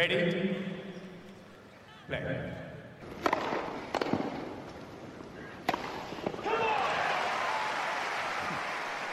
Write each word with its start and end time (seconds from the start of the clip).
Ready? 0.00 0.56
Play. 2.08 2.22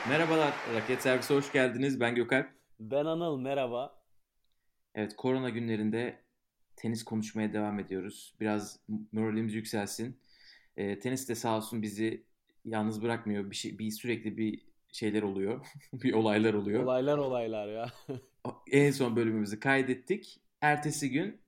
Merhabalar, 0.09 0.53
Raket 0.75 1.01
Servisi 1.01 1.33
hoş 1.33 1.51
geldiniz. 1.51 1.99
Ben 1.99 2.15
Gökalp. 2.15 2.47
Ben 2.79 3.05
Anıl, 3.05 3.39
merhaba. 3.39 4.01
Evet, 4.95 5.15
korona 5.15 5.49
günlerinde 5.49 6.21
tenis 6.75 7.03
konuşmaya 7.03 7.53
devam 7.53 7.79
ediyoruz. 7.79 8.35
Biraz 8.39 8.79
moralimiz 9.11 9.53
yükselsin. 9.53 10.19
E, 10.77 10.99
tenis 10.99 11.29
de 11.29 11.35
sağ 11.35 11.57
olsun 11.57 11.81
bizi 11.81 12.23
yalnız 12.65 13.01
bırakmıyor. 13.01 13.51
Bir 13.51 13.55
şey, 13.55 13.79
bir 13.79 13.91
sürekli 13.91 14.37
bir 14.37 14.65
şeyler 14.91 15.21
oluyor, 15.21 15.65
bir 15.93 16.13
olaylar 16.13 16.53
oluyor. 16.53 16.83
Olaylar 16.83 17.17
olaylar 17.17 17.67
ya. 17.67 17.91
en 18.71 18.91
son 18.91 19.15
bölümümüzü 19.15 19.59
kaydettik. 19.59 20.46
Ertesi 20.61 21.11
gün 21.11 21.41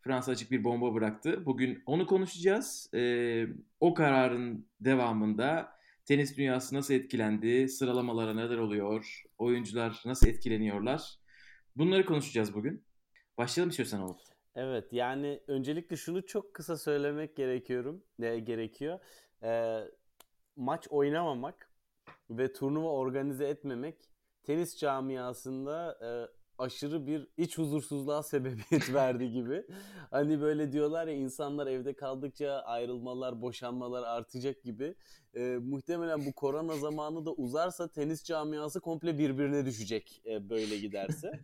Fransa 0.00 0.32
açık 0.32 0.50
bir 0.50 0.64
bomba 0.64 0.94
bıraktı. 0.94 1.46
Bugün 1.46 1.82
onu 1.86 2.06
konuşacağız. 2.06 2.90
E, 2.94 3.46
o 3.80 3.94
kararın 3.94 4.68
devamında 4.80 5.76
tenis 6.04 6.36
dünyası 6.36 6.74
nasıl 6.74 6.94
etkilendi, 6.94 7.68
sıralamalara 7.68 8.34
neler 8.34 8.58
oluyor, 8.58 9.22
oyuncular 9.38 10.02
nasıl 10.04 10.28
etkileniyorlar. 10.28 11.18
Bunları 11.76 12.06
konuşacağız 12.06 12.54
bugün. 12.54 12.84
Başlayalım 13.38 13.70
istiyorsan 13.70 14.02
Oğuz. 14.02 14.22
Evet 14.54 14.92
yani 14.92 15.40
öncelikle 15.46 15.96
şunu 15.96 16.26
çok 16.26 16.54
kısa 16.54 16.76
söylemek 16.76 17.36
gerekiyorum, 17.36 18.02
e, 18.22 18.38
gerekiyor. 18.38 18.98
E, 19.42 19.80
maç 20.56 20.86
oynamamak 20.90 21.70
ve 22.30 22.52
turnuva 22.52 22.88
organize 22.88 23.48
etmemek 23.48 23.96
tenis 24.42 24.76
camiasında 24.76 25.98
e, 26.02 26.08
aşırı 26.58 27.06
bir 27.06 27.26
iç 27.36 27.58
huzursuzluğa 27.58 28.22
sebebiyet 28.22 28.94
verdi 28.94 29.30
gibi. 29.30 29.66
Hani 30.10 30.40
böyle 30.40 30.72
diyorlar 30.72 31.06
ya 31.06 31.14
insanlar 31.14 31.66
evde 31.66 31.94
kaldıkça 31.94 32.52
ayrılmalar, 32.52 33.42
boşanmalar 33.42 34.02
artacak 34.02 34.64
gibi. 34.64 34.94
E, 35.34 35.40
muhtemelen 35.62 36.26
bu 36.26 36.32
korona 36.32 36.76
zamanı 36.76 37.26
da 37.26 37.32
uzarsa 37.32 37.88
tenis 37.88 38.24
camiası 38.24 38.80
komple 38.80 39.18
birbirine 39.18 39.66
düşecek 39.66 40.22
e, 40.26 40.48
böyle 40.48 40.78
giderse. 40.78 41.40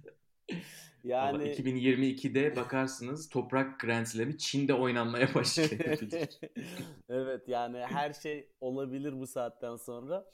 Yani 1.04 1.28
Ama 1.28 1.44
2022'de 1.44 2.56
bakarsınız 2.56 3.28
Toprak 3.28 3.80
Grand 3.80 4.06
Slam'i 4.06 4.38
Çin'de 4.38 4.74
oynanmaya 4.74 5.34
başlayabilir. 5.34 6.40
evet 7.08 7.48
yani 7.48 7.78
her 7.78 8.12
şey 8.12 8.48
olabilir 8.60 9.20
bu 9.20 9.26
saatten 9.26 9.76
sonra. 9.76 10.26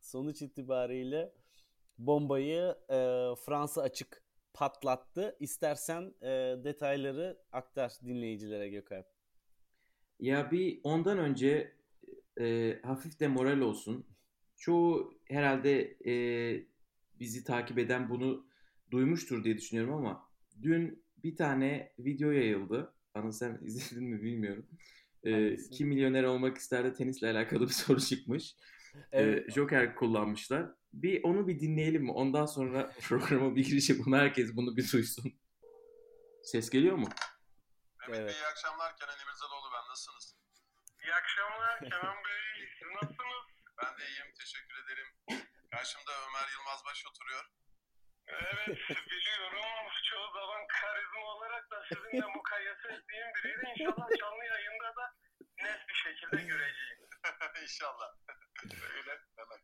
Sonuç 0.00 0.42
itibariyle 0.42 1.32
bombayı 1.98 2.76
e, 2.90 2.98
Fransa 3.46 3.82
açık 3.82 4.21
patlattı. 4.54 5.36
İstersen 5.40 6.14
e, 6.22 6.28
detayları 6.64 7.38
aktar 7.52 7.92
dinleyicilere 8.04 8.68
Gökhan. 8.68 9.04
Ya 10.20 10.50
bir 10.50 10.80
ondan 10.82 11.18
önce 11.18 11.72
e, 12.40 12.78
hafif 12.82 13.20
de 13.20 13.28
moral 13.28 13.60
olsun. 13.60 14.06
Çoğu 14.56 15.14
herhalde 15.24 15.96
e, 16.06 16.14
bizi 17.20 17.44
takip 17.44 17.78
eden 17.78 18.10
bunu 18.10 18.46
duymuştur 18.90 19.44
diye 19.44 19.56
düşünüyorum 19.56 19.94
ama 19.94 20.28
dün 20.62 21.04
bir 21.24 21.36
tane 21.36 21.92
video 21.98 22.30
yayıldı. 22.30 22.94
Anıl 23.14 23.32
sen 23.32 23.58
izledin 23.62 24.04
mi 24.04 24.22
bilmiyorum. 24.22 24.66
Ee, 25.24 25.56
kim 25.56 25.88
milyoner 25.88 26.24
olmak 26.24 26.58
ister 26.58 26.84
de 26.84 26.92
tenisle 26.92 27.30
alakalı 27.30 27.60
bir 27.60 27.72
soru 27.72 28.00
çıkmış. 28.00 28.56
Evet. 29.12 29.52
Joker 29.54 29.94
kullanmışlar. 29.94 30.66
Bir 30.92 31.24
onu 31.24 31.48
bir 31.48 31.60
dinleyelim 31.60 32.02
mi? 32.02 32.12
Ondan 32.12 32.46
sonra 32.46 32.90
programa 33.08 33.56
bir 33.56 33.64
giriş 33.64 33.90
yapalım. 33.90 34.12
Herkes 34.12 34.56
bunu 34.56 34.76
bir 34.76 34.92
duysun. 34.92 35.40
Ses 36.42 36.70
geliyor 36.70 36.96
mu? 36.96 37.08
Mehmet 38.00 38.18
evet. 38.18 38.28
Bey 38.28 38.36
iyi 38.40 38.46
akşamlar. 38.46 38.96
Kenan 38.96 39.18
Emirzalıoğlu 39.22 39.68
ben. 39.74 39.90
Nasılsınız? 39.90 40.36
İyi 41.02 41.14
akşamlar 41.14 41.78
Kenan 41.78 42.16
Bey. 42.24 42.68
Siz 42.78 42.88
nasılsınız? 43.02 43.44
Ben 43.82 43.98
de 43.98 44.04
iyiyim. 44.08 44.30
Teşekkür 44.40 44.76
ederim. 44.84 45.08
Karşımda 45.70 46.12
Ömer 46.26 46.48
Yılmazbaş 46.54 47.06
oturuyor. 47.10 47.44
Evet 48.28 48.78
biliyorum. 49.10 49.70
Çoğu 50.10 50.28
zaman 50.38 50.60
karizma 50.68 51.22
olarak 51.34 51.70
da 51.70 51.84
sizinle 51.88 52.26
mukayese 52.36 52.88
ettiğim 52.94 53.28
biriydi. 53.36 53.64
İnşallah 53.70 54.08
canlı 54.20 54.44
yayında 54.44 54.88
da 54.98 55.04
net 55.64 55.80
bir 55.88 55.94
şekilde 55.94 56.36
göreceğiz. 56.50 57.11
İnşallah. 57.62 58.14
Öyle 58.94 59.20
demek. 59.36 59.60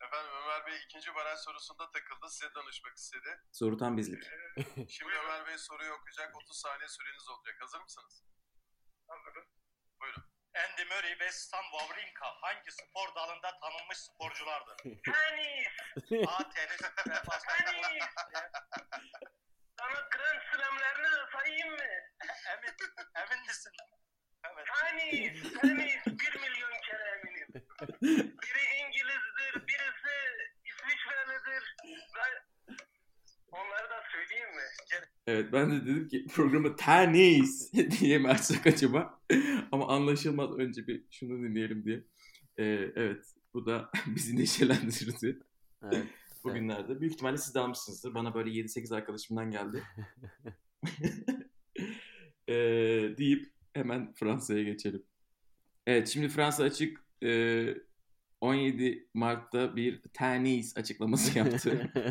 Efendim 0.00 0.32
Ömer 0.42 0.66
Bey 0.66 0.76
ikinci 0.84 1.14
baraj 1.14 1.38
sorusunda 1.38 1.90
takıldı. 1.90 2.30
Size 2.30 2.54
danışmak 2.54 2.96
istedi. 2.96 3.40
Soru 3.52 3.76
tam 3.76 3.96
bizlik. 3.96 4.24
Ee, 4.26 4.86
şimdi 4.88 5.12
Ömer 5.12 5.46
Bey 5.46 5.58
soruyu 5.58 5.92
okuyacak. 5.92 6.36
30 6.36 6.60
saniye 6.60 6.88
süreniz 6.88 7.28
olacak. 7.28 7.56
Hazır 7.60 7.80
mısınız? 7.80 8.24
Hazırım. 9.08 9.46
Buyurun. 10.00 10.24
Andy 10.54 10.84
Murray 10.84 11.18
ve 11.20 11.32
Stan 11.32 11.62
Wawrinka 11.62 12.26
hangi 12.40 12.70
spor 12.72 13.14
dalında 13.14 13.58
tanınmış 13.60 13.98
sporculardır? 13.98 14.76
Tenis. 14.82 16.28
A. 16.28 16.50
Tenis. 16.50 16.78
Tenis. 17.48 18.04
Sana 19.78 20.00
Grand 20.12 20.40
Slam'lerini 20.52 21.30
sayayım 21.32 21.70
mı? 21.70 21.84
emin, 22.52 22.74
emin 23.14 23.46
misin? 23.46 23.72
Evet. 24.44 24.66
Tenis. 24.82 25.52
Tenis. 25.60 26.06
Bir 26.06 26.34
milyon 26.40 26.74
kere 26.86 27.04
eminim. 27.16 27.48
Biri 28.42 28.64
İngilizdir, 28.86 29.68
birisi 29.68 30.14
İsviçrelidir. 30.64 31.76
Onları 33.52 33.90
da 33.90 34.02
söyleyeyim 34.12 34.48
mi? 34.48 34.62
Evet 35.26 35.52
ben 35.52 35.70
de 35.70 35.86
dedim 35.86 36.08
ki 36.08 36.26
programı 36.34 36.76
tenis 36.76 37.72
diye 38.00 38.18
mi 38.18 38.28
açsak 38.28 38.66
acaba? 38.66 39.20
Ama 39.72 39.88
anlaşılmaz 39.88 40.58
önce 40.58 40.86
bir 40.86 41.04
şunu 41.10 41.42
dinleyelim 41.42 41.84
diye. 41.84 42.04
Ee, 42.58 42.64
evet 42.96 43.24
bu 43.54 43.66
da 43.66 43.90
bizi 44.06 44.36
neşelendirdi. 44.36 45.38
Evet. 45.82 46.06
Bugünlerde. 46.44 46.86
Evet. 46.88 47.00
Büyük 47.00 47.14
ihtimalle 47.14 47.38
siz 47.38 47.54
de 47.54 47.60
almışsınızdır. 47.60 48.14
Bana 48.14 48.34
böyle 48.34 48.50
7-8 48.50 48.96
arkadaşımdan 48.96 49.50
geldi. 49.50 49.82
ee, 52.48 52.54
deyip 53.18 53.51
hemen 53.72 54.12
Fransa'ya 54.12 54.62
geçelim. 54.62 55.02
Evet 55.86 56.08
şimdi 56.08 56.28
Fransa 56.28 56.64
açık 56.64 57.04
e, 57.24 57.74
17 58.40 59.08
Mart'ta 59.14 59.76
bir 59.76 60.02
tenis 60.02 60.76
açıklaması 60.76 61.38
yaptı. 61.38 61.92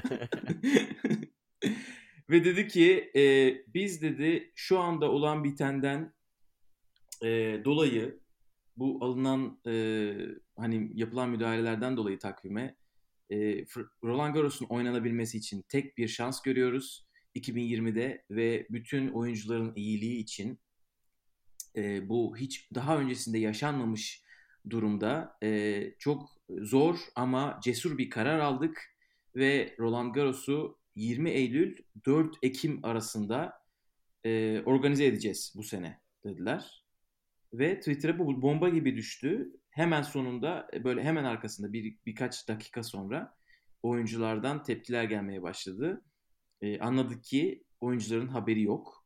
Ve 2.30 2.46
dedi 2.46 2.68
ki 2.68 3.12
e, 3.16 3.56
biz 3.74 4.02
dedi 4.02 4.52
şu 4.56 4.80
anda 4.80 5.12
olan 5.12 5.44
bitenden 5.44 6.14
e, 7.24 7.62
dolayı 7.66 8.20
bu 8.78 8.98
alınan 9.02 9.60
e, 9.68 10.14
hani 10.58 10.92
yapılan 10.94 11.30
müdahalelerden 11.30 11.98
dolayı 11.98 12.20
takvime 12.20 12.76
e, 13.30 13.66
Roland 14.04 14.36
Garros'un 14.36 14.66
oynanabilmesi 14.66 15.38
için 15.38 15.62
tek 15.70 15.98
bir 15.98 16.08
şans 16.08 16.42
görüyoruz 16.42 17.08
2020'de 17.36 18.26
ve 18.30 18.68
bütün 18.70 19.08
oyuncuların 19.08 19.74
iyiliği 19.76 20.20
için 20.20 20.60
e, 21.76 22.10
bu 22.10 22.38
hiç 22.38 22.72
daha 22.76 22.98
öncesinde 22.98 23.38
yaşanmamış 23.38 24.24
durumda 24.70 25.38
e, 25.44 25.82
çok 26.00 26.30
zor 26.50 27.00
ama 27.16 27.60
cesur 27.64 27.98
bir 27.98 28.10
karar 28.10 28.40
aldık 28.40 28.96
ve 29.36 29.76
Roland 29.80 30.16
Garros'u 30.16 30.80
20 30.96 31.30
Eylül 31.30 31.78
4 32.06 32.36
Ekim 32.42 32.86
arasında 32.86 33.54
e, 34.26 34.62
organize 34.66 35.06
edeceğiz 35.06 35.54
bu 35.56 35.64
sene 35.64 36.02
dediler. 36.24 36.86
Ve 37.54 37.80
Twitter'a 37.80 38.20
bu 38.20 38.42
bomba 38.42 38.70
gibi 38.70 38.96
düştü. 38.96 39.52
Hemen 39.70 40.02
sonunda 40.02 40.70
böyle 40.84 41.04
hemen 41.04 41.24
arkasında 41.24 41.74
bir 41.74 41.98
birkaç 42.06 42.48
dakika 42.48 42.84
sonra 42.84 43.38
oyunculardan 43.84 44.64
tepkiler 44.64 45.04
gelmeye 45.04 45.42
başladı. 45.42 46.02
E, 46.62 46.80
anladık 46.80 47.24
ki 47.24 47.64
oyuncuların 47.80 48.28
haberi 48.28 48.62
yok. 48.62 49.01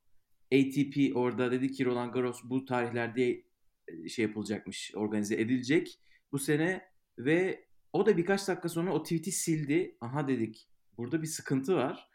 ATP 0.59 1.15
orada 1.15 1.51
dedi 1.51 1.71
ki 1.71 1.85
Roland 1.85 2.13
Garros 2.13 2.41
bu 2.43 2.65
tarihlerde 2.65 3.43
e, 3.87 4.09
şey 4.09 4.25
yapılacakmış, 4.25 4.91
organize 4.95 5.35
edilecek 5.35 5.99
bu 6.31 6.39
sene 6.39 6.81
ve 7.17 7.65
o 7.93 8.05
da 8.05 8.17
birkaç 8.17 8.47
dakika 8.47 8.69
sonra 8.69 8.93
o 8.93 9.03
tweet'i 9.03 9.31
sildi. 9.31 9.97
Aha 10.01 10.27
dedik 10.27 10.69
burada 10.97 11.21
bir 11.21 11.27
sıkıntı 11.27 11.75
var. 11.75 12.09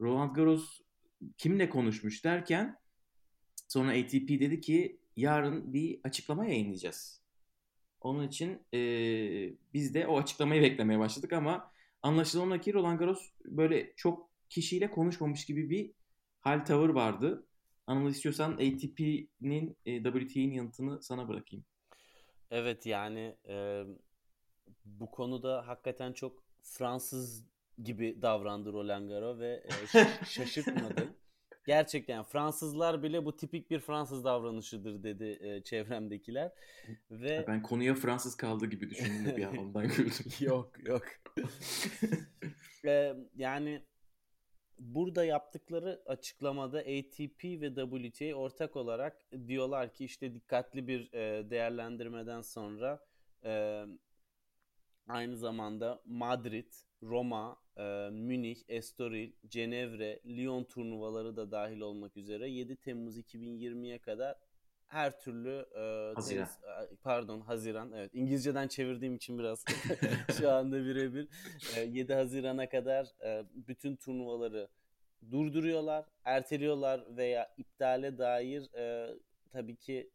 Roland 0.00 0.34
Garros 0.34 0.80
kimle 1.38 1.68
konuşmuş 1.68 2.24
derken 2.24 2.78
sonra 3.68 3.90
ATP 3.90 4.28
dedi 4.28 4.60
ki 4.60 5.00
yarın 5.16 5.72
bir 5.72 6.00
açıklama 6.04 6.46
yayınlayacağız. 6.46 7.22
Onun 8.00 8.28
için 8.28 8.62
e, 8.74 8.80
biz 9.74 9.94
de 9.94 10.06
o 10.06 10.18
açıklamayı 10.18 10.62
beklemeye 10.62 10.98
başladık 10.98 11.32
ama 11.32 11.72
anlaşılan 12.02 12.60
ki 12.60 12.74
Roland 12.74 12.98
Garros 12.98 13.30
böyle 13.44 13.92
çok 13.96 14.30
kişiyle 14.48 14.90
konuşmamış 14.90 15.44
gibi 15.44 15.70
bir 15.70 15.92
hal 16.40 16.64
tavır 16.64 16.88
vardı. 16.88 17.47
Anıl 17.88 18.10
istiyorsan 18.10 18.52
ATP'nin 18.52 19.76
e, 19.86 20.02
WTA'nin 20.02 20.52
yanıtını 20.52 21.02
sana 21.02 21.28
bırakayım. 21.28 21.64
Evet 22.50 22.86
yani 22.86 23.36
e, 23.48 23.84
bu 24.84 25.10
konuda 25.10 25.68
hakikaten 25.68 26.12
çok 26.12 26.42
Fransız 26.62 27.44
gibi 27.84 28.22
davrandı 28.22 28.72
Roland 28.72 29.08
Garros 29.08 29.38
ve 29.38 29.62
e, 29.94 30.06
şaşırtmadı. 30.26 31.14
Gerçekten 31.66 32.22
Fransızlar 32.22 33.02
bile 33.02 33.24
bu 33.24 33.36
tipik 33.36 33.70
bir 33.70 33.80
Fransız 33.80 34.24
davranışıdır 34.24 35.02
dedi 35.02 35.38
e, 35.40 35.62
çevremdekiler. 35.62 36.52
Ve 37.10 37.44
Ben 37.48 37.62
konuya 37.62 37.94
Fransız 37.94 38.36
kaldı 38.36 38.66
gibi 38.66 38.90
düşündüm 38.90 39.36
bir 39.36 39.44
an 39.44 39.56
ondan 39.56 39.88
güldüm. 39.96 40.12
yok 40.40 40.72
yok. 40.88 41.04
Ee, 42.84 43.14
yani 43.36 43.82
burada 44.78 45.24
yaptıkları 45.24 46.02
açıklamada 46.06 46.78
ATP 46.78 47.44
ve 47.44 47.74
WTA 47.74 48.34
ortak 48.34 48.76
olarak 48.76 49.26
diyorlar 49.46 49.94
ki 49.94 50.04
işte 50.04 50.34
dikkatli 50.34 50.88
bir 50.88 51.12
e, 51.12 51.50
değerlendirmeden 51.50 52.40
sonra 52.40 53.06
e, 53.44 53.84
aynı 55.08 55.36
zamanda 55.36 56.02
Madrid, 56.04 56.72
Roma, 57.02 57.56
e, 57.76 58.08
Münih, 58.12 58.58
Estoril, 58.68 59.32
Cenevre, 59.48 60.20
Lyon 60.26 60.64
turnuvaları 60.64 61.36
da 61.36 61.50
dahil 61.50 61.80
olmak 61.80 62.16
üzere 62.16 62.48
7 62.48 62.76
Temmuz 62.76 63.18
2020'ye 63.18 63.98
kadar 63.98 64.36
her 64.88 65.20
türlü 65.20 65.66
e, 65.76 66.14
Haziran. 66.14 66.44
tenis- 66.46 66.96
pardon 67.02 67.40
Haziran. 67.40 67.92
Evet 67.92 68.10
İngilizceden 68.14 68.68
çevirdiğim 68.68 69.14
için 69.14 69.38
biraz 69.38 69.64
şu 70.38 70.50
anda 70.50 70.84
birebir. 70.84 71.28
E, 71.76 71.80
7 71.80 72.14
Haziran'a 72.14 72.68
kadar 72.68 73.06
e, 73.24 73.44
bütün 73.54 73.96
turnuvaları 73.96 74.68
durduruyorlar, 75.30 76.04
erteliyorlar 76.24 77.04
veya 77.16 77.54
iptale 77.56 78.18
dair 78.18 78.74
e, 78.74 79.14
tabii 79.52 79.76
ki 79.76 80.10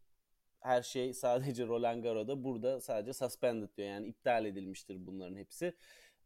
her 0.60 0.82
şey 0.82 1.14
sadece 1.14 1.68
Roland 1.68 2.04
Garros'da 2.04 2.44
burada 2.44 2.82
sadece 2.82 3.14
suspended 3.14 3.70
diyor. 3.78 3.88
Yani 3.90 4.08
iptal 4.08 4.46
edilmiştir 4.46 5.08
bunların 5.08 5.36
hepsi. 5.36 5.74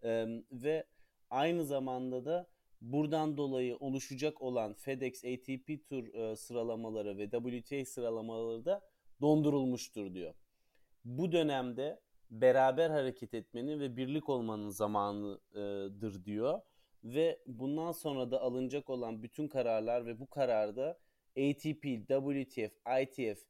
E, 0.04 0.26
ve 0.52 0.84
aynı 1.30 1.66
zamanda 1.66 2.26
da 2.26 2.48
buradan 2.82 3.38
dolayı 3.38 3.78
oluşacak 3.78 4.42
olan 4.42 4.74
FedEx 4.74 5.26
ATP 5.26 5.90
Tour 5.90 6.14
e, 6.14 6.36
sıralamaları 6.36 7.18
ve 7.18 7.30
WTA 7.30 7.86
sıralamaları 7.86 8.66
da 8.66 8.82
dondurulmuştur 9.22 10.14
diyor. 10.14 10.34
Bu 11.06 11.32
dönemde 11.32 12.00
beraber 12.32 12.90
hareket 12.90 13.34
etmenin 13.34 13.80
ve 13.80 13.98
birlik 13.98 14.30
olmanın 14.30 14.70
zamanıdır 14.70 16.26
diyor 16.26 16.62
ve 17.04 17.40
bundan 17.48 17.92
sonra 17.92 18.32
da 18.32 18.42
alınacak 18.42 18.90
olan 18.90 19.24
bütün 19.24 19.48
kararlar 19.48 20.06
ve 20.06 20.20
bu 20.20 20.28
kararda 20.30 21.00
ATP, 21.38 21.84
WTF, 22.08 22.74
ITF, 23.02 23.44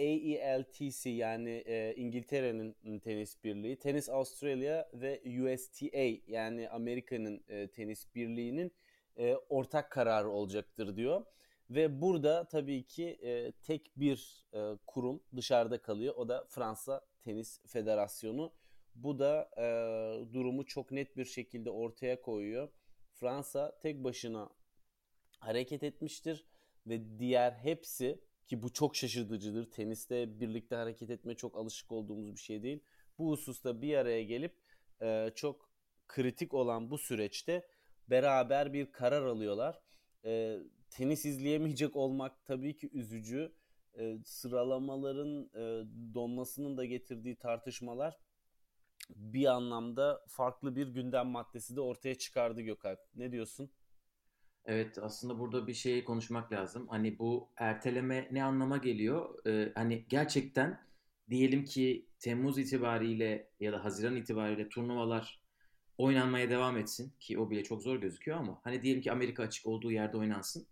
AELTC 0.00 1.10
yani 1.10 1.50
e, 1.66 1.94
İngiltere'nin 1.96 2.98
tenis 2.98 3.44
birliği, 3.44 3.78
Tenis 3.78 4.08
Australia 4.08 4.88
ve 4.94 5.22
USTA 5.42 6.22
yani 6.26 6.68
Amerika'nın 6.68 7.44
e, 7.48 7.68
tenis 7.68 8.14
birliğinin 8.14 8.72
e, 9.16 9.34
ortak 9.34 9.90
kararı 9.90 10.30
olacaktır 10.30 10.96
diyor. 10.96 11.24
Ve 11.70 12.00
burada 12.00 12.48
tabii 12.48 12.86
ki 12.86 13.18
e, 13.22 13.52
tek 13.52 13.92
bir 13.96 14.46
e, 14.54 14.78
kurum 14.86 15.22
dışarıda 15.36 15.82
kalıyor. 15.82 16.14
O 16.16 16.28
da 16.28 16.44
Fransa 16.48 17.00
Tenis 17.22 17.60
Federasyonu. 17.66 18.52
Bu 18.94 19.18
da 19.18 19.50
e, 19.56 19.64
durumu 20.32 20.66
çok 20.66 20.90
net 20.90 21.16
bir 21.16 21.24
şekilde 21.24 21.70
ortaya 21.70 22.20
koyuyor. 22.20 22.68
Fransa 23.12 23.78
tek 23.82 24.04
başına 24.04 24.50
hareket 25.38 25.82
etmiştir 25.82 26.46
ve 26.86 27.18
diğer 27.18 27.52
hepsi 27.52 28.20
ki 28.50 28.62
bu 28.62 28.72
çok 28.72 28.96
şaşırtıcıdır. 28.96 29.70
Teniste 29.70 30.40
birlikte 30.40 30.76
hareket 30.76 31.10
etme 31.10 31.34
çok 31.34 31.56
alışık 31.56 31.92
olduğumuz 31.92 32.34
bir 32.34 32.40
şey 32.40 32.62
değil. 32.62 32.80
Bu 33.18 33.30
hususta 33.30 33.82
bir 33.82 33.96
araya 33.96 34.24
gelip 34.24 34.56
e, 35.02 35.30
çok 35.34 35.70
kritik 36.08 36.54
olan 36.54 36.90
bu 36.90 36.98
süreçte 36.98 37.68
beraber 38.08 38.72
bir 38.72 38.92
karar 38.92 39.22
alıyorlar. 39.26 39.80
E, 40.24 40.58
tenis 40.90 41.24
izleyemeyecek 41.24 41.96
olmak 41.96 42.44
tabii 42.44 42.76
ki 42.76 42.90
üzücü. 42.92 43.52
E, 43.98 44.18
sıralamaların 44.24 45.50
e, 45.54 45.84
donmasının 46.14 46.76
da 46.76 46.84
getirdiği 46.84 47.36
tartışmalar 47.36 48.18
bir 49.10 49.46
anlamda 49.46 50.24
farklı 50.28 50.76
bir 50.76 50.88
gündem 50.88 51.26
maddesi 51.26 51.76
de 51.76 51.80
ortaya 51.80 52.14
çıkardı 52.14 52.60
Gökalp. 52.60 53.00
Ne 53.14 53.32
diyorsun? 53.32 53.70
Evet 54.66 54.98
aslında 54.98 55.38
burada 55.38 55.66
bir 55.66 55.74
şey 55.74 56.04
konuşmak 56.04 56.52
lazım. 56.52 56.88
Hani 56.88 57.18
bu 57.18 57.48
erteleme 57.56 58.28
ne 58.32 58.44
anlama 58.44 58.76
geliyor? 58.76 59.46
Ee, 59.46 59.72
hani 59.74 60.04
gerçekten 60.08 60.80
diyelim 61.30 61.64
ki 61.64 62.06
Temmuz 62.18 62.58
itibariyle 62.58 63.50
ya 63.60 63.72
da 63.72 63.84
Haziran 63.84 64.16
itibariyle 64.16 64.68
turnuvalar 64.68 65.40
oynanmaya 65.98 66.50
devam 66.50 66.76
etsin 66.76 67.12
ki 67.20 67.38
o 67.38 67.50
bile 67.50 67.64
çok 67.64 67.82
zor 67.82 67.96
gözüküyor 67.96 68.38
ama 68.38 68.60
hani 68.64 68.82
diyelim 68.82 69.02
ki 69.02 69.12
Amerika 69.12 69.42
açık 69.42 69.66
olduğu 69.66 69.92
yerde 69.92 70.16
oynansın. 70.16 70.66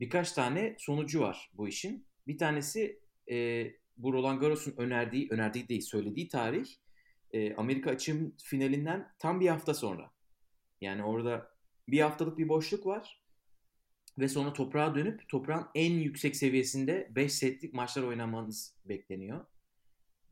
Birkaç 0.00 0.32
tane 0.32 0.76
sonucu 0.78 1.20
var 1.20 1.50
bu 1.54 1.68
işin. 1.68 2.06
Bir 2.26 2.38
tanesi 2.38 3.00
e, 3.30 3.66
bu 3.96 4.12
Roland 4.12 4.40
Garros'un 4.40 4.74
önerdiği, 4.76 5.28
önerdiği 5.30 5.68
değil 5.68 5.80
söylediği 5.80 6.28
tarih 6.28 6.66
e, 7.32 7.54
Amerika 7.54 7.90
açığın 7.90 8.36
finalinden 8.44 9.12
tam 9.18 9.40
bir 9.40 9.48
hafta 9.48 9.74
sonra. 9.74 10.10
Yani 10.80 11.04
orada 11.04 11.50
bir 11.88 12.00
haftalık 12.00 12.38
bir 12.38 12.48
boşluk 12.48 12.86
var 12.86 13.19
ve 14.20 14.28
sonra 14.28 14.52
toprağa 14.52 14.94
dönüp 14.94 15.28
toprağın 15.28 15.66
en 15.74 15.92
yüksek 15.92 16.36
seviyesinde 16.36 17.08
5 17.10 17.32
setlik 17.32 17.74
maçlar 17.74 18.02
oynamanız 18.02 18.76
bekleniyor. 18.84 19.44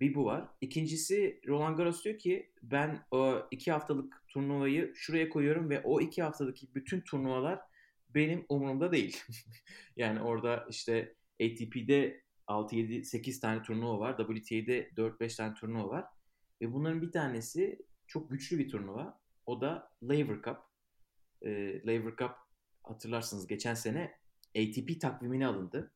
Bir 0.00 0.14
bu 0.14 0.25
var. 0.25 0.49
İkincisi 0.61 1.40
Roland 1.49 1.76
Garros 1.76 2.05
diyor 2.05 2.19
ki 2.19 2.52
ben 2.62 3.05
o 3.11 3.46
iki 3.50 3.73
haftalık 3.73 4.23
turnuvayı 4.29 4.93
şuraya 4.94 5.29
koyuyorum 5.29 5.70
ve 5.70 5.81
o 5.81 6.00
iki 6.00 6.23
haftalık 6.23 6.56
bütün 6.75 7.00
turnuvalar 7.00 7.61
benim 8.14 8.46
umurumda 8.49 8.93
değil. 8.93 9.23
yani 9.96 10.20
orada 10.20 10.67
işte 10.70 11.14
ATP'de 11.43 12.23
6, 12.46 12.76
7, 12.76 13.05
8 13.05 13.41
tane 13.41 13.62
turnuva 13.62 13.99
var. 13.99 14.17
WTA'de 14.17 14.91
4-5 14.96 15.37
tane 15.37 15.55
turnuva 15.55 15.88
var. 15.88 16.05
Ve 16.62 16.73
bunların 16.73 17.02
bir 17.02 17.12
tanesi 17.12 17.79
çok 18.06 18.31
güçlü 18.31 18.58
bir 18.58 18.69
turnuva. 18.69 19.20
O 19.46 19.61
da 19.61 19.91
Laver 20.02 20.43
Cup. 20.43 20.56
E, 21.43 21.82
Laver 21.87 22.17
Cup 22.17 22.48
hatırlarsınız 22.88 23.46
geçen 23.46 23.75
sene 23.75 24.19
ATP 24.56 25.00
takvimine 25.00 25.46
alındı. 25.46 25.93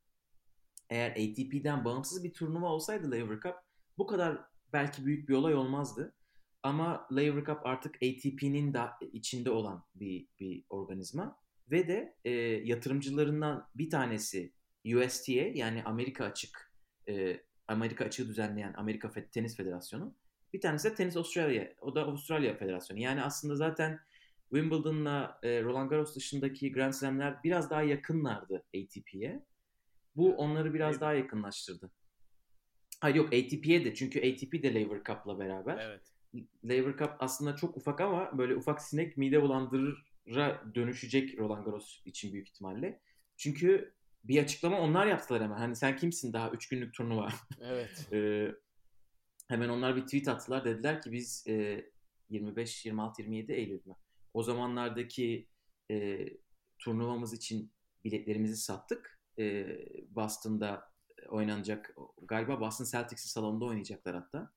Eğer 0.90 1.10
ATP'den 1.10 1.84
bağımsız 1.84 2.24
bir 2.24 2.32
turnuva 2.32 2.66
olsaydı 2.66 3.10
Laver 3.10 3.40
Cup 3.40 3.54
bu 3.98 4.06
kadar 4.06 4.40
belki 4.72 5.06
büyük 5.06 5.28
bir 5.28 5.34
olay 5.34 5.54
olmazdı. 5.54 6.14
Ama 6.62 7.06
Laver 7.12 7.44
Cup 7.44 7.66
artık 7.66 7.96
ATP'nin 7.96 8.74
de 8.74 8.80
içinde 9.12 9.50
olan 9.50 9.84
bir, 9.94 10.26
bir 10.40 10.64
organizma. 10.70 11.42
Ve 11.70 11.88
de 11.88 12.16
e, 12.24 12.30
yatırımcılarından 12.64 13.68
bir 13.74 13.90
tanesi 13.90 14.52
USTA 14.84 15.32
yani 15.32 15.84
Amerika 15.84 16.24
açık 16.24 16.72
e, 17.08 17.40
Amerika 17.68 18.04
açığı 18.04 18.28
düzenleyen 18.28 18.74
Amerika 18.76 19.12
Tenis 19.32 19.56
Federasyonu. 19.56 20.14
Bir 20.52 20.60
tanesi 20.60 20.90
de 20.90 20.94
Tenis 20.94 21.16
Australia. 21.16 21.64
O 21.80 21.94
da 21.94 22.02
Avustralya 22.02 22.56
Federasyonu. 22.56 23.00
Yani 23.00 23.22
aslında 23.22 23.56
zaten 23.56 24.00
Wimbledon'la 24.52 25.38
e, 25.42 25.62
Roland 25.62 25.90
Garros 25.90 26.16
dışındaki 26.16 26.72
Grand 26.72 26.92
Slam'ler 26.92 27.42
biraz 27.44 27.70
daha 27.70 27.82
yakınlardı 27.82 28.64
ATP'ye. 28.76 29.44
Bu 30.16 30.36
onları 30.36 30.74
biraz 30.74 31.00
daha 31.00 31.14
yakınlaştırdı. 31.14 31.90
Hayır 33.00 33.16
yok 33.16 33.26
ATP'ye 33.26 33.84
de 33.84 33.94
çünkü 33.94 34.18
ATP 34.18 34.62
de 34.62 34.74
Laver 34.74 35.04
Cup'la 35.04 35.38
beraber. 35.38 35.78
Evet. 35.78 36.02
Laver 36.64 36.96
Cup 36.96 37.16
aslında 37.18 37.56
çok 37.56 37.76
ufak 37.76 38.00
ama 38.00 38.38
böyle 38.38 38.56
ufak 38.56 38.82
sinek 38.82 39.16
mide 39.16 39.42
bulandırıra 39.42 40.62
dönüşecek 40.74 41.38
Roland 41.38 41.64
Garros 41.64 42.00
için 42.06 42.32
büyük 42.32 42.48
ihtimalle. 42.48 43.00
Çünkü 43.36 43.94
bir 44.24 44.42
açıklama 44.42 44.80
onlar 44.80 45.06
yaptılar 45.06 45.42
hemen. 45.42 45.56
Hani 45.56 45.76
sen 45.76 45.96
kimsin 45.96 46.32
daha 46.32 46.50
3 46.50 46.68
günlük 46.68 46.94
turnuva. 46.94 47.28
Evet. 47.60 48.08
Ee, 48.12 48.54
hemen 49.48 49.68
onlar 49.68 49.96
bir 49.96 50.02
tweet 50.02 50.28
attılar. 50.28 50.64
Dediler 50.64 51.02
ki 51.02 51.12
biz 51.12 51.44
e, 51.48 51.84
25, 52.28 52.86
26, 52.86 53.22
27 53.22 53.52
Eylül 53.52 53.86
mü? 53.86 53.94
O 54.34 54.42
zamanlardaki 54.42 55.48
e, 55.90 56.28
turnuvamız 56.78 57.32
için 57.32 57.72
biletlerimizi 58.04 58.56
sattık. 58.56 59.18
E, 59.38 59.66
Boston'da 60.10 60.92
oynanacak. 61.28 61.96
Galiba 62.22 62.60
Boston 62.60 62.84
Celtics'in 62.84 63.28
salonunda 63.28 63.64
oynayacaklar 63.64 64.14
hatta. 64.14 64.52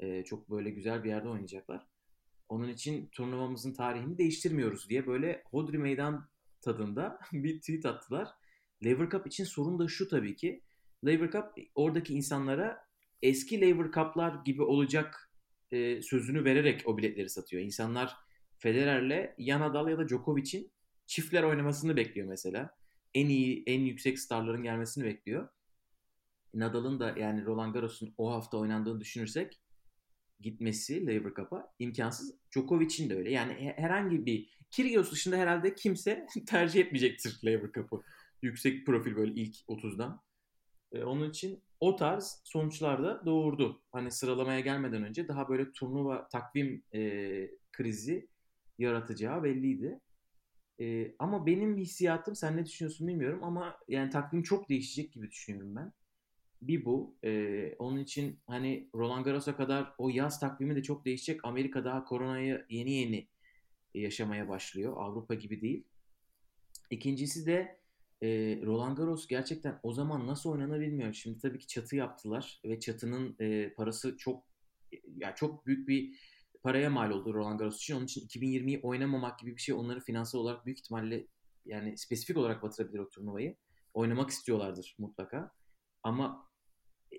E, 0.00 0.24
çok 0.24 0.50
böyle 0.50 0.70
güzel 0.70 1.04
bir 1.04 1.08
yerde 1.08 1.28
oynayacaklar. 1.28 1.86
Onun 2.48 2.68
için 2.68 3.08
turnuvamızın 3.12 3.74
tarihini 3.74 4.18
değiştirmiyoruz 4.18 4.88
diye 4.88 5.06
böyle 5.06 5.42
hodri 5.50 5.78
meydan 5.78 6.28
tadında 6.60 7.18
bir 7.32 7.60
tweet 7.60 7.86
attılar. 7.86 8.28
Lever 8.84 9.10
Cup 9.10 9.26
için 9.26 9.44
sorun 9.44 9.78
da 9.78 9.88
şu 9.88 10.08
tabii 10.08 10.36
ki. 10.36 10.62
Lever 11.06 11.30
Cup 11.30 11.44
oradaki 11.74 12.14
insanlara 12.14 12.86
eski 13.22 13.60
Lever 13.60 13.84
Cup'lar 13.92 14.44
gibi 14.44 14.62
olacak 14.62 15.32
e, 15.70 16.02
sözünü 16.02 16.44
vererek 16.44 16.82
o 16.86 16.98
biletleri 16.98 17.28
satıyor. 17.28 17.62
İnsanlar 17.62 18.16
Federer'le 18.62 19.34
ya 19.38 19.60
Nadal 19.60 19.88
ya 19.88 19.98
da 19.98 20.08
Djokovic'in 20.08 20.72
çiftler 21.06 21.42
oynamasını 21.42 21.96
bekliyor 21.96 22.28
mesela. 22.28 22.76
En 23.14 23.28
iyi, 23.28 23.62
en 23.66 23.80
yüksek 23.80 24.18
starların 24.18 24.62
gelmesini 24.62 25.04
bekliyor. 25.04 25.48
Nadal'ın 26.54 27.00
da 27.00 27.14
yani 27.18 27.44
Roland 27.44 27.74
Garros'un 27.74 28.14
o 28.18 28.32
hafta 28.32 28.56
oynandığını 28.58 29.00
düşünürsek 29.00 29.60
gitmesi 30.40 31.06
Lever 31.06 31.34
Cup'a 31.34 31.72
imkansız. 31.78 32.34
Djokovic'in 32.52 33.10
de 33.10 33.14
öyle. 33.14 33.30
Yani 33.30 33.52
he- 33.52 33.74
herhangi 33.76 34.26
bir 34.26 34.48
Kyrgios 34.70 35.12
dışında 35.12 35.36
herhalde 35.36 35.74
kimse 35.74 36.26
tercih 36.46 36.80
etmeyecektir 36.80 37.40
Lever 37.44 37.72
Cup'ı. 37.72 38.02
Yüksek 38.42 38.86
profil 38.86 39.16
böyle 39.16 39.32
ilk 39.32 39.56
30'dan. 39.68 40.20
Ee, 40.92 41.04
onun 41.04 41.30
için 41.30 41.62
o 41.80 41.96
tarz 41.96 42.40
sonuçlar 42.44 43.02
da 43.04 43.26
doğurdu. 43.26 43.82
Hani 43.92 44.10
sıralamaya 44.10 44.60
gelmeden 44.60 45.04
önce 45.04 45.28
daha 45.28 45.48
böyle 45.48 45.72
turnuva 45.72 46.28
takvim 46.28 46.84
e, 46.94 47.00
krizi 47.72 48.31
yaratacağı 48.78 49.44
belliydi. 49.44 50.00
E, 50.80 51.14
ama 51.18 51.46
benim 51.46 51.76
hissiyatım 51.76 52.36
sen 52.36 52.56
ne 52.56 52.66
düşünüyorsun 52.66 53.08
bilmiyorum 53.08 53.44
ama 53.44 53.78
yani 53.88 54.10
takvim 54.10 54.42
çok 54.42 54.68
değişecek 54.68 55.12
gibi 55.12 55.30
düşünüyorum 55.30 55.76
ben. 55.76 55.92
Bir 56.62 56.84
bu. 56.84 57.16
E, 57.24 57.74
onun 57.78 57.98
için 57.98 58.40
hani 58.46 58.88
Roland 58.94 59.24
Garros'a 59.24 59.56
kadar 59.56 59.94
o 59.98 60.08
yaz 60.08 60.40
takvimi 60.40 60.76
de 60.76 60.82
çok 60.82 61.04
değişecek. 61.04 61.44
Amerika 61.44 61.84
daha 61.84 62.04
koronayı 62.04 62.66
yeni 62.68 62.90
yeni 62.90 63.28
yaşamaya 63.94 64.48
başlıyor. 64.48 64.96
Avrupa 64.96 65.34
gibi 65.34 65.60
değil. 65.60 65.84
İkincisi 66.90 67.46
de 67.46 67.82
e, 68.22 68.28
Roland 68.66 68.96
Garros 68.96 69.26
gerçekten 69.26 69.80
o 69.82 69.92
zaman 69.92 70.26
nasıl 70.26 70.50
oynanır 70.50 70.80
bilmiyorum. 70.80 71.14
Şimdi 71.14 71.38
tabii 71.38 71.58
ki 71.58 71.66
çatı 71.66 71.96
yaptılar 71.96 72.60
ve 72.64 72.80
çatının 72.80 73.36
e, 73.40 73.72
parası 73.76 74.16
çok 74.16 74.44
ya 75.16 75.34
çok 75.34 75.66
büyük 75.66 75.88
bir 75.88 76.18
paraya 76.62 76.90
mal 76.90 77.10
oldu 77.10 77.34
Roland 77.34 77.58
Garros 77.58 77.76
için. 77.76 77.96
Onun 77.96 78.04
için 78.04 78.20
2020'yi 78.20 78.80
oynamamak 78.82 79.38
gibi 79.38 79.56
bir 79.56 79.60
şey 79.60 79.74
onları 79.74 80.00
finansal 80.00 80.38
olarak 80.38 80.66
büyük 80.66 80.78
ihtimalle 80.78 81.26
yani 81.66 81.98
spesifik 81.98 82.36
olarak 82.36 82.62
batırabilir 82.62 82.98
o 82.98 83.08
turnuvayı. 83.08 83.56
Oynamak 83.94 84.30
istiyorlardır 84.30 84.96
mutlaka. 84.98 85.52
Ama 86.02 86.48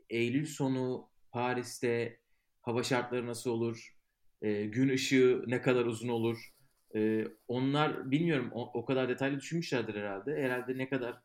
Eylül 0.09 0.45
sonu 0.45 1.09
Paris'te 1.31 2.19
hava 2.61 2.83
şartları 2.83 3.27
nasıl 3.27 3.49
olur? 3.49 3.97
E, 4.41 4.65
gün 4.65 4.89
ışığı 4.89 5.43
ne 5.47 5.61
kadar 5.61 5.85
uzun 5.85 6.07
olur? 6.09 6.53
E, 6.95 7.27
onlar 7.47 8.11
bilmiyorum 8.11 8.49
o, 8.53 8.71
o 8.73 8.85
kadar 8.85 9.09
detaylı 9.09 9.37
düşünmüşlerdir 9.39 9.95
herhalde. 9.95 10.43
Herhalde 10.43 10.77
ne 10.77 10.89
kadar 10.89 11.21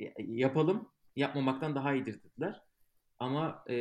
e, 0.00 0.12
yapalım 0.18 0.88
yapmamaktan 1.16 1.74
daha 1.74 1.94
iyidir 1.94 2.22
dediler. 2.24 2.62
Ama 3.18 3.64
e, 3.68 3.74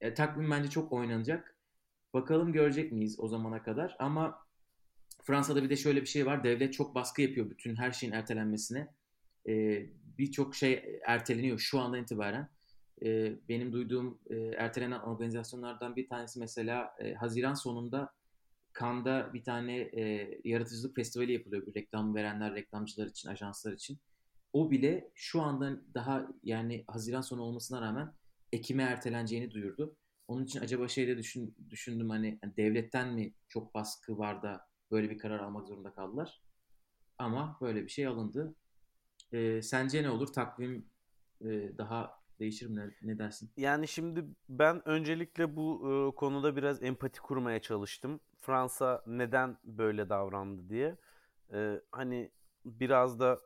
e, 0.00 0.14
takvim 0.14 0.50
bence 0.50 0.70
çok 0.70 0.92
oynanacak. 0.92 1.55
Bakalım 2.16 2.52
görecek 2.52 2.92
miyiz 2.92 3.20
o 3.20 3.28
zamana 3.28 3.62
kadar. 3.62 3.96
Ama 3.98 4.38
Fransa'da 5.22 5.62
bir 5.62 5.70
de 5.70 5.76
şöyle 5.76 6.00
bir 6.00 6.06
şey 6.06 6.26
var. 6.26 6.44
Devlet 6.44 6.72
çok 6.72 6.94
baskı 6.94 7.22
yapıyor 7.22 7.50
bütün 7.50 7.76
her 7.76 7.92
şeyin 7.92 8.12
ertelenmesine. 8.12 8.94
E, 9.48 9.86
Birçok 10.18 10.54
şey 10.54 11.00
erteleniyor 11.06 11.58
şu 11.58 11.80
andan 11.80 12.02
itibaren. 12.02 12.48
E, 13.04 13.32
benim 13.48 13.72
duyduğum 13.72 14.18
e, 14.30 14.36
ertelenen 14.36 15.00
organizasyonlardan 15.00 15.96
bir 15.96 16.08
tanesi 16.08 16.38
mesela 16.38 16.94
e, 16.98 17.14
Haziran 17.14 17.54
sonunda 17.54 18.12
Cannes'da 18.80 19.30
bir 19.34 19.44
tane 19.44 19.76
e, 19.76 20.30
yaratıcılık 20.44 20.96
festivali 20.96 21.32
yapılıyor. 21.32 21.66
Bir 21.66 21.74
reklam 21.74 22.14
verenler, 22.14 22.54
reklamcılar 22.54 23.06
için, 23.06 23.28
ajanslar 23.28 23.72
için. 23.72 23.98
O 24.52 24.70
bile 24.70 25.10
şu 25.14 25.42
andan 25.42 25.82
daha 25.94 26.28
yani 26.42 26.84
Haziran 26.86 27.20
sonu 27.20 27.42
olmasına 27.42 27.80
rağmen 27.80 28.12
Ekim'e 28.52 28.82
erteleneceğini 28.82 29.50
duyurdu. 29.50 29.96
Onun 30.28 30.44
için 30.44 30.60
acaba 30.60 30.88
şeyde 30.88 31.18
düşün, 31.18 31.56
düşündüm 31.70 32.10
hani 32.10 32.38
yani 32.42 32.56
devletten 32.56 33.14
mi 33.14 33.32
çok 33.48 33.74
baskı 33.74 34.18
var 34.18 34.42
da 34.42 34.68
böyle 34.90 35.10
bir 35.10 35.18
karar 35.18 35.38
almak 35.40 35.66
zorunda 35.68 35.92
kaldılar. 35.92 36.42
Ama 37.18 37.58
böyle 37.60 37.84
bir 37.84 37.88
şey 37.88 38.06
alındı. 38.06 38.54
E, 39.32 39.62
sence 39.62 40.02
ne 40.02 40.10
olur? 40.10 40.32
Takvim 40.32 40.86
e, 41.40 41.78
daha 41.78 42.20
değişir 42.40 42.66
mi? 42.66 42.76
Ne, 42.76 43.12
ne 43.12 43.18
dersin? 43.18 43.50
Yani 43.56 43.88
şimdi 43.88 44.24
ben 44.48 44.88
öncelikle 44.88 45.56
bu 45.56 45.82
e, 46.12 46.16
konuda 46.16 46.56
biraz 46.56 46.82
empati 46.82 47.20
kurmaya 47.20 47.60
çalıştım. 47.60 48.20
Fransa 48.40 49.02
neden 49.06 49.58
böyle 49.64 50.08
davrandı 50.08 50.68
diye. 50.68 50.96
E, 51.52 51.80
hani 51.92 52.30
biraz 52.64 53.20
da 53.20 53.40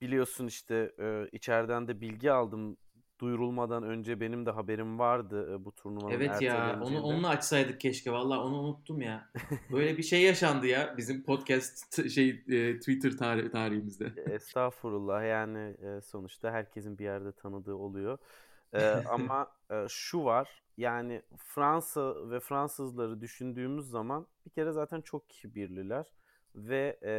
biliyorsun 0.00 0.46
işte 0.46 0.92
e, 0.98 1.28
içeriden 1.32 1.88
de 1.88 2.00
bilgi 2.00 2.32
aldım. 2.32 2.76
Duyurulmadan 3.22 3.82
önce 3.82 4.20
benim 4.20 4.46
de 4.46 4.50
haberim 4.50 4.98
vardı 4.98 5.64
bu 5.64 5.72
turnuvanın 5.72 6.14
Evet 6.14 6.42
ya 6.42 6.80
onu 6.82 7.02
onunla 7.02 7.28
açsaydık 7.28 7.80
keşke 7.80 8.12
vallahi 8.12 8.38
onu 8.38 8.60
unuttum 8.60 9.00
ya. 9.00 9.30
Böyle 9.72 9.96
bir 9.96 10.02
şey 10.02 10.22
yaşandı 10.22 10.66
ya 10.66 10.94
bizim 10.96 11.22
podcast 11.22 12.10
şey 12.10 12.28
e, 12.28 12.78
Twitter 12.78 13.10
tarih- 13.10 13.50
tarihimizde. 13.50 14.12
Estağfurullah 14.30 15.28
yani 15.28 15.58
e, 15.58 16.00
sonuçta 16.00 16.50
herkesin 16.50 16.98
bir 16.98 17.04
yerde 17.04 17.32
tanıdığı 17.32 17.74
oluyor. 17.74 18.18
E, 18.74 18.84
ama 18.88 19.52
e, 19.70 19.86
şu 19.88 20.24
var 20.24 20.62
yani 20.76 21.22
Fransa 21.36 22.30
ve 22.30 22.40
Fransızları 22.40 23.20
düşündüğümüz 23.20 23.90
zaman 23.90 24.26
bir 24.46 24.50
kere 24.50 24.72
zaten 24.72 25.00
çok 25.00 25.30
kibirliler 25.30 26.06
ve 26.54 26.98
e, 27.02 27.12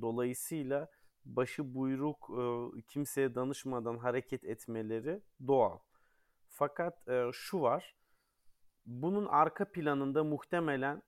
dolayısıyla 0.00 0.90
başı 1.24 1.74
buyruk 1.74 2.30
e, 2.30 2.82
kimseye 2.82 3.34
danışmadan 3.34 3.98
hareket 3.98 4.44
etmeleri 4.44 5.20
doğal. 5.46 5.78
Fakat 6.48 7.08
e, 7.08 7.30
şu 7.32 7.60
var 7.60 7.94
bunun 8.86 9.26
arka 9.26 9.72
planında 9.72 10.24
muhtemelen 10.24 11.02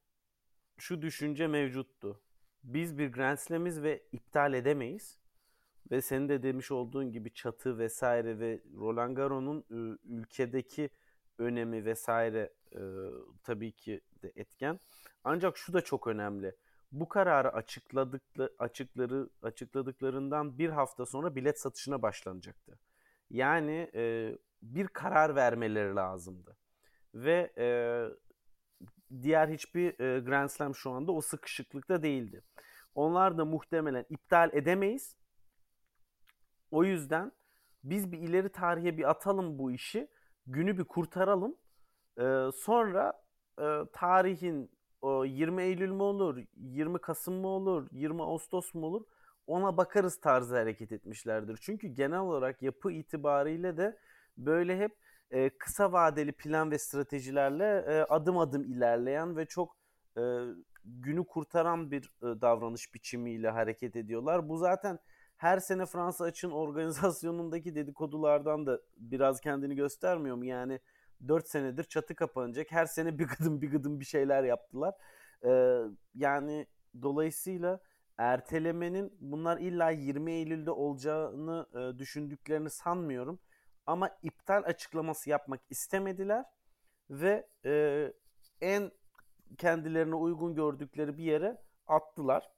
şu 0.78 1.02
düşünce 1.02 1.46
mevcuttu. 1.46 2.20
Biz 2.64 2.98
bir 2.98 3.12
Grand 3.12 3.36
Slam'iz 3.36 3.82
ve 3.82 4.02
iptal 4.12 4.54
edemeyiz. 4.54 5.18
Ve 5.90 6.02
senin 6.02 6.28
de 6.28 6.42
demiş 6.42 6.70
olduğun 6.70 7.12
gibi 7.12 7.34
çatı 7.34 7.78
vesaire 7.78 8.38
ve 8.38 8.62
Roland 8.76 9.16
Garros'un 9.16 9.64
e, 9.70 9.98
ülkedeki 10.04 10.90
önemi 11.38 11.84
vesaire 11.84 12.52
tabii 13.42 13.72
ki 13.72 14.00
de 14.22 14.32
etken. 14.36 14.80
Ancak 15.24 15.58
şu 15.58 15.72
da 15.72 15.80
çok 15.80 16.06
önemli. 16.06 16.56
Bu 16.92 17.08
kararı 17.08 17.52
açıkladıklı, 17.52 18.54
açıkları 18.58 19.28
açıkladıklarından 19.42 20.58
bir 20.58 20.68
hafta 20.68 21.06
sonra 21.06 21.34
bilet 21.34 21.60
satışına 21.60 22.02
başlanacaktı. 22.02 22.78
Yani 23.30 23.90
e, 23.94 24.32
bir 24.62 24.88
karar 24.88 25.36
vermeleri 25.36 25.94
lazımdı. 25.94 26.56
Ve 27.14 27.52
e, 27.58 27.68
diğer 29.22 29.48
hiçbir 29.48 30.00
e, 30.00 30.20
Grand 30.20 30.48
Slam 30.48 30.74
şu 30.74 30.90
anda 30.90 31.12
o 31.12 31.20
sıkışıklıkta 31.20 32.02
değildi. 32.02 32.42
Onlar 32.94 33.38
da 33.38 33.44
muhtemelen 33.44 34.04
iptal 34.08 34.50
edemeyiz. 34.52 35.16
O 36.70 36.84
yüzden 36.84 37.32
biz 37.84 38.12
bir 38.12 38.18
ileri 38.18 38.48
tarihe 38.48 38.98
bir 38.98 39.10
atalım 39.10 39.58
bu 39.58 39.72
işi. 39.72 40.08
Günü 40.46 40.78
bir 40.78 40.84
kurtaralım. 40.84 41.56
Ee, 42.18 42.48
sonra 42.54 43.12
e, 43.60 43.80
tarihin 43.92 44.70
20 45.02 45.62
Eylül 45.62 45.90
mü 45.90 46.02
olur, 46.02 46.38
20 46.56 46.98
Kasım 46.98 47.34
mı 47.34 47.48
olur, 47.48 47.88
20 47.92 48.22
Ağustos 48.22 48.74
mu 48.74 48.86
olur 48.86 49.04
ona 49.46 49.76
bakarız 49.76 50.20
tarzı 50.20 50.56
hareket 50.56 50.92
etmişlerdir. 50.92 51.58
Çünkü 51.60 51.88
genel 51.88 52.20
olarak 52.20 52.62
yapı 52.62 52.92
itibariyle 52.92 53.76
de 53.76 53.98
böyle 54.36 54.78
hep 54.78 54.96
e, 55.30 55.50
kısa 55.50 55.92
vadeli 55.92 56.32
plan 56.32 56.70
ve 56.70 56.78
stratejilerle 56.78 57.84
e, 57.88 58.02
adım 58.02 58.38
adım 58.38 58.64
ilerleyen 58.64 59.36
ve 59.36 59.46
çok 59.46 59.76
e, 60.16 60.22
günü 60.84 61.26
kurtaran 61.26 61.90
bir 61.90 62.10
davranış 62.22 62.94
biçimiyle 62.94 63.50
hareket 63.50 63.96
ediyorlar. 63.96 64.48
Bu 64.48 64.56
zaten 64.56 64.98
her 65.36 65.58
sene 65.58 65.86
Fransa 65.86 66.24
Açın 66.24 66.50
organizasyonundaki 66.62 67.74
dedikodulardan 67.74 68.66
da 68.66 68.80
biraz 68.96 69.40
kendini 69.40 69.74
göstermiyor 69.74 70.36
mu? 70.36 70.44
Yani 70.44 70.80
4 71.28 71.48
senedir 71.48 71.84
çatı 71.84 72.14
kapanacak. 72.14 72.72
Her 72.72 72.86
sene 72.86 73.18
bir 73.18 73.26
gıdım 73.28 73.62
bir 73.62 73.70
gıdım 73.70 74.00
bir 74.00 74.04
şeyler 74.04 74.44
yaptılar. 74.44 74.94
Ee, 75.44 75.80
yani 76.14 76.66
dolayısıyla 77.02 77.80
ertelemenin 78.18 79.16
bunlar 79.20 79.58
illa 79.58 79.90
20 79.90 80.32
Eylül'de 80.32 80.70
olacağını 80.70 81.66
e, 81.74 81.98
düşündüklerini 81.98 82.70
sanmıyorum. 82.70 83.38
Ama 83.86 84.10
iptal 84.22 84.62
açıklaması 84.66 85.30
yapmak 85.30 85.60
istemediler 85.70 86.44
ve 87.10 87.48
e, 87.64 88.12
en 88.60 88.92
kendilerine 89.58 90.14
uygun 90.14 90.54
gördükleri 90.54 91.18
bir 91.18 91.24
yere 91.24 91.62
attılar. 91.86 92.50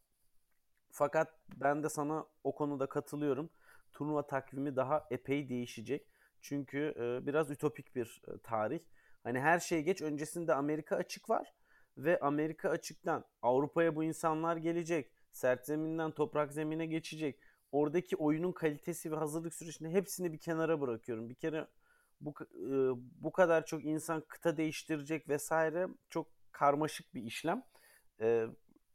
Fakat 0.90 1.34
ben 1.56 1.82
de 1.82 1.88
sana 1.88 2.26
o 2.44 2.54
konuda 2.54 2.88
katılıyorum. 2.88 3.50
Turnuva 3.92 4.26
takvimi 4.26 4.76
daha 4.76 5.06
epey 5.10 5.48
değişecek. 5.48 6.06
Çünkü 6.42 6.94
e, 6.96 7.26
biraz 7.26 7.50
ütopik 7.50 7.94
bir 7.96 8.22
e, 8.28 8.38
tarih. 8.38 8.80
Hani 9.22 9.40
her 9.40 9.58
şey 9.58 9.82
geç 9.82 10.02
öncesinde 10.02 10.54
Amerika 10.54 10.96
açık 10.96 11.30
var 11.30 11.54
ve 11.96 12.20
Amerika 12.20 12.70
açıktan 12.70 13.24
Avrupa'ya 13.42 13.96
bu 13.96 14.04
insanlar 14.04 14.56
gelecek. 14.56 15.10
Sert 15.32 15.66
zeminden 15.66 16.10
toprak 16.10 16.52
zemine 16.52 16.86
geçecek. 16.86 17.40
Oradaki 17.72 18.16
oyunun 18.16 18.52
kalitesi 18.52 19.12
ve 19.12 19.16
hazırlık 19.16 19.54
sürecinde 19.54 19.90
hepsini 19.90 20.32
bir 20.32 20.38
kenara 20.38 20.80
bırakıyorum. 20.80 21.28
Bir 21.28 21.34
kere 21.34 21.66
bu 22.20 22.34
e, 22.54 22.72
bu 23.22 23.32
kadar 23.32 23.66
çok 23.66 23.84
insan 23.84 24.20
kıta 24.28 24.56
değiştirecek 24.56 25.28
vesaire 25.28 25.88
çok 26.10 26.26
karmaşık 26.52 27.14
bir 27.14 27.22
işlem. 27.22 27.62
E, 28.20 28.46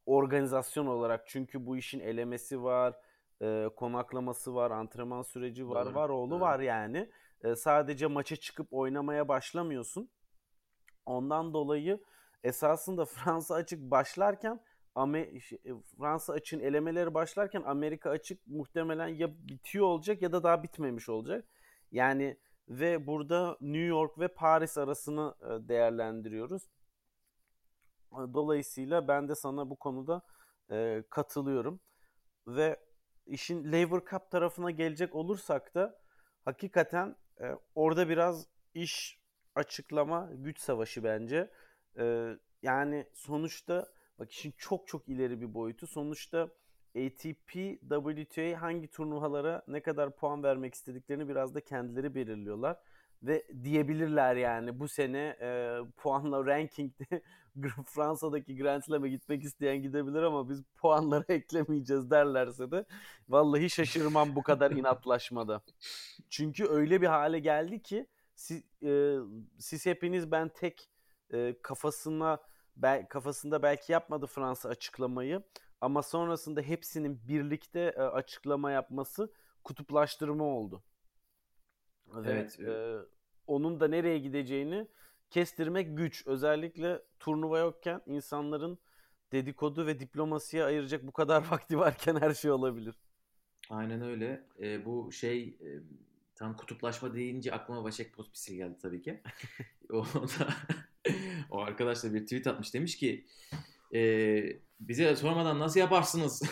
organizasyon 0.05 0.85
olarak 0.85 1.27
çünkü 1.27 1.65
bu 1.65 1.77
işin 1.77 1.99
elemesi 1.99 2.63
var, 2.63 2.95
e, 3.41 3.69
konaklaması 3.75 4.55
var, 4.55 4.71
antrenman 4.71 5.21
süreci 5.21 5.69
var, 5.69 5.85
Doğru, 5.85 5.95
var 5.95 6.09
oğlu 6.09 6.31
doğru. 6.31 6.39
var 6.39 6.59
yani. 6.59 7.09
E, 7.43 7.55
sadece 7.55 8.07
maça 8.07 8.35
çıkıp 8.35 8.67
oynamaya 8.71 9.27
başlamıyorsun. 9.27 10.09
Ondan 11.05 11.53
dolayı 11.53 12.03
esasında 12.43 13.05
Fransa 13.05 13.55
açık 13.55 13.79
başlarken 13.91 14.59
şey, 15.41 15.59
e, 15.65 15.71
Fransa 15.97 16.33
açığın 16.33 16.59
elemeleri 16.59 17.13
başlarken 17.13 17.63
Amerika 17.65 18.09
açık 18.09 18.47
muhtemelen 18.47 19.07
ya 19.07 19.47
bitiyor 19.47 19.85
olacak 19.85 20.21
ya 20.21 20.31
da 20.31 20.43
daha 20.43 20.63
bitmemiş 20.63 21.09
olacak. 21.09 21.45
Yani 21.91 22.37
ve 22.69 23.07
burada 23.07 23.57
New 23.61 23.85
York 23.85 24.19
ve 24.19 24.27
Paris 24.27 24.77
arasını 24.77 25.35
e, 25.41 25.67
değerlendiriyoruz. 25.67 26.69
Dolayısıyla 28.11 29.07
ben 29.07 29.29
de 29.29 29.35
sana 29.35 29.69
bu 29.69 29.75
konuda 29.75 30.21
e, 30.71 31.03
katılıyorum. 31.09 31.79
Ve 32.47 32.79
işin 33.25 33.71
Lever 33.71 34.01
Cup 34.11 34.31
tarafına 34.31 34.71
gelecek 34.71 35.15
olursak 35.15 35.75
da 35.75 35.99
hakikaten 36.45 37.15
e, 37.41 37.45
orada 37.75 38.09
biraz 38.09 38.47
iş 38.73 39.19
açıklama 39.55 40.29
güç 40.33 40.59
savaşı 40.59 41.03
bence. 41.03 41.51
E, 41.97 42.35
yani 42.61 43.05
sonuçta 43.13 43.87
bak 44.19 44.31
işin 44.31 44.53
çok 44.57 44.87
çok 44.87 45.09
ileri 45.09 45.41
bir 45.41 45.53
boyutu. 45.53 45.87
Sonuçta 45.87 46.49
ATP, 46.95 47.53
WTA 47.89 48.61
hangi 48.61 48.87
turnuvalara 48.87 49.63
ne 49.67 49.81
kadar 49.81 50.15
puan 50.15 50.43
vermek 50.43 50.73
istediklerini 50.73 51.29
biraz 51.29 51.55
da 51.55 51.61
kendileri 51.61 52.15
belirliyorlar. 52.15 52.77
Ve 53.23 53.43
diyebilirler 53.63 54.35
yani 54.35 54.79
bu 54.79 54.87
sene 54.87 55.37
e, 55.41 55.77
puanla 55.97 56.45
rankingde 56.45 57.21
Fransa'daki 57.85 58.57
Grand 58.57 58.83
Slam'e 58.83 59.09
gitmek 59.09 59.43
isteyen 59.43 59.81
gidebilir 59.81 60.23
ama 60.23 60.49
biz 60.49 60.63
puanları 60.77 61.25
eklemeyeceğiz 61.33 62.11
derlerse 62.11 62.71
de 62.71 62.85
vallahi 63.29 63.69
şaşırmam 63.69 64.35
bu 64.35 64.43
kadar 64.43 64.71
inatlaşmada. 64.81 65.61
Çünkü 66.29 66.65
öyle 66.65 67.01
bir 67.01 67.07
hale 67.07 67.39
geldi 67.39 67.81
ki 67.81 68.07
siz, 68.35 68.63
e, 68.83 69.17
siz 69.59 69.85
hepiniz 69.85 70.31
ben 70.31 70.49
tek 70.49 70.89
e, 71.33 71.55
kafasına 71.61 72.37
bel, 72.75 73.07
kafasında 73.09 73.63
belki 73.63 73.91
yapmadı 73.91 74.25
Fransa 74.25 74.69
açıklamayı 74.69 75.43
ama 75.81 76.03
sonrasında 76.03 76.61
hepsinin 76.61 77.27
birlikte 77.27 77.79
e, 77.79 78.01
açıklama 78.01 78.71
yapması 78.71 79.33
kutuplaştırma 79.63 80.43
oldu. 80.43 80.83
Evet. 82.15 82.59
Ve, 82.59 82.71
e, 82.71 82.99
onun 83.47 83.79
da 83.79 83.87
nereye 83.87 84.19
gideceğini 84.19 84.87
kestirmek 85.29 85.97
güç. 85.97 86.27
Özellikle 86.27 87.01
turnuva 87.19 87.59
yokken 87.59 88.01
insanların 88.05 88.79
dedikodu 89.31 89.87
ve 89.87 89.99
diplomasiye 89.99 90.63
ayıracak 90.63 91.07
bu 91.07 91.11
kadar 91.11 91.43
vakti 91.51 91.77
varken 91.77 92.15
her 92.15 92.33
şey 92.33 92.51
olabilir. 92.51 92.95
Aynen 93.69 94.01
öyle. 94.01 94.43
E, 94.61 94.85
bu 94.85 95.11
şey 95.11 95.43
e, 95.43 95.69
tam 96.35 96.57
kutuplaşma 96.57 97.13
deyince 97.13 97.51
aklıma 97.51 97.83
Vaşek 97.83 98.13
Pospisil 98.13 98.55
geldi 98.55 98.77
tabii 98.81 99.01
ki. 99.01 99.21
o 99.89 100.05
da 100.05 100.47
o 101.51 101.59
arkadaş 101.59 102.03
da 102.03 102.13
bir 102.13 102.23
tweet 102.23 102.47
atmış 102.47 102.73
demiş 102.73 102.97
ki 102.97 103.25
e, 103.93 104.61
bize 104.79 105.15
sormadan 105.15 105.59
nasıl 105.59 105.79
yaparsınız? 105.79 106.43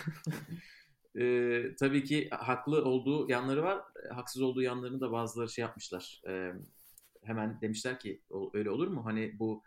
e, 1.19 1.75
tabii 1.79 2.03
ki 2.03 2.29
haklı 2.31 2.85
olduğu 2.85 3.31
yanları 3.31 3.63
var. 3.63 3.81
Haksız 4.11 4.41
olduğu 4.41 4.61
yanlarını 4.61 5.01
da 5.01 5.11
bazıları 5.11 5.49
şey 5.49 5.61
yapmışlar. 5.61 6.21
E, 6.27 6.53
hemen 7.23 7.61
demişler 7.61 7.99
ki 7.99 8.21
öyle 8.53 8.69
olur 8.69 8.87
mu? 8.87 9.05
Hani 9.05 9.39
bu 9.39 9.63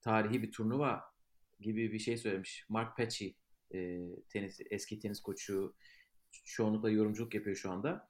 tarihi 0.00 0.42
bir 0.42 0.52
turnuva 0.52 1.04
gibi 1.60 1.92
bir 1.92 1.98
şey 1.98 2.16
söylemiş. 2.16 2.64
Mark 2.68 2.96
Pecci 2.96 3.34
e, 3.74 4.00
tenis, 4.28 4.60
eski 4.70 4.98
tenis 4.98 5.20
koçu 5.20 5.74
çoğunlukla 6.44 6.90
yorumculuk 6.90 7.34
yapıyor 7.34 7.56
şu 7.56 7.70
anda. 7.70 8.08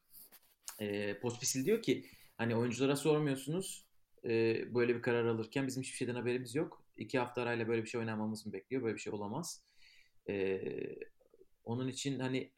E, 0.81 1.19
Pospisil 1.21 1.65
diyor 1.65 1.83
ki 1.83 2.07
hani 2.37 2.57
oyunculara 2.57 2.97
sormuyorsunuz 2.97 3.87
e, 4.25 4.65
böyle 4.75 4.97
bir 4.97 5.03
karar 5.03 5.25
alırken 5.25 5.67
bizim 5.67 5.83
hiçbir 5.83 5.97
şeyden 5.97 6.15
haberimiz 6.15 6.55
yok. 6.55 6.85
İki 6.97 7.19
hafta 7.19 7.43
arayla 7.43 7.69
böyle 7.69 7.83
bir 7.83 7.89
şey 7.89 8.01
oynamamız 8.01 8.47
mı 8.47 8.53
bekliyor? 8.53 8.83
Böyle 8.83 8.95
bir 8.95 9.01
şey 9.01 9.13
olamaz. 9.13 9.63
E, 10.29 10.61
onun 11.65 11.89
için 11.89 12.21
hani 12.21 12.53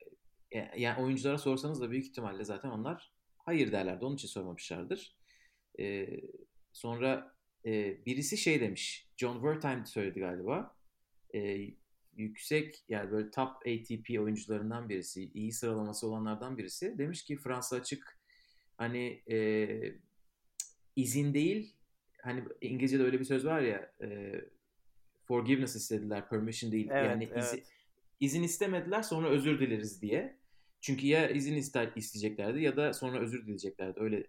e, 0.55 0.71
yani 0.81 1.03
oyunculara 1.03 1.39
sorsanız 1.39 1.81
da 1.81 1.91
büyük 1.91 2.07
ihtimalle 2.07 2.45
zaten 2.45 2.71
onlar 2.71 3.13
hayır 3.39 3.73
derlerdi. 3.73 4.05
Onun 4.05 4.15
için 4.15 4.29
sormamışlardır. 4.29 5.17
E, 5.81 6.09
sonra 6.73 7.37
e, 7.67 8.05
birisi 8.07 8.37
şey 8.37 8.61
demiş. 8.61 9.09
John 9.17 9.35
Wertheim 9.35 9.87
söyledi 9.87 10.21
galiba. 10.21 10.77
E, 11.35 11.69
yüksek 12.17 12.85
yani 12.89 13.11
böyle 13.11 13.31
top 13.31 13.49
ATP 13.49 14.21
oyuncularından 14.21 14.89
birisi, 14.89 15.31
iyi 15.35 15.53
sıralaması 15.53 16.07
olanlardan 16.07 16.59
birisi 16.59 16.99
demiş 16.99 17.25
ki 17.25 17.37
Fransa 17.37 17.77
açık 17.77 18.19
hani 18.77 19.23
e, 19.31 19.69
izin 20.97 21.35
değil 21.35 21.77
hani 22.23 22.45
İngilizce'de 22.61 23.03
öyle 23.03 23.21
bir 23.21 23.25
söz 23.25 23.45
var 23.47 23.61
ya 23.61 23.93
e, 24.03 24.41
forgiveness 25.25 25.77
istediler, 25.77 26.29
permission 26.29 26.73
değil. 26.73 26.89
Evet, 26.91 27.11
yani 27.11 27.29
evet. 27.33 27.45
izin, 27.45 27.63
izin 28.21 28.43
istemediler 28.43 29.03
sonra 29.03 29.29
özür 29.29 29.61
dileriz 29.61 30.03
diye. 30.03 30.37
Çünkü 30.81 31.07
ya 31.07 31.29
izin 31.31 31.57
ister 31.57 31.93
isteyeceklerdi 31.97 32.63
ya 32.63 32.77
da 32.77 32.93
sonra 32.93 33.21
özür 33.21 33.43
dileyeceklerdi. 33.43 34.01
Öyle 34.01 34.27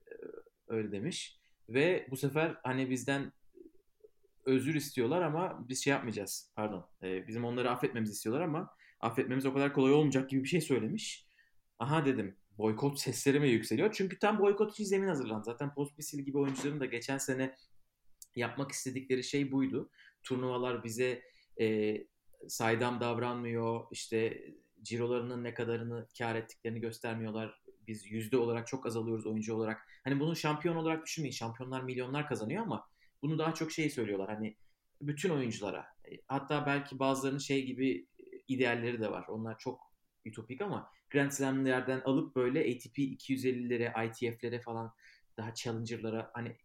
öyle 0.73 0.91
demiş. 0.91 1.39
Ve 1.69 2.07
bu 2.11 2.17
sefer 2.17 2.57
hani 2.63 2.89
bizden 2.89 3.31
özür 4.45 4.75
istiyorlar 4.75 5.21
ama 5.21 5.65
biz 5.69 5.83
şey 5.83 5.91
yapmayacağız. 5.91 6.51
Pardon. 6.55 6.89
E, 7.03 7.27
bizim 7.27 7.45
onları 7.45 7.71
affetmemizi 7.71 8.13
istiyorlar 8.13 8.41
ama 8.41 8.69
affetmemiz 8.99 9.45
o 9.45 9.53
kadar 9.53 9.73
kolay 9.73 9.93
olmayacak 9.93 10.29
gibi 10.29 10.43
bir 10.43 10.47
şey 10.47 10.61
söylemiş. 10.61 11.27
Aha 11.79 12.05
dedim. 12.05 12.37
Boykot 12.57 12.99
sesleri 12.99 13.39
mi 13.39 13.49
yükseliyor? 13.49 13.93
Çünkü 13.93 14.19
tam 14.19 14.39
boykot 14.39 14.71
için 14.71 14.83
zemin 14.83 15.07
hazırlandı. 15.07 15.43
Zaten 15.45 15.73
Pospisil 15.73 16.19
gibi 16.19 16.37
oyuncuların 16.37 16.79
da 16.79 16.85
geçen 16.85 17.17
sene 17.17 17.55
yapmak 18.35 18.71
istedikleri 18.71 19.23
şey 19.23 19.51
buydu. 19.51 19.89
Turnuvalar 20.23 20.83
bize 20.83 21.21
e, 21.61 21.97
saydam 22.47 22.99
davranmıyor. 22.99 23.85
İşte 23.91 24.47
cirolarının 24.81 25.43
ne 25.43 25.53
kadarını 25.53 26.07
kar 26.17 26.35
ettiklerini 26.35 26.79
göstermiyorlar. 26.79 27.62
Biz 27.87 28.11
yüzde 28.11 28.37
olarak 28.37 28.67
çok 28.67 28.85
azalıyoruz 28.85 29.25
oyuncu 29.25 29.55
olarak. 29.55 29.87
Hani 30.03 30.19
bunu 30.19 30.35
şampiyon 30.35 30.75
olarak 30.75 31.05
düşünmeyin. 31.05 31.33
Şampiyonlar 31.33 31.81
milyonlar 31.81 32.27
kazanıyor 32.27 32.63
ama 32.63 32.89
bunu 33.21 33.37
daha 33.37 33.53
çok 33.53 33.71
şey 33.71 33.89
söylüyorlar. 33.89 34.29
Hani 34.29 34.57
bütün 35.01 35.29
oyunculara. 35.29 35.85
Hatta 36.27 36.65
belki 36.65 36.99
bazılarının 36.99 37.39
şey 37.39 37.65
gibi 37.65 38.07
idealleri 38.47 39.01
de 39.01 39.11
var. 39.11 39.25
Onlar 39.27 39.57
çok 39.57 39.93
ütopik 40.25 40.61
ama 40.61 40.91
Grand 41.09 41.31
Slam'lerden 41.31 42.01
alıp 42.01 42.35
böyle 42.35 42.59
ATP 42.59 42.97
250'lere, 42.97 44.07
ITF'lere 44.07 44.61
falan 44.61 44.93
daha 45.37 45.53
challenger'lara 45.53 46.31
hani 46.33 46.57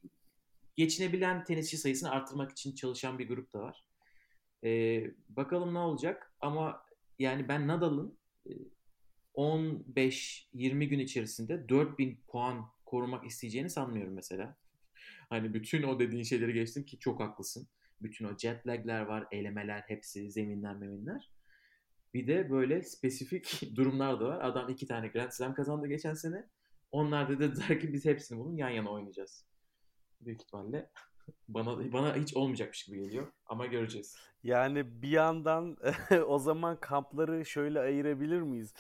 geçinebilen 0.76 1.44
tenisçi 1.44 1.76
sayısını 1.78 2.10
artırmak 2.10 2.52
için 2.52 2.74
çalışan 2.74 3.18
bir 3.18 3.28
grup 3.28 3.52
da 3.52 3.60
var. 3.60 3.84
Ee, 4.64 5.04
bakalım 5.28 5.74
ne 5.74 5.78
olacak 5.78 6.32
ama 6.40 6.82
yani 7.18 7.48
ben 7.48 7.68
Nadal'ın 7.68 8.18
15-20 9.38 10.84
gün 10.84 10.98
içerisinde 10.98 11.68
4000 11.68 12.20
puan 12.28 12.66
korumak 12.84 13.26
isteyeceğini 13.26 13.70
sanmıyorum 13.70 14.14
mesela. 14.14 14.56
Hani 15.30 15.54
bütün 15.54 15.82
o 15.82 15.98
dediğin 15.98 16.22
şeyleri 16.22 16.52
geçtim 16.52 16.84
ki 16.84 16.98
çok 16.98 17.20
haklısın. 17.20 17.68
Bütün 18.02 18.24
o 18.24 18.38
jet 18.38 18.66
lag'ler 18.66 19.00
var, 19.00 19.26
elemeler 19.32 19.80
hepsi, 19.86 20.30
zeminler 20.30 20.76
meminler. 20.76 21.30
Bir 22.14 22.26
de 22.26 22.50
böyle 22.50 22.82
spesifik 22.82 23.62
durumlar 23.76 24.20
da 24.20 24.24
var. 24.24 24.40
Adam 24.40 24.68
iki 24.68 24.86
tane 24.86 25.08
Grand 25.08 25.30
Slam 25.30 25.54
kazandı 25.54 25.86
geçen 25.86 26.14
sene. 26.14 26.48
Onlar 26.90 27.28
da 27.28 27.40
dediler 27.40 27.80
ki 27.80 27.92
biz 27.92 28.04
hepsini 28.04 28.38
bunun 28.38 28.56
yan 28.56 28.70
yana 28.70 28.90
oynayacağız. 28.90 29.44
Büyük 30.20 30.42
ihtimalle 30.42 30.90
bana 31.48 31.92
bana 31.92 32.16
hiç 32.16 32.36
olmayacakmış 32.36 32.84
gibi 32.84 33.00
geliyor 33.00 33.26
ama 33.46 33.66
göreceğiz. 33.66 34.16
Yani 34.42 35.02
bir 35.02 35.08
yandan 35.10 35.76
o 36.26 36.38
zaman 36.38 36.76
kampları 36.80 37.46
şöyle 37.46 37.80
ayırabilir 37.80 38.42
miyiz? 38.42 38.74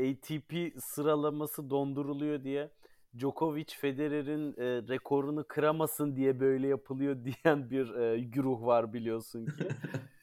ATP 0.00 0.54
sıralaması 0.78 1.70
donduruluyor 1.70 2.44
diye 2.44 2.70
Djokovic 3.18 3.66
Federer'in 3.80 4.52
e, 4.52 4.88
rekorunu 4.88 5.44
kıramasın 5.48 6.16
diye 6.16 6.40
böyle 6.40 6.66
yapılıyor 6.66 7.16
diyen 7.24 7.70
bir 7.70 7.94
e, 7.94 8.18
güruh 8.20 8.62
var 8.66 8.92
biliyorsun 8.92 9.46
ki. 9.46 9.68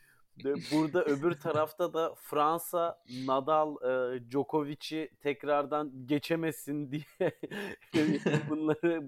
Burada 0.43 1.05
öbür 1.05 1.31
tarafta 1.31 1.93
da 1.93 2.15
Fransa 2.15 3.03
Nadal 3.25 3.75
e, 3.75 4.19
Djokovic'i 4.31 5.09
tekrardan 5.21 5.91
geçemesin 6.05 6.91
diye 6.91 7.03
bunları 8.49 9.03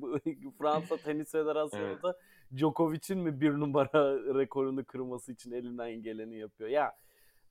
Fransa 0.57 0.97
Tenis 0.97 1.31
Federasyonu 1.31 1.99
evet. 2.03 2.15
Djokovic'in 2.57 3.19
mi 3.19 3.41
bir 3.41 3.51
numara 3.51 4.15
rekorunu 4.39 4.85
kırması 4.85 5.31
için 5.31 5.51
elinden 5.51 6.01
geleni 6.01 6.37
yapıyor. 6.37 6.69
Ya 6.69 6.93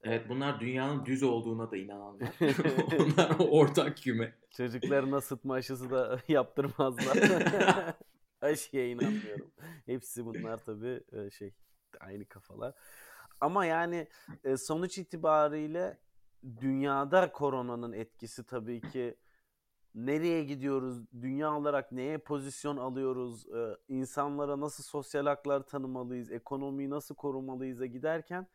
Evet 0.05 0.29
bunlar 0.29 0.61
dünyanın 0.61 1.07
düz 1.07 1.23
olduğuna 1.23 1.71
da 1.71 1.77
inananlar. 1.77 2.29
Onlar 2.99 3.37
ortak 3.39 3.97
küme. 3.97 4.33
Çocuklarına 4.57 5.21
sıtma 5.21 5.55
aşısı 5.55 5.91
da 5.91 6.21
yaptırmazlar. 6.29 7.17
Aşıya 8.41 8.89
inanmıyorum. 8.89 9.51
Hepsi 9.87 10.27
bunlar 10.27 10.65
tabii 10.65 11.01
şey 11.31 11.55
aynı 12.01 12.25
kafalar. 12.25 12.75
Ama 13.43 13.65
yani 13.65 14.09
sonuç 14.57 14.99
itibariyle 14.99 15.99
dünyada 16.61 17.33
koronanın 17.33 17.93
etkisi 17.93 18.47
tabii 18.47 18.81
ki 18.81 19.17
nereye 19.95 20.45
gidiyoruz, 20.45 21.13
dünya 21.23 21.57
olarak 21.57 21.93
neye 21.93 22.19
pozisyon 22.19 22.77
alıyoruz, 22.77 23.47
insanlara 23.89 24.61
nasıl 24.61 24.83
sosyal 24.83 25.27
haklar 25.27 25.61
tanımalıyız, 25.67 26.31
ekonomiyi 26.31 26.91
nasıl 26.91 27.15
korumalıyız'a 27.15 27.87
giderken 27.87 28.47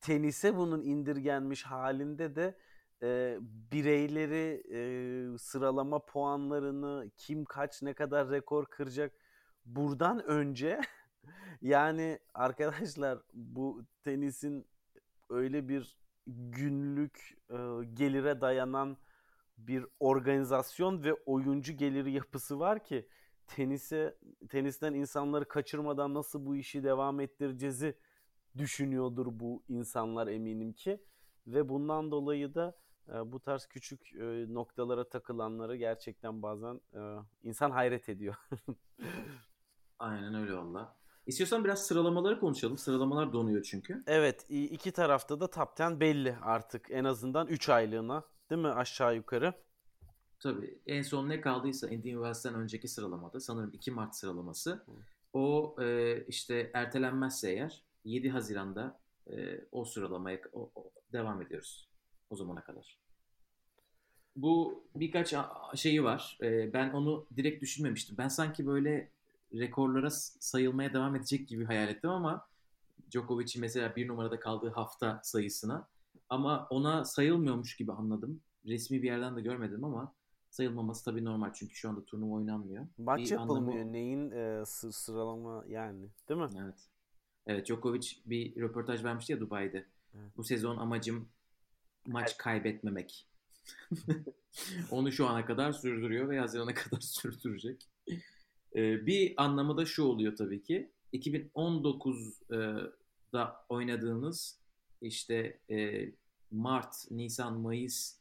tenise 0.00 0.56
bunun 0.56 0.82
indirgenmiş 0.82 1.62
halinde 1.62 2.36
de 2.36 2.58
e, 3.02 3.38
bireyleri 3.72 4.62
e, 4.72 5.38
sıralama 5.38 5.98
puanlarını 6.06 7.10
kim 7.16 7.44
kaç 7.44 7.82
ne 7.82 7.94
kadar 7.94 8.30
rekor 8.30 8.66
kıracak 8.66 9.12
buradan 9.64 10.24
önce 10.24 10.80
yani 11.62 12.18
arkadaşlar 12.34 13.18
bu 13.32 13.84
tenisin 14.04 14.66
öyle 15.30 15.68
bir 15.68 15.96
günlük 16.26 17.38
e, 17.50 17.56
gelire 17.94 18.40
dayanan 18.40 18.96
bir 19.58 19.86
organizasyon 20.00 21.02
ve 21.02 21.14
oyuncu 21.14 21.72
geliri 21.72 22.12
yapısı 22.12 22.58
var 22.60 22.84
ki 22.84 23.08
tenise 23.46 24.18
tenisten 24.48 24.94
insanları 24.94 25.48
kaçırmadan 25.48 26.14
nasıl 26.14 26.46
bu 26.46 26.56
işi 26.56 26.82
devam 26.84 27.20
ettireceğizi 27.20 27.98
düşünüyordur 28.58 29.26
bu 29.30 29.62
insanlar 29.68 30.26
eminim 30.26 30.72
ki 30.72 31.02
ve 31.46 31.68
bundan 31.68 32.10
dolayı 32.10 32.54
da 32.54 32.76
e, 33.08 33.32
bu 33.32 33.40
tarz 33.40 33.66
küçük 33.66 34.14
e, 34.14 34.54
noktalara 34.54 35.08
takılanları 35.08 35.76
gerçekten 35.76 36.42
bazen 36.42 36.80
e, 36.94 37.00
insan 37.42 37.70
hayret 37.70 38.08
ediyor. 38.08 38.34
Aynen 39.98 40.34
öyle 40.34 40.54
valla. 40.54 40.96
İstiyorsan 41.26 41.64
biraz 41.64 41.86
sıralamaları 41.86 42.40
konuşalım. 42.40 42.78
Sıralamalar 42.78 43.32
donuyor 43.32 43.62
çünkü. 43.62 44.02
evet 44.06 44.46
iki 44.50 44.92
tarafta 44.92 45.40
da 45.40 45.50
top 45.50 45.80
10 45.80 46.00
belli 46.00 46.36
artık 46.42 46.86
en 46.90 47.04
azından 47.04 47.46
3 47.46 47.68
aylığına 47.68 48.24
değil 48.50 48.62
mi 48.62 48.68
aşağı 48.68 49.16
yukarı? 49.16 49.54
Tabii 50.40 50.78
en 50.86 51.02
son 51.02 51.28
ne 51.28 51.40
kaldıysa 51.40 51.88
Indian 51.88 52.16
Wells'ten 52.16 52.54
önceki 52.54 52.88
sıralamada 52.88 53.40
sanırım 53.40 53.70
2 53.72 53.90
Mart 53.90 54.14
sıralaması. 54.16 54.84
O 55.32 55.76
e, 55.82 56.16
işte 56.28 56.70
ertelenmezse 56.74 57.50
eğer 57.50 57.82
7 58.04 58.30
Haziran'da 58.30 59.00
e, 59.30 59.60
o 59.72 59.84
sıralamaya 59.84 60.40
o- 60.52 60.70
o- 60.74 60.90
devam 61.12 61.42
ediyoruz 61.42 61.88
o 62.30 62.36
zamana 62.36 62.64
kadar. 62.64 62.98
Bu 64.36 64.84
birkaç 64.94 65.34
şeyi 65.74 66.04
var. 66.04 66.38
E, 66.42 66.72
ben 66.72 66.90
onu 66.90 67.26
direkt 67.36 67.62
düşünmemiştim. 67.62 68.16
Ben 68.18 68.28
sanki 68.28 68.66
böyle 68.66 69.10
rekorlara 69.54 70.10
sayılmaya 70.10 70.92
devam 70.92 71.16
edecek 71.16 71.48
gibi 71.48 71.64
hayal 71.64 71.88
ettim 71.88 72.10
ama 72.10 72.46
Djokovic'in 73.10 73.60
mesela 73.60 73.96
bir 73.96 74.08
numarada 74.08 74.40
kaldığı 74.40 74.70
hafta 74.70 75.20
sayısına 75.22 75.88
ama 76.28 76.66
ona 76.70 77.04
sayılmıyormuş 77.04 77.76
gibi 77.76 77.92
anladım. 77.92 78.40
Resmi 78.66 79.02
bir 79.02 79.06
yerden 79.06 79.36
de 79.36 79.40
görmedim 79.40 79.84
ama 79.84 80.12
sayılmaması 80.50 81.04
tabii 81.04 81.24
normal 81.24 81.52
çünkü 81.52 81.74
şu 81.74 81.88
anda 81.88 82.04
turnuva 82.04 82.34
oynanmıyor. 82.34 82.86
Maç 82.98 83.20
Bir 83.20 83.30
yapılmıyor. 83.30 83.78
anlamı- 83.78 83.92
Neyin 83.92 84.30
e, 84.30 84.64
sı- 84.66 84.92
sıralama 84.92 85.64
yani 85.68 86.08
değil 86.28 86.40
mi? 86.40 86.48
Evet. 86.62 86.88
Evet 87.46 87.66
Djokovic 87.66 88.08
bir 88.26 88.56
röportaj 88.60 89.04
vermişti 89.04 89.32
ya 89.32 89.40
Dubai'de. 89.40 89.86
Evet. 90.14 90.36
Bu 90.36 90.44
sezon 90.44 90.76
amacım 90.76 91.28
maç 92.06 92.36
kaybetmemek. 92.38 93.26
Onu 94.90 95.12
şu 95.12 95.26
ana 95.28 95.46
kadar 95.46 95.72
sürdürüyor 95.72 96.28
ve 96.28 96.38
Haziran'a 96.40 96.74
kadar 96.74 97.00
sürdürecek. 97.00 97.88
Ee, 98.76 99.06
bir 99.06 99.34
anlamı 99.36 99.76
da 99.76 99.86
şu 99.86 100.04
oluyor 100.04 100.36
tabii 100.36 100.62
ki. 100.62 100.90
2019'da 101.12 103.64
oynadığınız 103.68 104.60
işte 105.00 105.60
e, 105.70 106.08
Mart, 106.50 107.10
Nisan, 107.10 107.60
Mayıs 107.60 108.16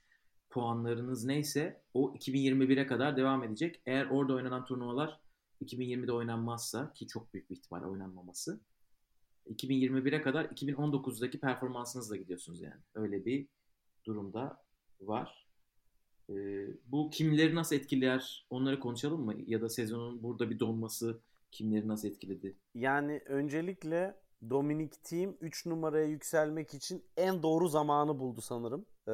puanlarınız 0.50 1.26
neyse 1.26 1.82
o 1.94 2.14
2021'e 2.14 2.88
kadar 2.88 3.18
devam 3.18 3.44
edecek. 3.44 3.82
Eğer 3.86 4.06
orada 4.06 4.34
oynanan 4.34 4.66
turnuvalar 4.66 5.20
2020'de 5.64 6.12
oynanmazsa 6.12 6.94
ki 6.94 7.08
çok 7.08 7.34
büyük 7.34 7.50
bir 7.50 7.56
ihtimal 7.56 7.84
oynanmaması 7.84 8.60
2021'e 9.50 10.22
kadar 10.22 10.46
2019'daki 10.46 11.40
performansınızla 11.40 12.16
gidiyorsunuz 12.16 12.62
yani. 12.62 12.82
Öyle 12.96 13.26
bir 13.26 13.48
durumda 14.06 14.64
var. 15.02 15.45
Ee, 16.30 16.68
bu 16.86 17.10
kimleri 17.10 17.56
nasıl 17.56 17.76
etkiler 17.76 18.48
onları 18.50 18.80
konuşalım 18.80 19.26
mı? 19.26 19.34
Ya 19.48 19.62
da 19.62 19.70
sezonun 19.70 20.24
burada 20.24 20.50
bir 20.50 20.60
donması 20.60 21.22
kimleri 21.52 21.88
nasıl 21.88 22.08
etkiledi? 22.08 22.58
Yani 22.74 23.22
öncelikle 23.26 24.16
Dominic 24.50 24.98
Thiem 25.04 25.38
3 25.42 25.66
numaraya 25.66 26.06
yükselmek 26.06 26.74
için 26.74 27.06
en 27.18 27.44
doğru 27.44 27.68
zamanı 27.68 28.20
buldu 28.20 28.42
sanırım. 28.42 28.86
Ee, 29.08 29.12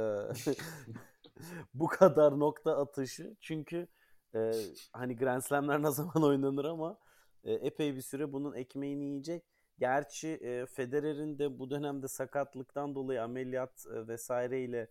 bu 1.74 1.88
kadar 1.88 2.40
nokta 2.40 2.78
atışı. 2.78 3.36
Çünkü 3.42 3.88
e, 4.36 4.52
hani 4.94 5.16
Grand 5.16 5.42
Slam'ler 5.42 5.84
ne 5.84 5.92
zaman 5.92 6.24
oynanır 6.24 6.66
ama 6.66 6.98
e, 7.44 7.54
epey 7.54 7.96
bir 7.96 8.02
süre 8.02 8.34
bunun 8.34 8.54
ekmeğini 8.54 9.04
yiyecek. 9.04 9.44
Gerçi 9.80 10.28
e, 10.28 10.66
Federer'in 10.66 11.40
de 11.40 11.60
bu 11.60 11.70
dönemde 11.70 12.08
sakatlıktan 12.08 12.96
dolayı 12.96 13.24
ameliyat 13.24 13.86
e, 13.96 14.08
vesaireyle 14.08 14.80
e, 14.80 14.88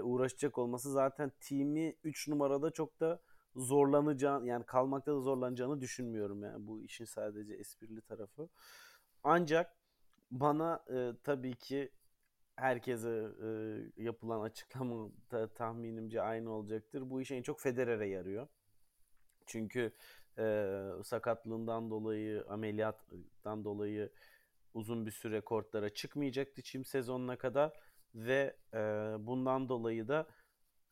uğraşacak 0.00 0.58
olması 0.58 0.92
zaten 0.92 1.32
Thiem'i 1.40 1.96
3 2.04 2.28
numarada 2.28 2.70
çok 2.70 3.00
da 3.00 3.20
zorlanacağını 3.56 4.46
yani 4.46 4.64
kalmakta 4.64 5.12
da 5.12 5.20
zorlanacağını 5.20 5.80
düşünmüyorum 5.80 6.42
yani 6.42 6.66
bu 6.66 6.82
işin 6.82 7.04
sadece 7.04 7.54
esprili 7.54 8.00
tarafı. 8.00 8.48
Ancak 9.24 9.76
bana 10.30 10.84
e, 10.90 11.12
tabii 11.24 11.54
ki 11.54 11.90
herkese 12.56 13.28
e, 13.42 13.48
yapılan 14.02 14.40
açıklama 14.40 15.10
da 15.30 15.48
tahminimce 15.48 16.22
aynı 16.22 16.50
olacaktır. 16.50 17.10
Bu 17.10 17.20
iş 17.20 17.30
en 17.30 17.42
çok 17.42 17.60
Federer'e 17.60 18.08
yarıyor. 18.08 18.48
Çünkü 19.46 19.92
e, 20.38 20.66
sakatlığından 21.04 21.90
dolayı, 21.90 22.44
ameliyattan 22.48 23.64
dolayı 23.64 24.10
uzun 24.74 25.06
bir 25.06 25.10
süre 25.10 25.40
kortlara 25.40 25.90
çıkmayacaktı 25.90 26.62
çim 26.62 26.84
sezonuna 26.84 27.38
kadar 27.38 27.72
ve 28.14 28.56
e, 28.74 28.78
bundan 29.18 29.68
dolayı 29.68 30.08
da 30.08 30.26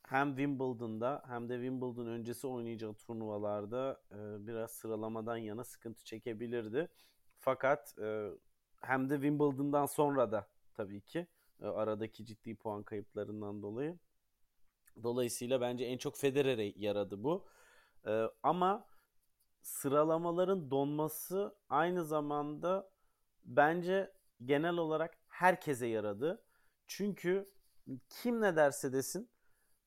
hem 0.02 0.28
Wimbledon'da 0.28 1.22
hem 1.28 1.48
de 1.48 1.54
Wimbledon 1.54 2.06
öncesi 2.06 2.46
oynayacağı 2.46 2.94
turnuvalarda 2.94 4.00
e, 4.10 4.46
biraz 4.46 4.70
sıralamadan 4.70 5.36
yana 5.36 5.64
sıkıntı 5.64 6.04
çekebilirdi. 6.04 6.88
Fakat 7.38 7.98
e, 7.98 8.30
hem 8.80 9.10
de 9.10 9.14
Wimbledon'dan 9.14 9.86
sonra 9.86 10.32
da 10.32 10.48
tabii 10.74 11.00
ki 11.00 11.26
e, 11.62 11.66
aradaki 11.66 12.24
ciddi 12.24 12.54
puan 12.54 12.82
kayıplarından 12.82 13.62
dolayı. 13.62 13.98
Dolayısıyla 15.02 15.60
bence 15.60 15.84
en 15.84 15.98
çok 15.98 16.16
Federer'e 16.16 16.72
yaradı 16.76 17.24
bu. 17.24 17.46
E, 18.06 18.24
ama 18.42 18.86
sıralamaların 19.62 20.70
donması 20.70 21.54
aynı 21.68 22.04
zamanda 22.04 22.90
bence 23.44 24.12
genel 24.44 24.76
olarak 24.76 25.18
herkese 25.28 25.86
yaradı. 25.86 26.42
Çünkü 26.92 27.50
kim 28.08 28.40
ne 28.40 28.56
derse 28.56 28.92
desin 28.92 29.30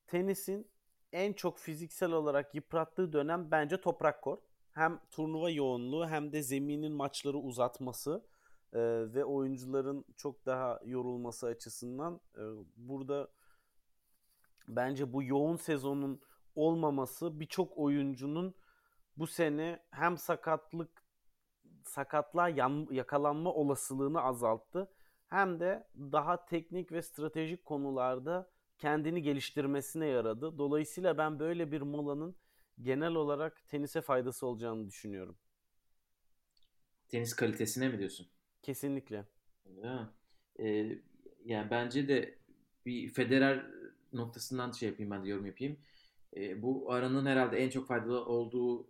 tenisin 0.06 0.70
en 1.12 1.32
çok 1.32 1.58
fiziksel 1.58 2.12
olarak 2.12 2.54
yıprattığı 2.54 3.12
dönem 3.12 3.50
bence 3.50 3.80
toprak 3.80 4.22
kort. 4.22 4.40
Hem 4.72 5.00
turnuva 5.10 5.50
yoğunluğu 5.50 6.08
hem 6.08 6.32
de 6.32 6.42
zeminin 6.42 6.92
maçları 6.92 7.38
uzatması 7.38 8.24
e, 8.72 8.80
ve 9.14 9.24
oyuncuların 9.24 10.04
çok 10.16 10.46
daha 10.46 10.80
yorulması 10.84 11.46
açısından 11.46 12.20
e, 12.36 12.42
burada 12.76 13.28
bence 14.68 15.12
bu 15.12 15.22
yoğun 15.22 15.56
sezonun 15.56 16.20
olmaması 16.54 17.40
birçok 17.40 17.78
oyuncunun 17.78 18.54
bu 19.16 19.26
sene 19.26 19.82
hem 19.90 20.18
sakatlık 20.18 21.04
sakatlığa 21.84 22.48
yan, 22.48 22.86
yakalanma 22.90 23.52
olasılığını 23.52 24.22
azalttı 24.22 24.90
hem 25.34 25.60
de 25.60 25.86
daha 25.96 26.44
teknik 26.44 26.92
ve 26.92 27.02
stratejik 27.02 27.64
konularda 27.64 28.50
kendini 28.78 29.22
geliştirmesine 29.22 30.06
yaradı. 30.06 30.58
Dolayısıyla 30.58 31.18
ben 31.18 31.38
böyle 31.38 31.72
bir 31.72 31.80
molanın 31.82 32.36
genel 32.82 33.14
olarak 33.14 33.68
tenise 33.68 34.00
faydası 34.00 34.46
olacağını 34.46 34.86
düşünüyorum. 34.86 35.36
Tenis 37.08 37.34
kalitesine 37.36 37.88
mi 37.88 37.98
diyorsun? 37.98 38.26
Kesinlikle. 38.62 39.24
Ya, 39.82 40.12
e, 40.58 40.66
yani 41.44 41.70
bence 41.70 42.08
de 42.08 42.38
bir 42.86 43.08
Federer 43.08 43.66
noktasından 44.12 44.72
şey 44.72 44.88
yapayım 44.88 45.10
ben 45.10 45.24
de 45.24 45.28
yorum 45.28 45.46
yapayım. 45.46 45.76
E, 46.36 46.62
bu 46.62 46.92
aranın 46.92 47.26
herhalde 47.26 47.56
en 47.56 47.70
çok 47.70 47.88
faydalı 47.88 48.24
olduğu 48.24 48.86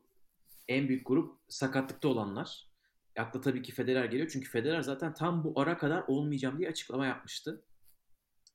en 0.68 0.88
büyük 0.88 1.07
grup 1.07 1.38
sakatlıkta 1.48 2.09
olanlar. 2.09 2.73
Akla 3.18 3.40
tabii 3.40 3.62
ki 3.62 3.72
Federer 3.72 4.05
geliyor. 4.05 4.31
Çünkü 4.33 4.50
Federer 4.50 4.83
zaten 4.83 5.14
tam 5.14 5.44
bu 5.44 5.61
ara 5.61 5.79
kadar 5.79 6.05
olmayacağım 6.09 6.59
diye 6.59 6.68
açıklama 6.68 7.07
yapmıştı. 7.07 7.64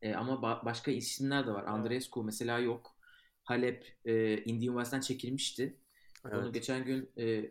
E, 0.01 0.13
ama 0.13 0.33
ba- 0.33 0.65
başka 0.65 0.91
isimler 0.91 1.47
de 1.47 1.51
var. 1.51 1.63
Andreescu 1.63 2.23
mesela 2.23 2.59
yok. 2.59 2.95
Halep 3.43 3.97
e, 4.05 4.37
Indian 4.37 4.73
Wells'ten 4.73 4.99
çekilmişti. 4.99 5.77
Onu 6.25 6.41
Evet. 6.43 6.53
geçen 6.53 6.85
gün 6.85 7.11
e, 7.17 7.49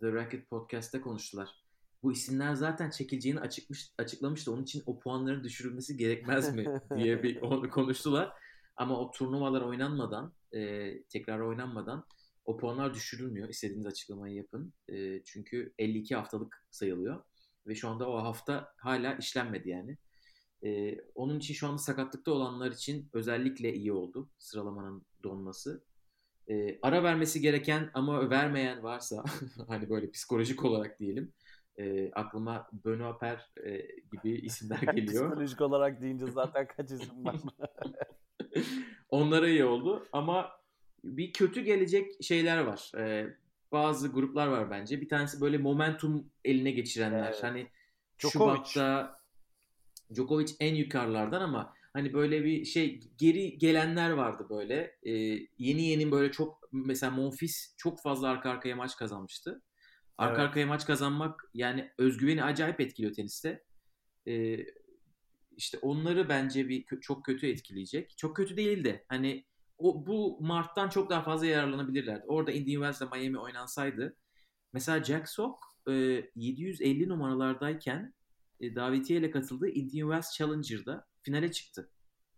The 0.00 0.12
Racket 0.12 0.50
Podcast'te 0.50 1.00
konuştular. 1.00 1.48
Bu 2.02 2.12
isimler 2.12 2.54
zaten 2.54 2.90
çekileceğini 2.90 3.40
açıkmış, 3.40 3.92
açıklamıştı. 3.98 4.52
Onun 4.52 4.62
için 4.62 4.82
o 4.86 4.98
puanların 4.98 5.44
düşürülmesi 5.44 5.96
gerekmez 5.96 6.54
mi 6.54 6.66
diye 6.96 7.22
bir 7.22 7.40
onu 7.40 7.70
konuştular. 7.70 8.32
Ama 8.76 9.00
o 9.00 9.10
turnuvalar 9.10 9.62
oynanmadan, 9.62 10.32
e, 10.52 11.02
tekrar 11.02 11.40
oynanmadan 11.40 12.06
o 12.46 12.56
puanlar 12.56 12.94
düşürülmüyor. 12.94 13.48
İstediğiniz 13.48 13.86
açıklamayı 13.86 14.34
yapın. 14.34 14.72
E, 14.88 15.24
çünkü 15.24 15.74
52 15.78 16.14
haftalık 16.14 16.66
sayılıyor. 16.70 17.24
Ve 17.66 17.74
şu 17.74 17.88
anda 17.88 18.10
o 18.10 18.16
hafta 18.16 18.72
hala 18.76 19.14
işlenmedi 19.14 19.68
yani. 19.68 19.98
E, 20.64 21.00
onun 21.14 21.38
için 21.38 21.54
şu 21.54 21.66
anda 21.68 21.78
sakatlıkta 21.78 22.32
olanlar 22.32 22.70
için 22.70 23.10
özellikle 23.12 23.74
iyi 23.74 23.92
oldu 23.92 24.30
sıralamanın 24.38 25.06
donması. 25.22 25.84
E, 26.50 26.78
ara 26.82 27.02
vermesi 27.02 27.40
gereken 27.40 27.90
ama 27.94 28.30
vermeyen 28.30 28.82
varsa 28.82 29.24
hani 29.68 29.90
böyle 29.90 30.10
psikolojik 30.10 30.64
olarak 30.64 31.00
diyelim 31.00 31.32
e, 31.78 32.10
aklıma 32.10 32.70
Per 33.20 33.50
e, 33.64 33.86
gibi 34.12 34.30
isimler 34.30 34.78
geliyor. 34.94 35.28
Psikolojik 35.28 35.60
olarak 35.60 36.00
deyince 36.00 36.26
zaten 36.26 36.66
kaç 36.76 36.90
isim 36.90 37.24
var. 37.24 37.36
Onlara 39.08 39.48
iyi 39.48 39.64
oldu 39.64 40.06
ama 40.12 40.50
bir 41.06 41.32
kötü 41.32 41.60
gelecek 41.62 42.24
şeyler 42.24 42.58
var. 42.58 42.92
Ee, 42.98 43.26
bazı 43.72 44.08
gruplar 44.08 44.46
var 44.46 44.70
bence. 44.70 45.00
Bir 45.00 45.08
tanesi 45.08 45.40
böyle 45.40 45.58
momentum 45.58 46.30
eline 46.44 46.70
geçirenler. 46.70 47.26
Evet. 47.26 47.42
Hani 47.42 47.66
Djokovic. 48.18 48.56
Şubat'ta 48.56 49.20
Djokovic 50.14 50.52
en 50.60 50.74
yukarılardan 50.74 51.40
ama 51.40 51.74
hani 51.92 52.12
böyle 52.12 52.44
bir 52.44 52.64
şey 52.64 53.00
geri 53.18 53.58
gelenler 53.58 54.10
vardı 54.10 54.46
böyle. 54.50 54.96
Ee, 55.02 55.12
yeni 55.58 55.88
yeni 55.88 56.10
böyle 56.10 56.32
çok 56.32 56.68
mesela 56.72 57.10
Monfils 57.10 57.76
çok 57.76 58.02
fazla 58.02 58.28
arka 58.28 58.50
arkaya 58.50 58.76
maç 58.76 58.96
kazanmıştı. 58.96 59.62
Arka 60.18 60.34
Evet. 60.34 60.48
arkaya 60.48 60.66
maç 60.66 60.86
kazanmak 60.86 61.50
yani 61.54 61.90
özgüveni 61.98 62.44
acayip 62.44 62.80
etkiliyor 62.80 63.12
teniste. 63.14 63.64
Ee, 64.26 64.66
işte 65.56 65.78
onları 65.82 66.28
bence 66.28 66.68
bir 66.68 66.84
çok 67.00 67.24
kötü 67.24 67.46
etkileyecek. 67.46 68.18
Çok 68.18 68.36
kötü 68.36 68.56
değil 68.56 68.84
de 68.84 69.04
hani 69.08 69.44
o 69.78 70.06
bu 70.06 70.38
Mart'tan 70.40 70.88
çok 70.88 71.10
daha 71.10 71.22
fazla 71.22 71.46
yararlanabilirlerdi. 71.46 72.24
Orada 72.26 72.52
Indian 72.52 72.92
Wells 72.92 73.00
ile 73.00 73.20
Miami 73.20 73.38
oynansaydı 73.38 74.16
mesela 74.72 75.04
Jack 75.04 75.28
Sock 75.28 75.58
e, 75.88 76.24
750 76.34 77.08
numaralardayken 77.08 78.14
e, 78.60 78.74
davetiyeyle 78.74 79.30
katıldığı 79.30 79.68
Indian 79.68 80.08
Wells 80.08 80.32
Challenger'da 80.36 81.06
finale 81.22 81.52
çıktı. 81.52 81.90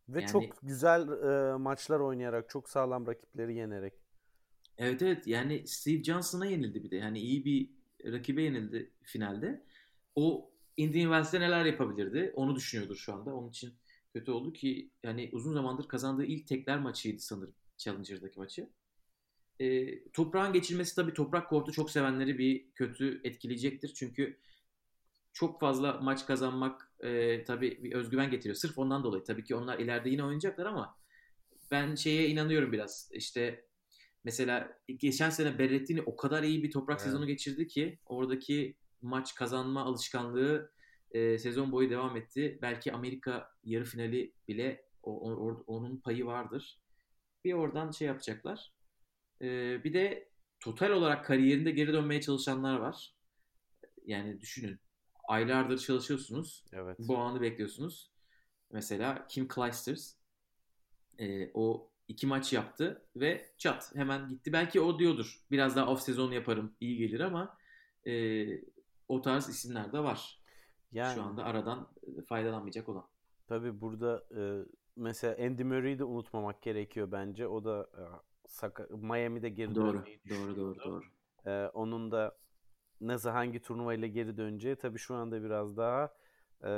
Ve 0.08 0.20
Yani- 0.20 0.30
çok 0.30 0.42
güzel 0.62 1.08
e, 1.08 1.56
maçlar 1.56 2.00
oynayarak, 2.00 2.48
çok 2.48 2.70
sağlam 2.70 3.06
rakipleri 3.06 3.54
yenerek. 3.54 3.94
Evet 4.78 5.02
evet 5.02 5.26
yani 5.26 5.66
Steve 5.66 6.02
Johnson'a 6.02 6.46
yenildi 6.46 6.84
bir 6.84 6.90
de. 6.90 6.96
Yani 6.96 7.18
iyi 7.18 7.44
bir 7.44 7.70
rakibe 8.12 8.42
yenildi 8.42 8.92
finalde. 9.02 9.64
O 10.14 10.50
Indian 10.76 11.02
Wells'te 11.02 11.40
neler 11.40 11.64
yapabilirdi 11.64 12.32
onu 12.34 12.56
düşünüyordur 12.56 12.96
şu 12.96 13.14
anda. 13.14 13.34
Onun 13.34 13.48
için 13.48 13.74
kötü 14.12 14.30
oldu 14.30 14.52
ki 14.52 14.90
yani 15.02 15.30
uzun 15.32 15.52
zamandır 15.52 15.88
kazandığı 15.88 16.24
ilk 16.24 16.46
tekler 16.46 16.78
maçıydı 16.78 17.20
sanırım 17.20 17.54
Challenger'daki 17.76 18.38
maçı. 18.38 18.68
Ee, 19.60 20.08
toprağın 20.12 20.52
geçilmesi 20.52 20.96
tabii 20.96 21.14
toprak 21.14 21.48
kortu 21.48 21.72
çok 21.72 21.90
sevenleri 21.90 22.38
bir 22.38 22.70
kötü 22.74 23.20
etkileyecektir. 23.24 23.92
Çünkü 23.94 24.38
çok 25.32 25.60
fazla 25.60 25.92
maç 25.92 26.26
kazanmak 26.26 26.92
e, 27.00 27.44
tabii 27.44 27.84
bir 27.84 27.92
özgüven 27.92 28.30
getiriyor. 28.30 28.54
Sırf 28.54 28.78
ondan 28.78 29.04
dolayı. 29.04 29.24
Tabii 29.24 29.44
ki 29.44 29.54
onlar 29.54 29.78
ileride 29.78 30.10
yine 30.10 30.24
oynayacaklar 30.24 30.66
ama 30.66 30.98
ben 31.70 31.94
şeye 31.94 32.28
inanıyorum 32.28 32.72
biraz. 32.72 33.10
İşte 33.12 33.64
mesela 34.24 34.78
geçen 34.96 35.30
sene 35.30 35.58
Berrettini 35.58 36.02
o 36.02 36.16
kadar 36.16 36.42
iyi 36.42 36.62
bir 36.62 36.70
toprak 36.70 36.98
Evet. 36.98 37.04
sezonu 37.04 37.26
geçirdi 37.26 37.66
ki 37.66 37.98
oradaki 38.06 38.76
maç 39.02 39.34
kazanma 39.34 39.84
alışkanlığı 39.84 40.70
e, 41.10 41.38
sezon 41.38 41.72
boyu 41.72 41.90
devam 41.90 42.16
etti. 42.16 42.58
Belki 42.62 42.92
Amerika 42.92 43.50
yarı 43.64 43.84
finali 43.84 44.34
bile 44.48 44.84
o, 45.02 45.30
o- 45.32 45.64
onun 45.66 45.96
payı 46.00 46.26
vardır. 46.26 46.80
Bir 47.44 47.52
oradan 47.52 47.90
şey 47.90 48.08
yapacaklar. 48.08 48.72
E, 49.42 49.46
bir 49.84 49.94
de 49.94 50.28
total 50.60 50.90
olarak 50.90 51.24
kariyerinde 51.24 51.70
geri 51.70 51.92
dönmeye 51.92 52.20
çalışanlar 52.20 52.78
var. 52.78 53.14
Yani 54.06 54.40
düşünün. 54.40 54.80
Aylardır 55.28 55.78
çalışıyorsunuz. 55.78 56.64
Evet. 56.72 56.98
Bu 56.98 57.18
anı 57.18 57.40
bekliyorsunuz. 57.40 58.12
Mesela 58.72 59.26
Kim 59.26 59.48
Clijsters 59.54 60.14
e, 61.18 61.50
o 61.54 61.90
iki 62.08 62.26
maç 62.26 62.52
yaptı 62.52 63.06
ve 63.16 63.52
çat 63.58 63.94
hemen 63.94 64.28
gitti. 64.28 64.52
Belki 64.52 64.80
o 64.80 64.98
diyordur. 64.98 65.40
Biraz 65.50 65.76
daha 65.76 65.86
off 65.90 66.02
sezon 66.02 66.32
yaparım 66.32 66.76
iyi 66.80 66.98
gelir 66.98 67.20
ama 67.20 67.58
e, 68.06 68.46
o 69.08 69.22
tarz 69.22 69.48
isimler 69.48 69.92
de 69.92 69.98
var. 69.98 70.37
Yani 70.92 71.14
Şu 71.14 71.22
anda 71.22 71.44
aradan 71.44 71.88
e, 72.18 72.22
faydalanmayacak 72.22 72.88
olan. 72.88 73.04
tabii 73.48 73.80
burada 73.80 74.24
e, 74.36 74.64
mesela 74.96 75.46
Andy 75.46 75.64
Murray'i 75.64 75.98
de 75.98 76.04
unutmamak 76.04 76.62
gerekiyor 76.62 77.12
bence. 77.12 77.48
O 77.48 77.64
da 77.64 77.88
e, 77.98 78.02
saka- 78.48 78.96
Miami'de 78.96 79.48
geri 79.48 79.74
Doğru, 79.74 79.96
dönmeyi 79.96 80.20
doğru, 80.28 80.56
doğru, 80.56 80.78
doğru. 80.84 81.04
Ee, 81.46 81.70
onun 81.74 82.10
da 82.10 82.38
nasıl 83.00 83.30
hangi 83.30 83.62
turnuvayla 83.62 84.08
geri 84.08 84.36
döneceği 84.36 84.76
tabii 84.76 84.98
şu 84.98 85.14
anda 85.14 85.44
biraz 85.44 85.76
daha 85.76 86.14
e, 86.64 86.68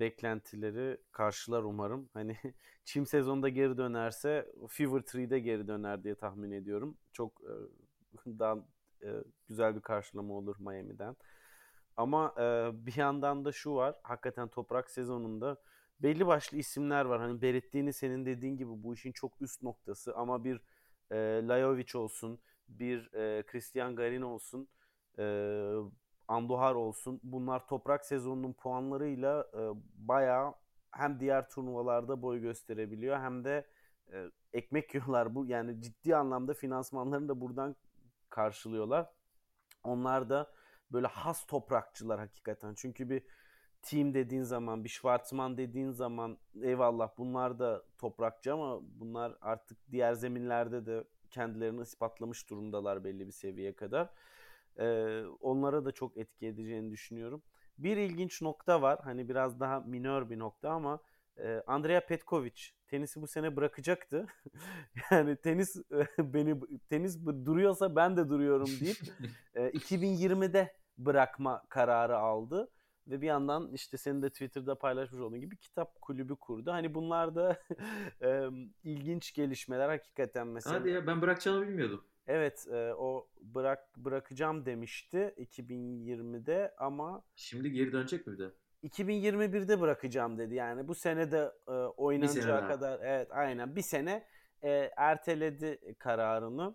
beklentileri 0.00 0.98
karşılar 1.12 1.62
umarım. 1.62 2.08
Hani 2.14 2.36
çim 2.84 3.06
sezonda 3.06 3.48
geri 3.48 3.76
dönerse 3.78 4.52
Fever 4.68 4.98
3'de 5.00 5.40
geri 5.40 5.68
döner 5.68 6.04
diye 6.04 6.14
tahmin 6.14 6.50
ediyorum. 6.52 6.98
Çok 7.12 7.40
e, 7.44 7.52
daha 8.38 8.56
e, 9.02 9.08
güzel 9.48 9.76
bir 9.76 9.80
karşılama 9.80 10.34
olur 10.34 10.56
Miami'den. 10.58 11.16
Ama 11.98 12.34
e, 12.38 12.70
bir 12.86 12.96
yandan 12.96 13.44
da 13.44 13.52
şu 13.52 13.74
var. 13.74 13.96
Hakikaten 14.02 14.48
toprak 14.48 14.90
sezonunda 14.90 15.56
belli 16.00 16.26
başlı 16.26 16.58
isimler 16.58 17.04
var. 17.04 17.20
Hani 17.20 17.42
Berettini 17.42 17.92
senin 17.92 18.26
dediğin 18.26 18.56
gibi 18.56 18.70
bu 18.84 18.94
işin 18.94 19.12
çok 19.12 19.42
üst 19.42 19.62
noktası 19.62 20.16
ama 20.16 20.44
bir 20.44 20.60
e, 21.10 21.16
Lajovic 21.48 21.98
olsun, 21.98 22.40
bir 22.68 23.14
e, 23.14 23.42
Christian 23.46 23.96
Garin 23.96 24.22
olsun, 24.22 24.68
e, 25.18 25.24
Andujar 26.28 26.74
olsun. 26.74 27.20
Bunlar 27.22 27.66
toprak 27.68 28.06
sezonunun 28.06 28.52
puanlarıyla 28.52 29.46
e, 29.54 29.60
bayağı 30.08 30.54
hem 30.90 31.20
diğer 31.20 31.50
turnuvalarda 31.50 32.22
boy 32.22 32.40
gösterebiliyor 32.40 33.18
hem 33.18 33.44
de 33.44 33.66
e, 34.12 34.30
ekmek 34.52 34.94
yiyorlar 34.94 35.34
bu. 35.34 35.46
Yani 35.46 35.82
ciddi 35.82 36.16
anlamda 36.16 36.54
finansmanlarını 36.54 37.28
da 37.28 37.40
buradan 37.40 37.76
karşılıyorlar. 38.30 39.06
Onlar 39.84 40.30
da 40.30 40.52
böyle 40.92 41.06
has 41.06 41.46
toprakçılar 41.46 42.20
hakikaten. 42.20 42.74
Çünkü 42.74 43.10
bir 43.10 43.22
team 43.82 44.14
dediğin 44.14 44.42
zaman, 44.42 44.84
bir 44.84 44.88
Schwarzman 44.88 45.58
dediğin 45.58 45.90
zaman 45.90 46.38
eyvallah 46.62 47.10
bunlar 47.18 47.58
da 47.58 47.84
toprakçı 47.98 48.52
ama 48.52 48.80
bunlar 48.82 49.36
artık 49.40 49.78
diğer 49.90 50.14
zeminlerde 50.14 50.86
de 50.86 51.04
kendilerini 51.30 51.82
ispatlamış 51.82 52.50
durumdalar 52.50 53.04
belli 53.04 53.26
bir 53.26 53.32
seviyeye 53.32 53.76
kadar. 53.76 54.10
Ee, 54.78 55.22
onlara 55.40 55.84
da 55.84 55.92
çok 55.92 56.16
etki 56.16 56.46
edeceğini 56.46 56.90
düşünüyorum. 56.90 57.42
Bir 57.78 57.96
ilginç 57.96 58.42
nokta 58.42 58.82
var. 58.82 58.98
Hani 59.04 59.28
biraz 59.28 59.60
daha 59.60 59.80
minör 59.80 60.30
bir 60.30 60.38
nokta 60.38 60.70
ama 60.70 61.00
e, 61.38 61.62
Andrea 61.66 62.06
Petkovic 62.06 62.62
tenisi 62.88 63.22
bu 63.22 63.26
sene 63.26 63.56
bırakacaktı. 63.56 64.26
yani 65.10 65.36
tenis 65.36 65.76
beni 66.18 66.60
tenis 66.88 67.26
duruyorsa 67.26 67.96
ben 67.96 68.16
de 68.16 68.28
duruyorum 68.28 68.68
deyip 68.80 68.98
e, 69.54 69.68
2020'de 69.68 70.77
bırakma 70.98 71.62
kararı 71.68 72.18
aldı. 72.18 72.70
Ve 73.06 73.20
bir 73.20 73.26
yandan 73.26 73.72
işte 73.72 73.96
senin 73.96 74.22
de 74.22 74.30
Twitter'da 74.30 74.78
paylaşmış 74.78 75.20
olduğun 75.20 75.40
gibi 75.40 75.56
kitap 75.56 76.00
kulübü 76.00 76.36
kurdu. 76.36 76.72
Hani 76.72 76.94
bunlar 76.94 77.34
da 77.34 77.62
ilginç 78.84 79.32
gelişmeler 79.34 79.88
hakikaten 79.88 80.46
mesela. 80.46 80.80
Hadi 80.80 80.90
ya 80.90 81.06
ben 81.06 81.22
bırakacağını 81.22 81.68
bilmiyordum. 81.68 82.04
Evet 82.26 82.66
e, 82.70 82.94
o 82.94 83.28
bırak 83.40 83.96
bırakacağım 83.96 84.66
demişti 84.66 85.34
2020'de 85.38 86.74
ama 86.78 87.22
Şimdi 87.36 87.72
geri 87.72 87.92
dönecek 87.92 88.26
mi 88.26 88.32
bir 88.32 88.38
de? 88.38 88.50
2021'de 88.82 89.80
bırakacağım 89.80 90.38
dedi. 90.38 90.54
Yani 90.54 90.88
bu 90.88 90.94
sene 90.94 91.32
de 91.32 91.52
e, 91.68 91.72
oynanacağı 91.72 92.68
kadar 92.68 93.00
evet 93.02 93.28
aynen 93.30 93.76
bir 93.76 93.82
sene 93.82 94.26
e, 94.62 94.90
erteledi 94.96 95.94
kararını. 95.98 96.74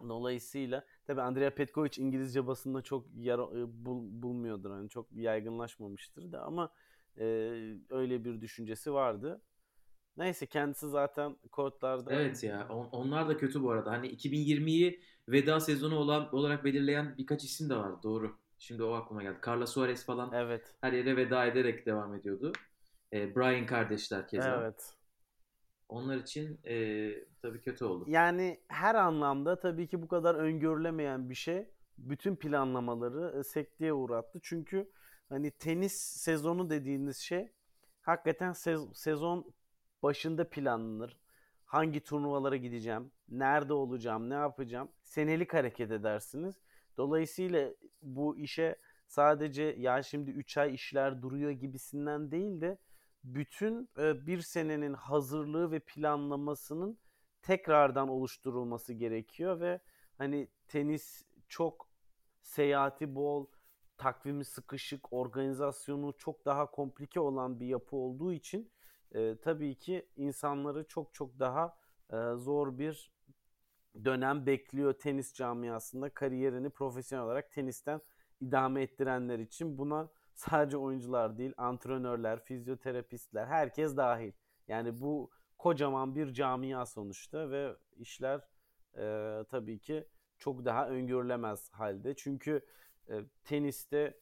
Dolayısıyla 0.00 0.84
tabi 1.06 1.20
Andrea 1.22 1.54
Petkovic 1.54 1.90
İngilizce 1.98 2.46
basında 2.46 2.82
çok 2.82 3.06
yer 3.16 3.38
bul, 3.84 4.22
bulmuyordur. 4.22 4.70
Hani 4.70 4.88
çok 4.88 5.12
yaygınlaşmamıştır 5.12 6.32
da 6.32 6.42
ama 6.42 6.70
e, 7.18 7.24
öyle 7.90 8.24
bir 8.24 8.40
düşüncesi 8.40 8.92
vardı. 8.92 9.42
Neyse 10.16 10.46
kendisi 10.46 10.88
zaten 10.88 11.36
kodlarda 11.52 12.12
Evet 12.12 12.44
ya 12.44 12.68
on- 12.68 12.88
onlar 12.92 13.28
da 13.28 13.36
kötü 13.36 13.62
bu 13.62 13.70
arada. 13.70 13.90
Hani 13.90 14.08
2020'yi 14.08 15.00
veda 15.28 15.60
sezonu 15.60 15.96
olan 15.96 16.34
olarak 16.34 16.64
belirleyen 16.64 17.14
birkaç 17.18 17.44
isim 17.44 17.70
de 17.70 17.76
var. 17.76 18.02
Doğru. 18.02 18.36
Şimdi 18.58 18.82
o 18.82 18.92
aklıma 18.92 19.22
geldi. 19.22 19.38
Carlos 19.46 19.72
Suarez 19.72 20.06
falan 20.06 20.32
Evet. 20.32 20.74
her 20.80 20.92
yere 20.92 21.16
veda 21.16 21.46
ederek 21.46 21.86
devam 21.86 22.14
ediyordu. 22.14 22.52
E, 23.12 23.34
Brian 23.36 23.66
kardeşler 23.66 24.28
keza. 24.28 24.60
Evet. 24.60 24.94
Onlar 25.88 26.16
için 26.16 26.60
e, 26.64 27.10
tabii 27.42 27.60
kötü 27.60 27.84
oldu. 27.84 28.04
Yani 28.08 28.60
her 28.68 28.94
anlamda 28.94 29.60
tabii 29.60 29.88
ki 29.88 30.02
bu 30.02 30.08
kadar 30.08 30.34
öngörülemeyen 30.34 31.30
bir 31.30 31.34
şey 31.34 31.68
bütün 31.98 32.36
planlamaları 32.36 33.38
e, 33.40 33.42
sekteye 33.42 33.92
uğrattı. 33.92 34.38
Çünkü 34.42 34.90
hani 35.28 35.50
tenis 35.50 35.92
sezonu 35.94 36.70
dediğiniz 36.70 37.16
şey 37.18 37.52
hakikaten 38.02 38.52
sez- 38.52 38.94
sezon 38.94 39.54
başında 40.02 40.48
planlanır. 40.50 41.18
hangi 41.64 42.00
turnuvalara 42.04 42.56
gideceğim, 42.56 43.10
nerede 43.28 43.72
olacağım, 43.72 44.30
ne 44.30 44.34
yapacağım 44.34 44.88
senelik 45.02 45.54
hareket 45.54 45.90
edersiniz. 45.90 46.54
Dolayısıyla 46.96 47.74
bu 48.02 48.38
işe 48.38 48.76
sadece 49.06 49.62
ya 49.78 50.02
şimdi 50.02 50.30
3 50.30 50.58
ay 50.58 50.74
işler 50.74 51.22
duruyor 51.22 51.50
gibisinden 51.50 52.30
değil 52.30 52.60
de 52.60 52.78
bütün 53.24 53.88
e, 53.98 54.26
bir 54.26 54.40
senenin 54.40 54.94
hazırlığı 54.94 55.70
ve 55.70 55.80
planlamasının 55.80 56.98
tekrardan 57.42 58.08
oluşturulması 58.08 58.92
gerekiyor 58.92 59.60
ve 59.60 59.80
hani 60.18 60.48
tenis 60.68 61.24
çok 61.48 61.88
seyahati 62.42 63.14
bol, 63.14 63.46
takvimi 63.96 64.44
sıkışık, 64.44 65.12
organizasyonu 65.12 66.14
çok 66.18 66.44
daha 66.44 66.70
komplike 66.70 67.20
olan 67.20 67.60
bir 67.60 67.66
yapı 67.66 67.96
olduğu 67.96 68.32
için 68.32 68.72
e, 69.14 69.36
tabii 69.42 69.74
ki 69.74 70.08
insanları 70.16 70.88
çok 70.88 71.14
çok 71.14 71.38
daha 71.38 71.76
e, 72.12 72.16
zor 72.36 72.78
bir 72.78 73.12
dönem 74.04 74.46
bekliyor 74.46 74.92
tenis 74.92 75.34
camiasında 75.34 76.10
kariyerini 76.10 76.70
profesyonel 76.70 77.24
olarak 77.24 77.52
tenisten 77.52 78.00
idame 78.40 78.82
ettirenler 78.82 79.38
için. 79.38 79.78
Buna 79.78 80.08
sadece 80.34 80.76
oyuncular 80.76 81.38
değil 81.38 81.52
antrenörler, 81.56 82.40
fizyoterapistler 82.44 83.46
herkes 83.46 83.96
dahil. 83.96 84.32
Yani 84.68 85.00
bu 85.00 85.30
kocaman 85.58 86.14
bir 86.14 86.32
camia 86.34 86.86
sonuçta 86.86 87.50
ve 87.50 87.76
işler 87.96 88.40
e, 88.98 89.44
tabii 89.50 89.78
ki 89.78 90.08
çok 90.38 90.64
daha 90.64 90.88
öngörülemez 90.88 91.70
halde. 91.72 92.14
Çünkü 92.16 92.60
e, 93.08 93.14
teniste 93.44 94.20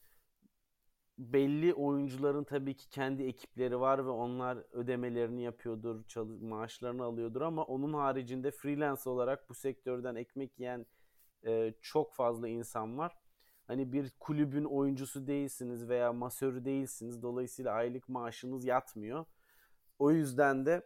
belli 1.17 1.73
oyuncuların 1.73 2.43
tabii 2.43 2.75
ki 2.75 2.89
kendi 2.89 3.23
ekipleri 3.23 3.79
var 3.79 4.05
ve 4.05 4.09
onlar 4.09 4.57
ödemelerini 4.71 5.43
yapıyordur, 5.43 6.03
çalış- 6.07 6.41
maaşlarını 6.41 7.03
alıyordur 7.03 7.41
ama 7.41 7.63
onun 7.63 7.93
haricinde 7.93 8.51
freelance 8.51 9.09
olarak 9.09 9.49
bu 9.49 9.53
sektörden 9.53 10.15
ekmek 10.15 10.59
yiyen 10.59 10.85
e, 11.45 11.73
çok 11.81 12.13
fazla 12.13 12.47
insan 12.47 12.97
var. 12.97 13.13
Hani 13.67 13.93
bir 13.93 14.11
kulübün 14.19 14.63
oyuncusu 14.63 15.27
değilsiniz 15.27 15.89
veya 15.89 16.13
masörü 16.13 16.65
değilsiniz. 16.65 17.21
Dolayısıyla 17.21 17.73
aylık 17.73 18.09
maaşınız 18.09 18.65
yatmıyor. 18.65 19.25
O 19.99 20.11
yüzden 20.11 20.65
de 20.65 20.81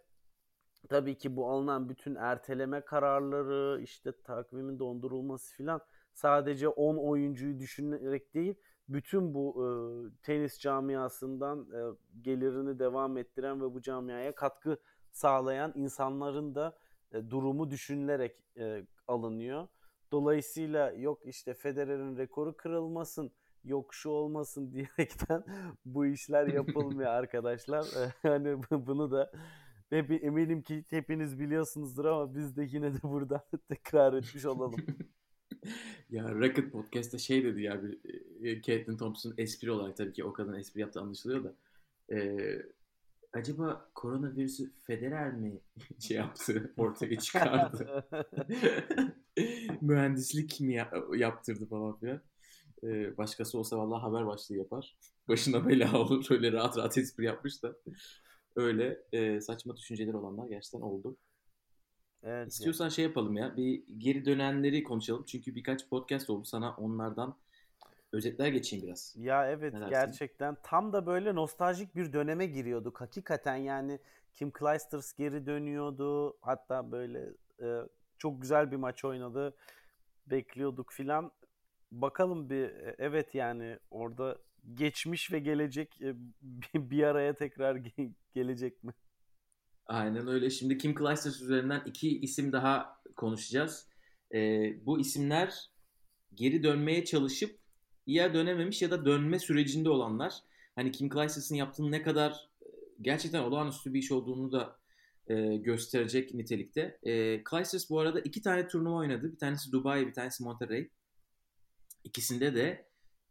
tabii 0.89 1.17
ki 1.17 1.35
bu 1.35 1.49
alınan 1.49 1.89
bütün 1.89 2.15
erteleme 2.15 2.81
kararları, 2.81 3.81
işte 3.81 4.11
takvimin 4.23 4.79
dondurulması 4.79 5.55
filan 5.55 5.81
sadece 6.13 6.67
10 6.67 6.97
oyuncuyu 6.97 7.59
düşünerek 7.59 8.33
değil, 8.33 8.55
bütün 8.89 9.33
bu 9.33 9.65
e, 9.65 9.67
tenis 10.23 10.59
camiasından 10.59 11.67
e, 11.71 11.79
gelirini 12.21 12.79
devam 12.79 13.17
ettiren 13.17 13.61
ve 13.61 13.73
bu 13.73 13.81
camiaya 13.81 14.35
katkı 14.35 14.77
sağlayan 15.11 15.71
insanların 15.75 16.55
da 16.55 16.77
e, 17.11 17.29
durumu 17.29 17.71
düşünülerek 17.71 18.43
e, 18.57 18.85
alınıyor. 19.07 19.67
Dolayısıyla 20.11 20.91
yok 20.91 21.21
işte 21.25 21.53
Federer'in 21.53 22.17
rekoru 22.17 22.57
kırılmasın, 22.57 23.31
yok 23.63 23.93
şu 23.93 24.09
olmasın 24.09 24.71
diyerekten 24.73 25.43
bu 25.85 26.05
işler 26.05 26.47
yapılmıyor 26.47 27.09
arkadaşlar. 27.11 27.83
E, 27.83 28.13
hani 28.29 28.57
bu- 28.63 28.87
bunu 28.87 29.11
da 29.11 29.31
hep, 29.89 30.23
eminim 30.23 30.61
ki 30.61 30.85
hepiniz 30.89 31.39
biliyorsunuzdur 31.39 32.05
ama 32.05 32.35
biz 32.35 32.57
de 32.57 32.67
yine 32.71 32.93
de 32.93 33.01
buradan 33.03 33.41
tekrar 33.69 34.13
etmiş 34.13 34.45
olalım. 34.45 34.85
Ya 36.09 36.35
Rocket 36.35 36.71
Podcast'ta 36.71 37.17
şey 37.17 37.43
dedi 37.43 37.61
ya 37.61 37.83
bir 37.83 37.99
e, 38.45 38.61
Caitlin 38.61 38.97
Thompson 38.97 39.33
espri 39.37 39.71
olarak 39.71 39.97
tabii 39.97 40.13
ki 40.13 40.23
o 40.23 40.33
kadın 40.33 40.53
espri 40.53 40.81
yaptığı 40.81 41.01
anlaşılıyor 41.01 41.43
da 41.43 41.53
e, 42.15 42.37
acaba 43.33 43.89
koronavirüsü 43.95 44.71
Federer 44.83 45.33
mi 45.33 45.59
şey 45.99 46.17
yaptı 46.17 46.73
ortaya 46.77 47.19
çıkardı 47.19 48.05
mühendislik 49.81 50.61
mi 50.61 50.73
ya- 50.73 50.91
yaptırdı 51.15 51.65
falan 51.69 51.99
filan 51.99 52.21
E, 52.83 53.17
başkası 53.17 53.59
olsa 53.59 53.77
vallahi 53.77 54.01
haber 54.01 54.25
başlığı 54.27 54.55
yapar 54.55 54.97
başına 55.27 55.67
bela 55.69 55.99
olur 56.01 56.25
öyle 56.31 56.51
rahat 56.51 56.77
rahat 56.77 56.97
espri 56.97 57.25
yapmış 57.25 57.63
da 57.63 57.75
öyle 58.55 58.99
e, 59.11 59.41
saçma 59.41 59.77
düşünceler 59.77 60.13
olanlar 60.13 60.47
gerçekten 60.47 60.81
oldu. 60.81 61.17
Evet. 62.23 62.47
İstiyorsan 62.47 62.89
şey 62.89 63.05
yapalım 63.05 63.37
ya. 63.37 63.57
Bir 63.57 63.83
geri 63.97 64.25
dönenleri 64.25 64.83
konuşalım. 64.83 65.23
Çünkü 65.27 65.55
birkaç 65.55 65.89
podcast 65.89 66.29
oldu. 66.29 66.45
Sana 66.45 66.75
onlardan 66.75 67.35
özetler 68.11 68.47
geçeyim 68.47 68.85
biraz. 68.85 69.15
Ya 69.17 69.49
evet 69.51 69.73
gerçekten 69.89 70.57
tam 70.63 70.93
da 70.93 71.05
böyle 71.05 71.35
nostaljik 71.35 71.95
bir 71.95 72.13
döneme 72.13 72.45
giriyorduk. 72.45 73.01
Hakikaten 73.01 73.55
yani 73.55 73.99
Kim 74.33 74.51
Clijsters 74.59 75.13
geri 75.13 75.45
dönüyordu. 75.45 76.37
Hatta 76.41 76.91
böyle 76.91 77.29
e, 77.61 77.65
çok 78.17 78.41
güzel 78.41 78.71
bir 78.71 78.75
maç 78.75 79.05
oynadı. 79.05 79.55
Bekliyorduk 80.27 80.93
filan. 80.93 81.31
Bakalım 81.91 82.49
bir 82.49 82.63
e, 82.63 82.95
evet 82.99 83.35
yani 83.35 83.79
orada 83.91 84.37
geçmiş 84.73 85.31
ve 85.31 85.39
gelecek 85.39 86.01
e, 86.01 86.15
bir 86.75 87.03
araya 87.03 87.35
tekrar 87.35 87.75
ge- 87.75 88.13
gelecek 88.33 88.83
mi? 88.83 88.93
Aynen 89.85 90.27
öyle. 90.27 90.49
Şimdi 90.49 90.77
Kim 90.77 90.95
Clijsters 90.95 91.41
üzerinden 91.41 91.81
iki 91.85 92.19
isim 92.19 92.51
daha 92.51 93.01
konuşacağız. 93.15 93.87
Ee, 94.33 94.85
bu 94.85 94.99
isimler 94.99 95.71
geri 96.33 96.63
dönmeye 96.63 97.05
çalışıp 97.05 97.59
ya 98.05 98.33
dönememiş 98.33 98.81
ya 98.81 98.91
da 98.91 99.05
dönme 99.05 99.39
sürecinde 99.39 99.89
olanlar. 99.89 100.33
Hani 100.75 100.91
Kim 100.91 101.09
Clijsters'ın 101.09 101.55
yaptığının 101.55 101.91
ne 101.91 102.01
kadar 102.01 102.31
e, 102.61 102.67
gerçekten 103.01 103.39
olağanüstü 103.43 103.93
bir 103.93 103.99
iş 103.99 104.11
olduğunu 104.11 104.51
da 104.51 104.79
e, 105.29 105.57
gösterecek 105.57 106.33
nitelikte. 106.33 106.99
E, 107.03 107.43
Clijsters 107.49 107.89
bu 107.89 107.99
arada 107.99 108.19
iki 108.19 108.41
tane 108.41 108.67
turnuva 108.67 108.95
oynadı. 108.95 109.31
Bir 109.31 109.37
tanesi 109.37 109.71
Dubai, 109.71 110.07
bir 110.07 110.13
tanesi 110.13 110.43
Monterrey. 110.43 110.91
İkisinde 112.03 112.55
de 112.55 112.87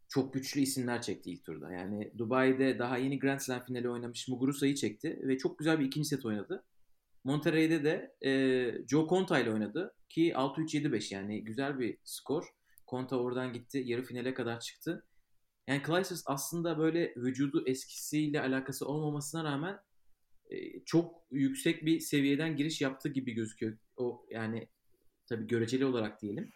çok 0.09 0.33
güçlü 0.33 0.61
isimler 0.61 1.01
çekti 1.01 1.31
ilk 1.31 1.45
turda. 1.45 1.71
Yani 1.71 2.13
Dubai'de 2.17 2.79
daha 2.79 2.97
yeni 2.97 3.19
Grand 3.19 3.39
Slam 3.39 3.65
finali 3.65 3.89
oynamış 3.89 4.27
Muguruza'yı 4.27 4.75
çekti 4.75 5.19
ve 5.23 5.37
çok 5.37 5.59
güzel 5.59 5.79
bir 5.79 5.85
ikinci 5.85 6.07
set 6.07 6.25
oynadı. 6.25 6.65
Monterrey'de 7.23 7.83
de 7.83 8.15
e, 8.25 8.31
Joe 8.87 9.07
Conta 9.09 9.39
ile 9.39 9.51
oynadı 9.51 9.95
ki 10.09 10.31
6-3-7-5 10.31 11.13
yani 11.13 11.43
güzel 11.43 11.79
bir 11.79 11.97
skor. 12.03 12.45
Conta 12.87 13.17
oradan 13.19 13.53
gitti, 13.53 13.83
yarı 13.85 14.03
finale 14.03 14.33
kadar 14.33 14.59
çıktı. 14.59 15.05
Yani 15.67 15.81
Clijsters 15.85 16.23
aslında 16.25 16.77
böyle 16.77 17.13
vücudu 17.15 17.63
eskisiyle 17.67 18.41
alakası 18.41 18.87
olmamasına 18.87 19.43
rağmen 19.43 19.79
çok 20.85 21.23
yüksek 21.31 21.85
bir 21.85 21.99
seviyeden 21.99 22.55
giriş 22.55 22.81
yaptı 22.81 23.09
gibi 23.09 23.31
gözüküyor. 23.31 23.77
O 23.97 24.25
yani 24.29 24.67
tabii 25.25 25.47
göreceli 25.47 25.85
olarak 25.85 26.21
diyelim. 26.21 26.49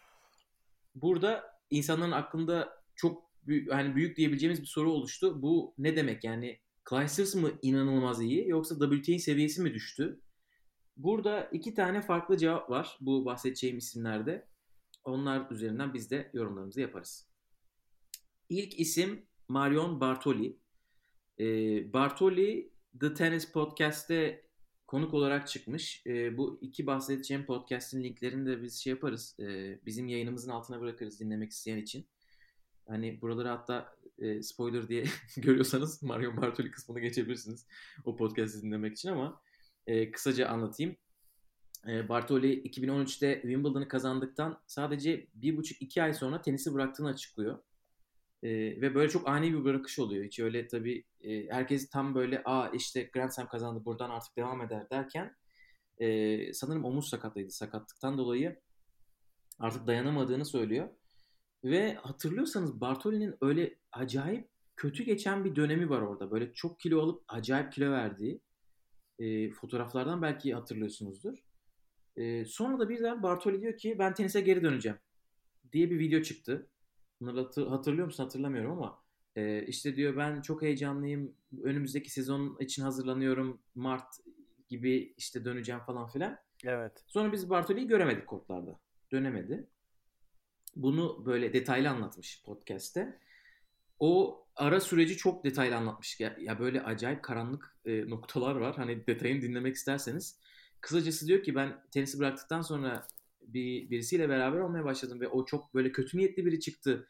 Burada 0.94 1.44
insanların 1.70 2.12
aklında 2.12 2.82
çok 2.96 3.30
büyük, 3.46 3.72
hani 3.72 3.96
büyük 3.96 4.16
diyebileceğimiz 4.16 4.60
bir 4.60 4.66
soru 4.66 4.92
oluştu. 4.92 5.42
Bu 5.42 5.74
ne 5.78 5.96
demek 5.96 6.24
yani 6.24 6.60
Clijsters 6.90 7.34
mı 7.34 7.52
inanılmaz 7.62 8.22
iyi 8.22 8.48
yoksa 8.48 8.90
WTA 8.90 9.18
seviyesi 9.18 9.62
mi 9.62 9.74
düştü? 9.74 10.20
Burada 10.96 11.48
iki 11.52 11.74
tane 11.74 12.02
farklı 12.02 12.36
cevap 12.36 12.70
var 12.70 12.98
bu 13.00 13.24
bahsedeceğim 13.24 13.78
isimlerde. 13.78 14.48
Onlar 15.04 15.50
üzerinden 15.50 15.94
biz 15.94 16.10
de 16.10 16.30
yorumlarımızı 16.32 16.80
yaparız. 16.80 17.28
İlk 18.48 18.80
isim 18.80 19.26
Marion 19.48 20.00
Bartoli. 20.00 20.58
Ee, 21.40 21.92
Bartoli 21.92 22.72
The 23.00 23.14
Tennis 23.14 23.52
Podcast'te 23.52 24.42
konuk 24.86 25.14
olarak 25.14 25.48
çıkmış. 25.48 26.02
Ee, 26.06 26.36
bu 26.36 26.58
iki 26.62 26.86
bahsedeceğim 26.86 27.46
podcast'in 27.46 28.04
linklerini 28.04 28.46
de 28.46 28.62
biz 28.62 28.74
şey 28.74 28.90
yaparız. 28.90 29.36
Ee, 29.40 29.78
bizim 29.86 30.08
yayınımızın 30.08 30.50
altına 30.50 30.80
bırakırız 30.80 31.20
dinlemek 31.20 31.50
isteyen 31.50 31.78
için. 31.78 32.06
Hani 32.88 33.20
buraları 33.20 33.48
hatta 33.48 33.96
e, 34.18 34.42
spoiler 34.42 34.88
diye 34.88 35.04
görüyorsanız 35.36 36.02
Marion 36.02 36.36
Bartoli 36.36 36.70
kısmını 36.70 37.00
geçebilirsiniz 37.00 37.66
o 38.04 38.16
podcast'i 38.16 38.62
dinlemek 38.62 38.92
için 38.92 39.08
ama 39.08 39.40
e, 39.86 40.10
kısaca 40.10 40.48
anlatayım. 40.48 40.96
E, 41.88 42.08
Bartoli 42.08 42.62
2013'te 42.62 43.40
Wimbledon'ı 43.42 43.88
kazandıktan 43.88 44.62
sadece 44.66 45.26
bir 45.34 45.56
buçuk 45.56 45.82
iki 45.82 46.02
ay 46.02 46.14
sonra 46.14 46.42
tenisi 46.42 46.74
bıraktığını 46.74 47.08
açıklıyor. 47.08 47.58
E, 48.42 48.50
ve 48.80 48.94
böyle 48.94 49.10
çok 49.10 49.28
ani 49.28 49.52
bir 49.52 49.64
bırakış 49.64 49.98
oluyor. 49.98 50.24
Hiç 50.24 50.40
öyle 50.40 50.66
tabii 50.66 51.04
e, 51.20 51.46
herkes 51.48 51.90
tam 51.90 52.14
böyle 52.14 52.42
aa 52.44 52.68
işte 52.68 53.10
Grand 53.14 53.30
Slam 53.30 53.48
kazandı 53.48 53.84
buradan 53.84 54.10
artık 54.10 54.36
devam 54.36 54.62
eder 54.62 54.90
derken 54.90 55.36
e, 55.98 56.52
sanırım 56.52 56.84
omuz 56.84 57.08
sakatlıydı. 57.08 57.50
Sakatlıktan 57.50 58.18
dolayı 58.18 58.60
artık 59.58 59.86
dayanamadığını 59.86 60.44
söylüyor. 60.44 60.88
Ve 61.64 61.94
hatırlıyorsanız 61.94 62.80
Bartoli'nin 62.80 63.34
öyle 63.40 63.78
acayip 63.92 64.48
kötü 64.76 65.04
geçen 65.04 65.44
bir 65.44 65.56
dönemi 65.56 65.90
var 65.90 66.00
orada. 66.00 66.30
Böyle 66.30 66.52
çok 66.52 66.80
kilo 66.80 67.02
alıp 67.02 67.24
acayip 67.28 67.72
kilo 67.72 67.90
verdiği 67.90 68.40
e, 69.18 69.50
fotoğraflardan 69.50 70.22
belki 70.22 70.54
hatırlıyorsunuzdur. 70.54 71.38
E, 72.16 72.44
sonra 72.44 72.78
da 72.78 72.88
birden 72.88 73.22
Bartoli 73.22 73.60
diyor 73.60 73.76
ki 73.76 73.96
ben 73.98 74.14
tenise 74.14 74.40
geri 74.40 74.62
döneceğim 74.62 74.98
diye 75.72 75.90
bir 75.90 75.98
video 75.98 76.22
çıktı. 76.22 76.70
Bunları 77.22 77.40
hatır- 77.40 77.66
hatırlıyor 77.66 78.06
musun 78.06 78.24
hatırlamıyorum 78.24 78.72
ama 78.72 79.02
e, 79.36 79.66
işte 79.66 79.96
diyor 79.96 80.16
ben 80.16 80.40
çok 80.40 80.62
heyecanlıyım. 80.62 81.34
Önümüzdeki 81.62 82.10
sezon 82.10 82.56
için 82.60 82.82
hazırlanıyorum. 82.82 83.60
Mart 83.74 84.14
gibi 84.68 85.14
işte 85.16 85.44
döneceğim 85.44 85.80
falan 85.80 86.08
filan. 86.08 86.38
Evet. 86.64 87.04
Sonra 87.06 87.32
biz 87.32 87.50
Bartoli'yi 87.50 87.86
göremedik 87.86 88.26
kortlarda. 88.26 88.78
Dönemedi. 89.12 89.66
Bunu 90.76 91.26
böyle 91.26 91.52
detaylı 91.52 91.90
anlatmış 91.90 92.42
podcast'te. 92.46 93.18
O 93.98 94.44
ara 94.56 94.80
süreci 94.80 95.16
çok 95.16 95.44
detaylı 95.44 95.76
anlatmış. 95.76 96.20
Ya, 96.20 96.36
ya 96.40 96.58
böyle 96.58 96.82
acayip 96.82 97.22
karanlık 97.22 97.76
e, 97.84 98.10
noktalar 98.10 98.56
var. 98.56 98.76
Hani 98.76 99.06
detayını 99.06 99.42
dinlemek 99.42 99.74
isterseniz. 99.74 100.38
Kısacası 100.80 101.26
diyor 101.26 101.42
ki 101.42 101.54
ben 101.54 101.82
tenisi 101.90 102.18
bıraktıktan 102.18 102.62
sonra 102.62 103.06
bir 103.46 103.90
birisiyle 103.90 104.28
beraber 104.28 104.58
olmaya 104.58 104.84
başladım 104.84 105.20
ve 105.20 105.28
o 105.28 105.44
çok 105.44 105.74
böyle 105.74 105.92
kötü 105.92 106.18
niyetli 106.18 106.46
biri 106.46 106.60
çıktı. 106.60 107.08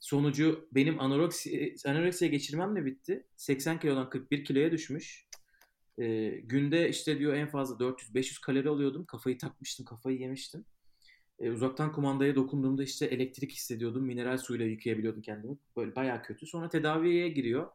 Sonucu 0.00 0.68
benim 0.72 1.00
anoreksi, 1.00 1.74
anoreksiye 1.86 2.30
geçirmemle 2.30 2.84
bitti. 2.84 3.26
80 3.36 3.80
kilodan 3.80 4.10
41 4.10 4.44
kiloya 4.44 4.72
düşmüş. 4.72 5.26
E, 5.98 6.28
günde 6.28 6.88
işte 6.88 7.18
diyor 7.18 7.34
en 7.34 7.48
fazla 7.48 7.84
400-500 7.84 8.40
kalori 8.40 8.68
alıyordum. 8.68 9.04
Kafayı 9.04 9.38
takmıştım, 9.38 9.86
kafayı 9.86 10.18
yemiştim. 10.18 10.64
E, 11.38 11.50
uzaktan 11.50 11.92
kumandaya 11.92 12.34
dokunduğumda 12.34 12.82
işte 12.82 13.06
elektrik 13.06 13.52
hissediyordum. 13.52 14.04
Mineral 14.04 14.38
suyla 14.38 14.66
yıkayabiliyordum 14.66 15.22
kendimi. 15.22 15.58
Böyle 15.76 15.96
bayağı 15.96 16.22
kötü. 16.22 16.46
Sonra 16.46 16.68
tedaviye 16.68 17.28
giriyor. 17.28 17.68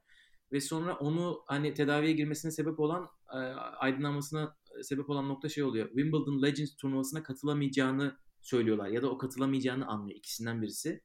Ve 0.51 0.61
sonra 0.61 0.95
onu 0.95 1.43
hani 1.47 1.73
tedaviye 1.73 2.13
girmesine 2.13 2.51
sebep 2.51 2.79
olan 2.79 3.09
e, 3.33 3.37
aydınlanmasına 3.77 4.55
sebep 4.83 5.09
olan 5.09 5.29
nokta 5.29 5.49
şey 5.49 5.63
oluyor. 5.63 5.87
Wimbledon 5.87 6.41
Legends 6.41 6.75
turnuvasına 6.75 7.23
katılamayacağını 7.23 8.17
söylüyorlar. 8.41 8.87
Ya 8.87 9.01
da 9.01 9.09
o 9.09 9.17
katılamayacağını 9.17 9.87
anlıyor. 9.87 10.17
ikisinden 10.17 10.61
birisi. 10.61 11.01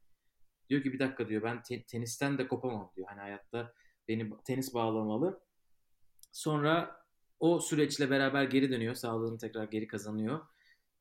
Diyor 0.68 0.82
ki 0.82 0.92
bir 0.92 0.98
dakika 0.98 1.28
diyor 1.28 1.42
ben 1.42 1.62
te- 1.62 1.82
tenisten 1.82 2.38
de 2.38 2.48
kopamam 2.48 2.92
diyor. 2.96 3.08
Hani 3.10 3.20
hayatta 3.20 3.74
beni 4.08 4.30
tenis 4.44 4.74
bağlamalı. 4.74 5.40
Sonra 6.32 7.02
o 7.40 7.60
süreçle 7.60 8.10
beraber 8.10 8.44
geri 8.44 8.70
dönüyor. 8.70 8.94
Sağlığını 8.94 9.38
tekrar 9.38 9.64
geri 9.64 9.86
kazanıyor. 9.86 10.40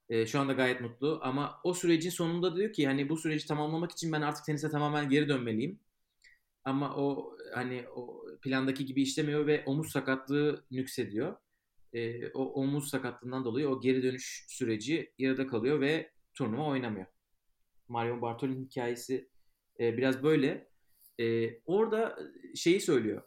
E, 0.10 0.26
şu 0.26 0.40
anda 0.40 0.54
gayet 0.54 0.82
mutlu 0.82 1.20
ama 1.24 1.60
o 1.64 1.74
sürecin 1.74 2.10
sonunda 2.10 2.56
diyor 2.56 2.74
ki 2.74 2.88
hani 2.88 3.10
bu 3.10 3.18
süreci 3.18 3.48
tamamlamak 3.48 3.92
için 3.92 4.12
ben 4.12 4.22
artık 4.22 4.46
tenise 4.46 4.70
tamamen 4.70 5.10
geri 5.10 5.30
dönmeliyim. 5.30 5.80
Ama 6.66 6.96
o 6.96 7.38
hani 7.54 7.86
o 7.96 8.26
plandaki 8.42 8.86
gibi 8.86 9.02
işlemiyor 9.02 9.48
ve 9.48 9.64
omuz 9.66 9.92
sakatlığı 9.92 10.66
nüksediyor. 10.72 11.38
E, 11.94 12.32
o 12.32 12.44
omuz 12.44 12.90
sakatlığından 12.90 13.46
dolayı 13.46 13.70
o 13.70 13.82
geri 13.82 14.04
dönüş 14.04 14.46
süreci 14.50 15.14
yarıda 15.18 15.48
kalıyor 15.48 15.82
ve 15.82 16.12
turnuva 16.34 16.66
oynamıyor. 16.66 17.06
Mario 17.88 18.22
Bartoli'nin 18.22 18.66
hikayesi 18.66 19.30
e, 19.80 19.98
biraz 19.98 20.24
böyle. 20.24 20.72
E, 21.20 21.60
orada 21.66 22.20
şeyi 22.56 22.82
söylüyor. 22.82 23.22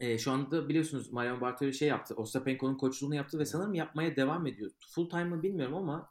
E, 0.00 0.18
şu 0.18 0.32
anda 0.32 0.68
biliyorsunuz 0.68 1.12
Marion 1.12 1.40
Bartoli 1.40 1.74
şey 1.74 1.88
yaptı. 1.88 2.14
Ostapenko'nun 2.14 2.76
koçluğunu 2.76 3.14
yaptı 3.14 3.38
ve 3.38 3.44
sanırım 3.44 3.74
yapmaya 3.74 4.16
devam 4.16 4.46
ediyor. 4.46 4.70
Full 4.94 5.10
time 5.10 5.24
mı 5.24 5.42
bilmiyorum 5.42 5.74
ama 5.74 6.10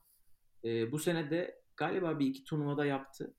e, 0.64 0.92
bu 0.92 1.00
sene 1.00 1.30
de 1.30 1.62
galiba 1.78 2.20
bir 2.20 2.26
iki 2.26 2.44
turnuvada 2.44 2.86
yaptı. 2.86 3.34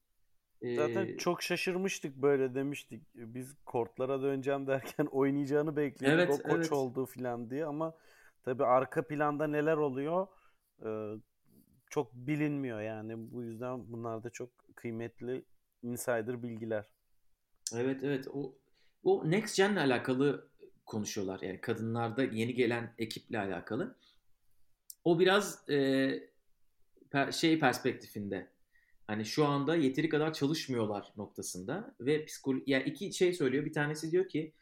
Zaten 0.62 1.16
çok 1.18 1.42
şaşırmıştık 1.42 2.16
böyle 2.16 2.54
demiştik. 2.54 3.02
Biz 3.14 3.54
kortlara 3.66 4.22
döneceğim 4.22 4.66
derken 4.66 5.06
oynayacağını 5.06 5.76
bekliyorduk 5.76 6.18
Evet, 6.18 6.30
o 6.30 6.42
koç 6.42 6.58
evet. 6.58 6.72
oldu 6.72 7.06
filan 7.06 7.50
diye 7.50 7.64
ama 7.66 7.94
tabii 8.44 8.64
arka 8.64 9.06
planda 9.06 9.46
neler 9.46 9.76
oluyor 9.76 10.26
e, 10.84 10.88
çok 11.90 12.14
bilinmiyor 12.14 12.80
yani. 12.80 13.14
Bu 13.32 13.42
yüzden 13.42 13.92
bunlar 13.92 14.24
da 14.24 14.30
çok 14.30 14.50
kıymetli 14.74 15.44
insider 15.82 16.42
bilgiler. 16.42 16.84
Evet 17.74 18.04
evet 18.04 18.28
o 18.32 18.54
o 19.04 19.30
Next 19.30 19.56
Gen'le 19.56 19.76
alakalı 19.76 20.48
konuşuyorlar. 20.86 21.40
Yani 21.40 21.60
kadınlarda 21.60 22.22
yeni 22.24 22.54
gelen 22.54 22.94
ekiple 22.98 23.38
alakalı. 23.38 23.96
O 25.04 25.18
biraz 25.18 25.70
e, 25.70 25.76
per- 27.10 27.32
şey 27.32 27.58
perspektifinde. 27.58 28.48
Hani 29.06 29.24
şu 29.24 29.44
anda 29.44 29.76
yeteri 29.76 30.08
kadar 30.08 30.32
çalışmıyorlar 30.32 31.12
noktasında 31.16 31.96
ve 32.00 32.24
psikolo 32.24 32.60
yani 32.66 32.84
iki 32.84 33.12
şey 33.12 33.32
söylüyor. 33.32 33.64
Bir 33.64 33.72
tanesi 33.72 34.10
diyor 34.10 34.28
ki 34.28 34.54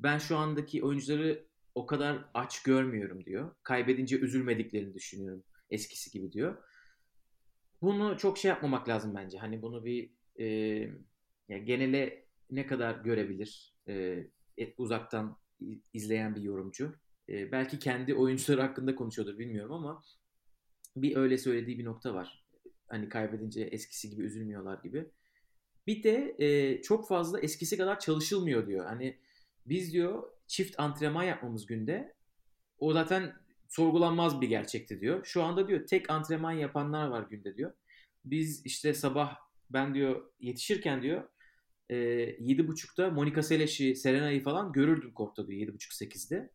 ben 0.00 0.18
şu 0.18 0.36
andaki 0.36 0.84
oyuncuları 0.84 1.46
o 1.74 1.86
kadar 1.86 2.24
aç 2.34 2.62
görmüyorum 2.62 3.24
diyor. 3.24 3.54
Kaybedince 3.62 4.18
üzülmediklerini 4.18 4.94
düşünüyorum 4.94 5.44
eskisi 5.70 6.10
gibi 6.10 6.32
diyor. 6.32 6.56
Bunu 7.82 8.18
çok 8.18 8.38
şey 8.38 8.48
yapmamak 8.48 8.88
lazım 8.88 9.14
bence. 9.14 9.38
Hani 9.38 9.62
bunu 9.62 9.84
bir 9.84 10.10
e, 10.38 10.46
ya 11.48 11.58
genele 11.58 12.26
ne 12.50 12.66
kadar 12.66 12.94
görebilir 13.04 13.74
e, 13.88 14.24
uzaktan 14.78 15.38
izleyen 15.92 16.34
bir 16.34 16.42
yorumcu. 16.42 16.94
E, 17.28 17.52
belki 17.52 17.78
kendi 17.78 18.14
oyuncuları 18.14 18.62
hakkında 18.62 18.94
konuşuyordur 18.94 19.38
bilmiyorum 19.38 19.72
ama 19.72 20.02
bir 20.96 21.16
öyle 21.16 21.38
söylediği 21.38 21.78
bir 21.78 21.84
nokta 21.84 22.14
var. 22.14 22.41
Hani 22.92 23.08
kaybedince 23.08 23.60
eskisi 23.60 24.10
gibi 24.10 24.22
üzülmüyorlar 24.22 24.78
gibi. 24.82 25.06
Bir 25.86 26.02
de 26.02 26.36
e, 26.38 26.82
çok 26.82 27.08
fazla 27.08 27.40
eskisi 27.40 27.76
kadar 27.76 27.98
çalışılmıyor 28.00 28.66
diyor. 28.66 28.86
Hani 28.86 29.18
biz 29.66 29.92
diyor 29.92 30.22
çift 30.46 30.80
antrenman 30.80 31.22
yapmamız 31.22 31.66
günde 31.66 32.14
o 32.78 32.92
zaten 32.92 33.32
sorgulanmaz 33.68 34.40
bir 34.40 34.48
gerçekti 34.48 35.00
diyor. 35.00 35.24
Şu 35.24 35.42
anda 35.42 35.68
diyor 35.68 35.86
tek 35.86 36.10
antrenman 36.10 36.52
yapanlar 36.52 37.06
var 37.06 37.26
günde 37.30 37.56
diyor. 37.56 37.72
Biz 38.24 38.66
işte 38.66 38.94
sabah 38.94 39.36
ben 39.70 39.94
diyor 39.94 40.30
yetişirken 40.40 41.02
diyor 41.02 41.28
e, 41.88 41.96
7.30'da 41.96 43.10
Monica 43.10 43.42
Seles'i, 43.42 43.96
Serena'yı 43.96 44.42
falan 44.42 44.72
görürdüm 44.72 45.12
kortta 45.14 45.46
diyor 45.46 45.68
7.30-8'de. 45.68 46.50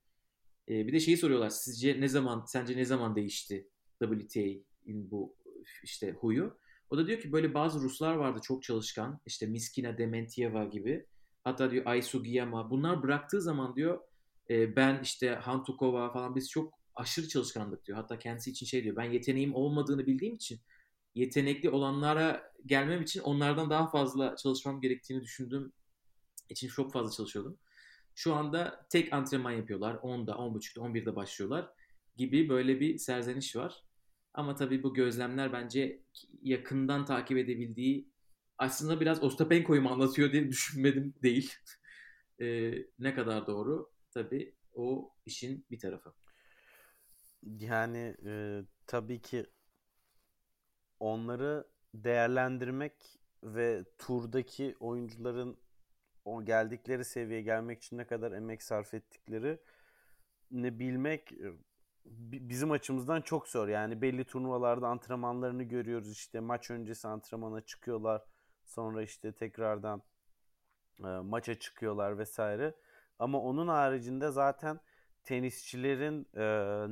E, 0.69 0.87
bir 0.87 0.93
de 0.93 0.99
şeyi 0.99 1.17
soruyorlar 1.17 1.49
sizce 1.49 2.01
ne 2.01 2.07
zaman, 2.07 2.45
sence 2.47 2.77
ne 2.77 2.85
zaman 2.85 3.15
değişti 3.15 3.67
WTA'nin 3.99 5.11
bu 5.11 5.35
işte 5.83 6.11
huyu? 6.11 6.57
O 6.89 6.97
da 6.97 7.07
diyor 7.07 7.19
ki 7.19 7.31
böyle 7.31 7.53
bazı 7.53 7.79
Ruslar 7.79 8.15
vardı 8.15 8.39
çok 8.43 8.63
çalışkan. 8.63 9.19
işte 9.25 9.45
Miskina 9.45 9.97
Dementieva 9.97 10.63
gibi. 10.63 11.05
Hatta 11.43 11.71
diyor 11.71 11.85
Aysu 11.85 12.23
Giyama. 12.23 12.69
Bunlar 12.69 13.03
bıraktığı 13.03 13.41
zaman 13.41 13.75
diyor 13.75 13.99
e, 14.49 14.75
ben 14.75 14.99
işte 15.03 15.29
Hantukova 15.29 16.13
falan 16.13 16.35
biz 16.35 16.49
çok 16.49 16.73
aşırı 16.95 17.27
çalışkandık 17.27 17.85
diyor. 17.85 17.97
Hatta 17.97 18.19
kendisi 18.19 18.51
için 18.51 18.65
şey 18.65 18.83
diyor. 18.83 18.95
Ben 18.95 19.03
yeteneğim 19.03 19.55
olmadığını 19.55 20.05
bildiğim 20.05 20.35
için 20.35 20.59
yetenekli 21.15 21.69
olanlara 21.69 22.53
gelmem 22.65 23.01
için 23.01 23.19
onlardan 23.19 23.69
daha 23.69 23.87
fazla 23.87 24.35
çalışmam 24.35 24.81
gerektiğini 24.81 25.21
düşündüğüm 25.21 25.73
için 26.49 26.67
çok 26.67 26.93
fazla 26.93 27.11
çalışıyordum. 27.11 27.57
Şu 28.15 28.33
anda 28.33 28.85
tek 28.89 29.13
antrenman 29.13 29.51
yapıyorlar. 29.51 29.95
10'da, 29.95 30.31
10.30'da, 30.31 30.81
11'de 30.81 31.15
başlıyorlar 31.15 31.69
gibi 32.15 32.49
böyle 32.49 32.79
bir 32.79 32.97
serzeniş 32.97 33.55
var. 33.55 33.83
Ama 34.37 34.55
tabii 34.55 34.83
bu 34.83 34.93
gözlemler 34.93 35.53
bence 35.53 36.03
yakından 36.41 37.05
takip 37.05 37.37
edebildiği 37.37 38.09
aslında 38.57 38.99
biraz 38.99 39.23
Ostapenko'yu 39.23 39.81
mu 39.81 39.89
anlatıyor 39.89 40.31
diye 40.31 40.49
düşünmedim 40.49 41.13
değil. 41.23 41.53
Ee, 42.41 42.73
ne 42.99 43.15
kadar 43.15 43.47
doğru 43.47 43.91
tabii 44.11 44.55
o 44.73 45.13
işin 45.25 45.65
bir 45.71 45.79
tarafı. 45.79 46.13
Yani 47.43 48.15
e, 48.25 48.61
tabii 48.87 49.21
ki 49.21 49.45
onları 50.99 51.67
değerlendirmek 51.93 53.19
ve 53.43 53.85
turdaki 53.97 54.75
oyuncuların 54.79 55.57
o 56.25 56.45
geldikleri 56.45 57.05
seviyeye 57.05 57.41
gelmek 57.41 57.83
için 57.83 57.97
ne 57.97 58.07
kadar 58.07 58.31
emek 58.31 58.63
sarf 58.63 58.93
ettikleri 58.93 59.59
ne 60.51 60.79
bilmek 60.79 61.31
e, 61.31 61.53
bizim 62.31 62.71
açımızdan 62.71 63.21
çok 63.21 63.47
zor. 63.47 63.67
Yani 63.67 64.01
belli 64.01 64.25
turnuvalarda 64.25 64.87
antrenmanlarını 64.87 65.63
görüyoruz. 65.63 66.11
İşte 66.11 66.39
maç 66.39 66.71
öncesi 66.71 67.07
antrenmana 67.07 67.61
çıkıyorlar. 67.61 68.21
Sonra 68.65 69.01
işte 69.03 69.31
tekrardan 69.31 70.01
e, 70.99 71.07
maça 71.07 71.59
çıkıyorlar 71.59 72.17
vesaire. 72.17 72.75
Ama 73.19 73.41
onun 73.41 73.67
haricinde 73.67 74.31
zaten 74.31 74.79
tenisçilerin 75.23 76.27
e, 76.33 76.45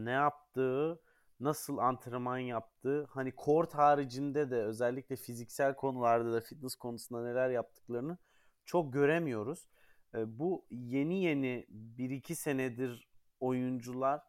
ne 0.05 0.11
yaptığı, 0.11 1.01
nasıl 1.39 1.77
antrenman 1.77 2.37
yaptığı, 2.37 3.05
hani 3.05 3.35
kort 3.35 3.73
haricinde 3.73 4.51
de 4.51 4.55
özellikle 4.55 5.15
fiziksel 5.15 5.75
konularda 5.75 6.33
da 6.33 6.41
fitness 6.41 6.75
konusunda 6.75 7.23
neler 7.23 7.49
yaptıklarını 7.49 8.17
çok 8.65 8.93
göremiyoruz. 8.93 9.67
E, 10.15 10.39
bu 10.39 10.65
yeni 10.71 11.23
yeni 11.23 11.67
1-2 11.97 12.35
senedir 12.35 13.09
oyuncular 13.39 14.21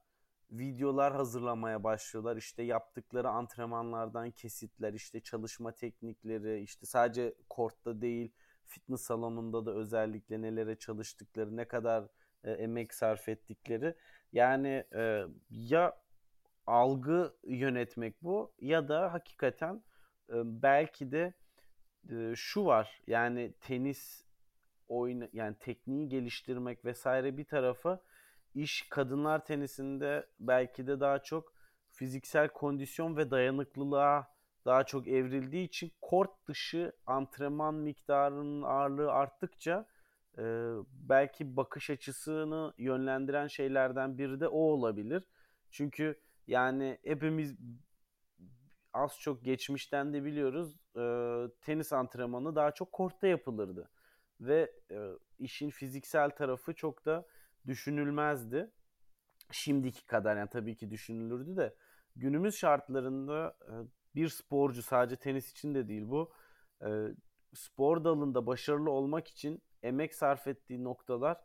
videolar 0.51 1.14
hazırlamaya 1.14 1.84
başlıyorlar. 1.84 2.36
İşte 2.36 2.62
yaptıkları 2.62 3.28
antrenmanlardan 3.28 4.30
kesitler, 4.30 4.92
işte 4.92 5.20
çalışma 5.20 5.72
teknikleri, 5.72 6.61
işte 6.61 6.86
sadece 6.86 7.34
kortta 7.49 8.01
değil, 8.01 8.32
fitness 8.64 9.01
salonunda 9.01 9.66
da 9.66 9.74
özellikle 9.74 10.42
nelere 10.42 10.78
çalıştıkları, 10.78 11.57
ne 11.57 11.64
kadar 11.64 12.09
e, 12.44 12.51
emek 12.51 12.94
sarf 12.94 13.28
ettikleri. 13.28 13.94
Yani 14.32 14.84
e, 14.94 15.24
ya 15.51 15.97
algı 16.66 17.34
yönetmek 17.44 18.22
bu 18.22 18.55
ya 18.61 18.88
da 18.88 19.12
hakikaten 19.12 19.82
e, 20.28 20.34
belki 20.62 21.12
de 21.12 21.34
e, 22.11 22.32
şu 22.36 22.64
var. 22.64 23.03
Yani 23.07 23.55
tenis 23.61 24.24
oyun 24.88 25.28
yani 25.32 25.57
tekniği 25.61 26.09
geliştirmek 26.09 26.84
vesaire 26.84 27.36
bir 27.36 27.44
tarafa 27.44 28.01
iş 28.57 28.88
kadınlar 28.88 29.44
tenisinde 29.44 30.26
belki 30.40 30.86
de 30.86 31.00
daha 31.00 31.22
çok 31.22 31.52
fiziksel 31.90 32.48
kondisyon 32.48 33.16
ve 33.16 33.30
dayanıklılığa 33.30 34.36
daha 34.64 34.84
çok 34.84 35.09
evrildiği 35.09 35.64
için 35.64 35.92
kort 36.02 36.46
dışı 36.46 36.92
antrenman 37.07 37.74
miktarının 37.74 38.62
ağırlığı 38.62 39.12
arttıkça 39.12 39.86
e, 40.38 40.42
belki 40.92 41.57
bakış 41.57 41.90
açısını 41.90 42.74
yönlendiren 42.78 43.46
şeylerden 43.46 44.18
biri 44.18 44.40
de 44.40 44.48
o 44.48 44.59
olabilir. 44.59 45.28
Çünkü 45.70 46.20
yani 46.46 46.98
hepimiz 47.04 47.57
az 48.92 49.20
çok 49.20 49.44
geçmişten 49.44 50.12
de 50.12 50.24
biliyoruz 50.24 50.76
e, 50.96 51.04
tenis 51.61 51.92
antrenmanı 51.92 52.57
daha 52.57 52.70
çok 52.70 52.92
kortta 52.92 53.26
yapılırdı. 53.26 53.90
Ve 54.40 54.72
e, 54.90 55.11
işin 55.38 55.70
fiziksel 55.70 56.30
tarafı 56.30 56.74
çok 56.74 57.07
da 57.07 57.26
düşünülmezdi. 57.67 58.71
Şimdiki 59.53 60.07
kadar 60.07 60.37
yani 60.37 60.51
tabii 60.51 60.77
ki 60.77 60.91
düşünülürdü 60.91 61.57
de 61.57 61.75
günümüz 62.17 62.57
şartlarında 62.57 63.57
e, 63.69 63.73
bir 64.14 64.29
sporcu 64.29 64.83
sadece 64.83 65.17
tenis 65.17 65.51
için 65.51 65.75
de 65.75 65.89
değil 65.89 66.03
bu 66.09 66.33
e, 66.83 66.89
spor 67.55 68.05
dalında 68.05 68.47
başarılı 68.47 68.91
olmak 68.91 69.29
için 69.29 69.62
emek 69.83 70.14
sarf 70.14 70.47
ettiği 70.47 70.85
noktalar 70.85 71.39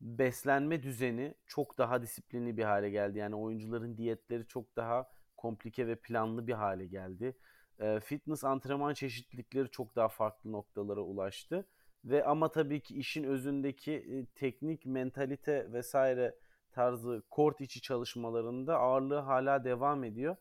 beslenme 0.00 0.82
düzeni 0.82 1.34
çok 1.46 1.78
daha 1.78 2.02
disiplinli 2.02 2.56
bir 2.56 2.64
hale 2.64 2.90
geldi. 2.90 3.18
Yani 3.18 3.34
oyuncuların 3.34 3.96
diyetleri 3.96 4.46
çok 4.46 4.76
daha 4.76 5.10
komplike 5.36 5.86
ve 5.86 5.96
planlı 5.96 6.46
bir 6.46 6.52
hale 6.52 6.86
geldi. 6.86 7.36
E, 7.78 8.00
fitness 8.00 8.44
antrenman 8.44 8.94
çeşitlilikleri 8.94 9.70
çok 9.70 9.96
daha 9.96 10.08
farklı 10.08 10.52
noktalara 10.52 11.00
ulaştı. 11.00 11.66
Ve 12.04 12.24
ama 12.24 12.50
tabii 12.50 12.80
ki 12.80 12.94
işin 12.98 13.24
özündeki 13.24 13.92
e, 13.92 14.26
teknik, 14.34 14.86
mentalite 14.86 15.72
vesaire 15.72 16.34
tarzı 16.72 17.22
kort 17.30 17.60
içi 17.60 17.80
çalışmalarında 17.80 18.78
ağırlığı 18.78 19.18
hala 19.18 19.64
devam 19.64 20.04
ediyor. 20.04 20.36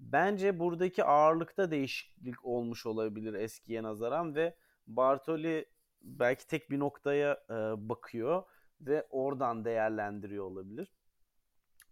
Bence 0.00 0.58
buradaki 0.58 1.04
ağırlıkta 1.04 1.70
değişiklik 1.70 2.44
olmuş 2.44 2.86
olabilir 2.86 3.34
eskiye 3.34 3.82
nazaran 3.82 4.34
ve 4.34 4.56
Bartoli 4.86 5.66
belki 6.02 6.46
tek 6.46 6.70
bir 6.70 6.78
noktaya 6.78 7.44
e, 7.50 7.54
bakıyor 7.88 8.42
ve 8.80 9.06
oradan 9.10 9.64
değerlendiriyor 9.64 10.44
olabilir. 10.44 10.92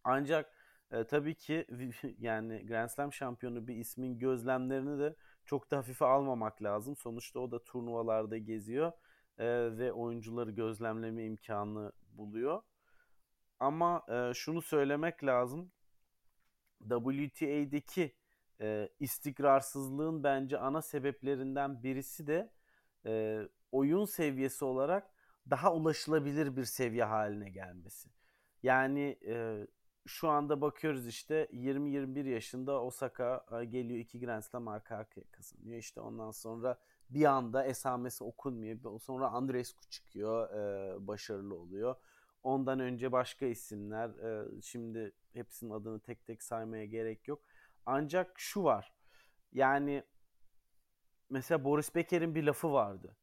Ancak 0.04 0.52
e, 0.90 1.04
tabii 1.04 1.34
ki 1.34 1.66
yani 2.18 2.66
Grand 2.66 2.88
Slam 2.88 3.12
şampiyonu 3.12 3.66
bir 3.66 3.76
ismin 3.76 4.18
gözlemlerini 4.18 4.98
de 4.98 5.16
çok 5.44 5.70
da 5.70 5.76
hafife 5.76 6.04
almamak 6.04 6.62
lazım. 6.62 6.96
Sonuçta 6.96 7.40
o 7.40 7.50
da 7.50 7.64
turnuvalarda 7.64 8.38
geziyor 8.38 8.92
e, 9.38 9.46
ve 9.78 9.92
oyuncuları 9.92 10.50
gözlemleme 10.50 11.24
imkanı 11.24 11.92
buluyor. 12.12 12.62
Ama 13.60 14.06
e, 14.08 14.34
şunu 14.34 14.62
söylemek 14.62 15.24
lazım. 15.24 15.72
WTA'deki 16.88 18.14
e, 18.60 18.88
istikrarsızlığın 19.00 20.24
bence 20.24 20.58
ana 20.58 20.82
sebeplerinden 20.82 21.82
birisi 21.82 22.26
de 22.26 22.50
e, 23.06 23.42
oyun 23.72 24.04
seviyesi 24.04 24.64
olarak 24.64 25.10
daha 25.50 25.74
ulaşılabilir 25.74 26.56
bir 26.56 26.64
seviye 26.64 27.04
haline 27.04 27.50
gelmesi. 27.50 28.10
Yani 28.62 29.18
e, 29.26 29.66
şu 30.06 30.28
anda 30.28 30.60
bakıyoruz 30.60 31.06
işte 31.06 31.48
20-21 31.52 32.28
yaşında 32.28 32.82
Osaka 32.82 33.46
e, 33.60 33.64
geliyor 33.64 34.00
iki 34.00 34.20
Grand 34.20 34.42
Slam 34.42 34.68
arka 34.68 34.96
arkaya 34.96 35.24
kazanıyor. 35.30 35.78
İşte 35.78 36.00
ondan 36.00 36.30
sonra 36.30 36.78
bir 37.10 37.24
anda 37.24 37.64
esamesi 37.64 38.24
okunmuyor. 38.24 39.00
Sonra 39.00 39.28
Andrescu 39.28 39.88
çıkıyor, 39.90 40.50
e, 40.50 41.06
başarılı 41.06 41.54
oluyor. 41.54 41.94
Ondan 42.42 42.80
önce 42.80 43.12
başka 43.12 43.46
isimler. 43.46 44.08
E, 44.08 44.60
şimdi 44.62 45.12
hepsinin 45.32 45.70
adını 45.70 46.00
tek 46.00 46.26
tek 46.26 46.42
saymaya 46.42 46.84
gerek 46.84 47.28
yok. 47.28 47.42
Ancak 47.86 48.32
şu 48.36 48.64
var. 48.64 48.92
Yani 49.52 50.04
mesela 51.30 51.64
Boris 51.64 51.94
Becker'in 51.94 52.34
bir 52.34 52.44
lafı 52.44 52.72
vardı. 52.72 53.16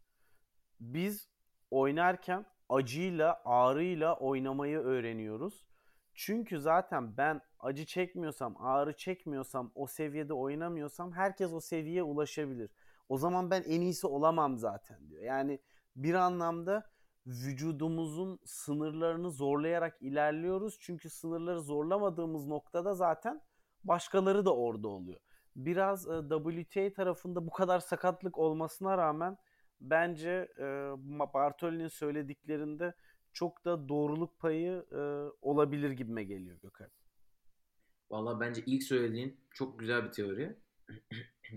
Biz 0.80 1.28
oynarken 1.72 2.46
acıyla, 2.70 3.42
ağrıyla 3.46 4.16
oynamayı 4.16 4.78
öğreniyoruz. 4.80 5.66
Çünkü 6.14 6.60
zaten 6.60 7.18
ben 7.18 7.42
acı 7.60 7.86
çekmiyorsam, 7.86 8.56
ağrı 8.60 8.98
çekmiyorsam, 8.98 9.72
o 9.76 9.88
seviyede 9.88 10.34
oynamıyorsam 10.34 11.12
herkes 11.12 11.54
o 11.54 11.60
seviyeye 11.60 12.04
ulaşabilir. 12.04 12.70
O 13.12 13.18
zaman 13.18 13.52
ben 13.52 13.64
en 13.64 13.82
iyisi 13.82 14.08
olamam 14.08 14.58
zaten 14.58 15.10
diyor. 15.10 15.24
Yani 15.24 15.60
bir 15.96 16.14
anlamda 16.14 16.92
vücudumuzun 17.28 18.40
sınırlarını 18.46 19.32
zorlayarak 19.32 20.02
ilerliyoruz. 20.02 20.78
Çünkü 20.80 21.10
sınırları 21.10 21.62
zorlamadığımız 21.62 22.48
noktada 22.48 22.94
zaten 22.94 23.42
başkaları 23.84 24.46
da 24.46 24.56
orada 24.56 24.88
oluyor. 24.88 25.20
Biraz 25.56 26.08
e, 26.08 26.22
WTA 26.30 26.94
tarafında 26.94 27.48
bu 27.48 27.52
kadar 27.52 27.80
sakatlık 27.80 28.38
olmasına 28.38 28.98
rağmen 28.98 29.38
bence 29.82 30.48
e, 30.58 30.64
Bartoli'nin 31.34 31.88
söylediklerinde 31.88 32.94
çok 33.34 33.66
da 33.66 33.90
doğruluk 33.90 34.40
payı 34.40 34.86
e, 34.92 35.02
olabilir 35.42 35.92
gibime 35.92 36.24
geliyor 36.24 36.58
Gökhan. 36.62 36.90
Valla 38.10 38.40
bence 38.40 38.64
ilk 38.66 38.84
söylediğin 38.84 39.40
çok 39.54 39.80
güzel 39.80 40.04
bir 40.06 40.12
teori. 40.12 40.56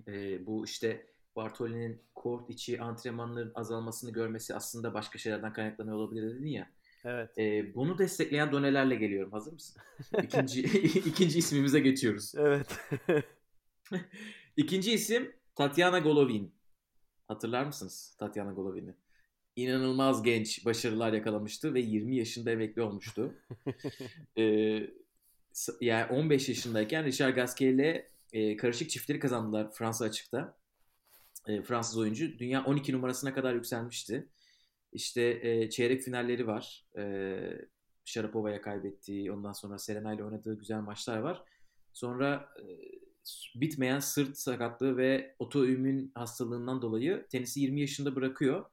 bu 0.46 0.64
işte 0.64 1.13
Bartoli'nin 1.36 2.02
kort 2.14 2.50
içi 2.50 2.80
antrenmanların 2.80 3.52
azalmasını 3.54 4.12
görmesi 4.12 4.54
aslında 4.54 4.94
başka 4.94 5.18
şeylerden 5.18 5.52
kaynaklanıyor 5.52 5.96
olabilir 5.96 6.34
dedin 6.34 6.46
ya. 6.46 6.70
Evet. 7.04 7.38
E, 7.38 7.74
bunu 7.74 7.98
destekleyen 7.98 8.52
donelerle 8.52 8.94
geliyorum. 8.94 9.32
Hazır 9.32 9.52
mısın? 9.52 9.82
İkinci, 10.22 10.60
ikinci 11.08 11.38
ismimize 11.38 11.80
geçiyoruz. 11.80 12.32
Evet. 12.36 12.78
İkinci 14.56 14.92
isim 14.92 15.32
Tatiana 15.54 15.98
Golovin. 15.98 16.54
Hatırlar 17.28 17.64
mısınız 17.64 18.16
Tatiana 18.18 18.52
Golovin'i? 18.52 18.94
İnanılmaz 19.56 20.22
genç 20.22 20.64
başarılar 20.64 21.12
yakalamıştı 21.12 21.74
ve 21.74 21.80
20 21.80 22.16
yaşında 22.16 22.50
emekli 22.50 22.82
olmuştu. 22.82 23.34
ee, 24.38 24.90
yani 25.80 26.04
15 26.10 26.48
yaşındayken 26.48 27.04
Richard 27.04 27.34
Gasquet 27.34 27.74
ile 27.74 28.10
e, 28.32 28.56
karışık 28.56 28.90
çiftleri 28.90 29.18
kazandılar 29.18 29.72
Fransa 29.72 30.04
açıkta. 30.04 30.56
E, 31.46 31.62
Fransız 31.62 31.98
oyuncu 31.98 32.38
dünya 32.38 32.64
12 32.64 32.92
numarasına 32.92 33.34
kadar 33.34 33.54
yükselmişti. 33.54 34.28
İşte 34.92 35.22
e, 35.42 35.70
çeyrek 35.70 36.02
finalleri 36.02 36.46
var. 36.46 36.86
E, 36.98 37.34
Sharapova'ya 38.04 38.60
kaybettiği, 38.60 39.32
ondan 39.32 39.52
sonra 39.52 39.78
Serena 39.78 40.14
ile 40.14 40.24
oynadığı 40.24 40.58
güzel 40.58 40.80
maçlar 40.80 41.18
var. 41.18 41.42
Sonra 41.92 42.48
e, 42.60 42.64
bitmeyen 43.54 44.00
sırt 44.00 44.38
sakatlığı 44.38 44.96
ve 44.96 45.36
otoimmün 45.38 46.12
hastalığından 46.14 46.82
dolayı 46.82 47.26
tenisi 47.30 47.60
20 47.60 47.80
yaşında 47.80 48.16
bırakıyor. 48.16 48.64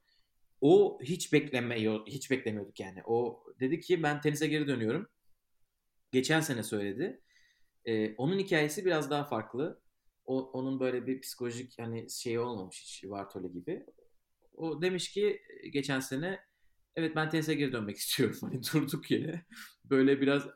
O 0.60 0.98
hiç 1.02 1.32
beklemiyor, 1.32 2.06
hiç 2.06 2.30
beklemiyorduk 2.30 2.80
yani. 2.80 3.02
O 3.04 3.44
dedi 3.60 3.80
ki 3.80 4.02
ben 4.02 4.20
tenise 4.20 4.46
geri 4.46 4.66
dönüyorum. 4.66 5.08
Geçen 6.12 6.40
sene 6.40 6.62
söyledi. 6.62 7.20
Ee, 7.84 8.14
onun 8.14 8.38
hikayesi 8.38 8.84
biraz 8.84 9.10
daha 9.10 9.24
farklı. 9.24 9.80
O, 10.26 10.42
onun 10.42 10.80
böyle 10.80 11.06
bir 11.06 11.20
psikolojik 11.20 11.78
hani 11.78 12.10
şey 12.10 12.38
olmamış 12.38 12.82
hiç 12.82 13.04
Vartole 13.04 13.48
gibi. 13.48 13.86
O 14.54 14.82
demiş 14.82 15.12
ki 15.12 15.42
geçen 15.72 16.00
sene 16.00 16.40
evet 16.96 17.16
ben 17.16 17.30
tenise 17.30 17.54
geri 17.54 17.72
dönmek 17.72 17.96
istiyorum. 18.02 18.38
Hani 18.40 18.60
durduk 18.74 19.10
yere. 19.10 19.44
Böyle 19.84 20.20
biraz 20.20 20.48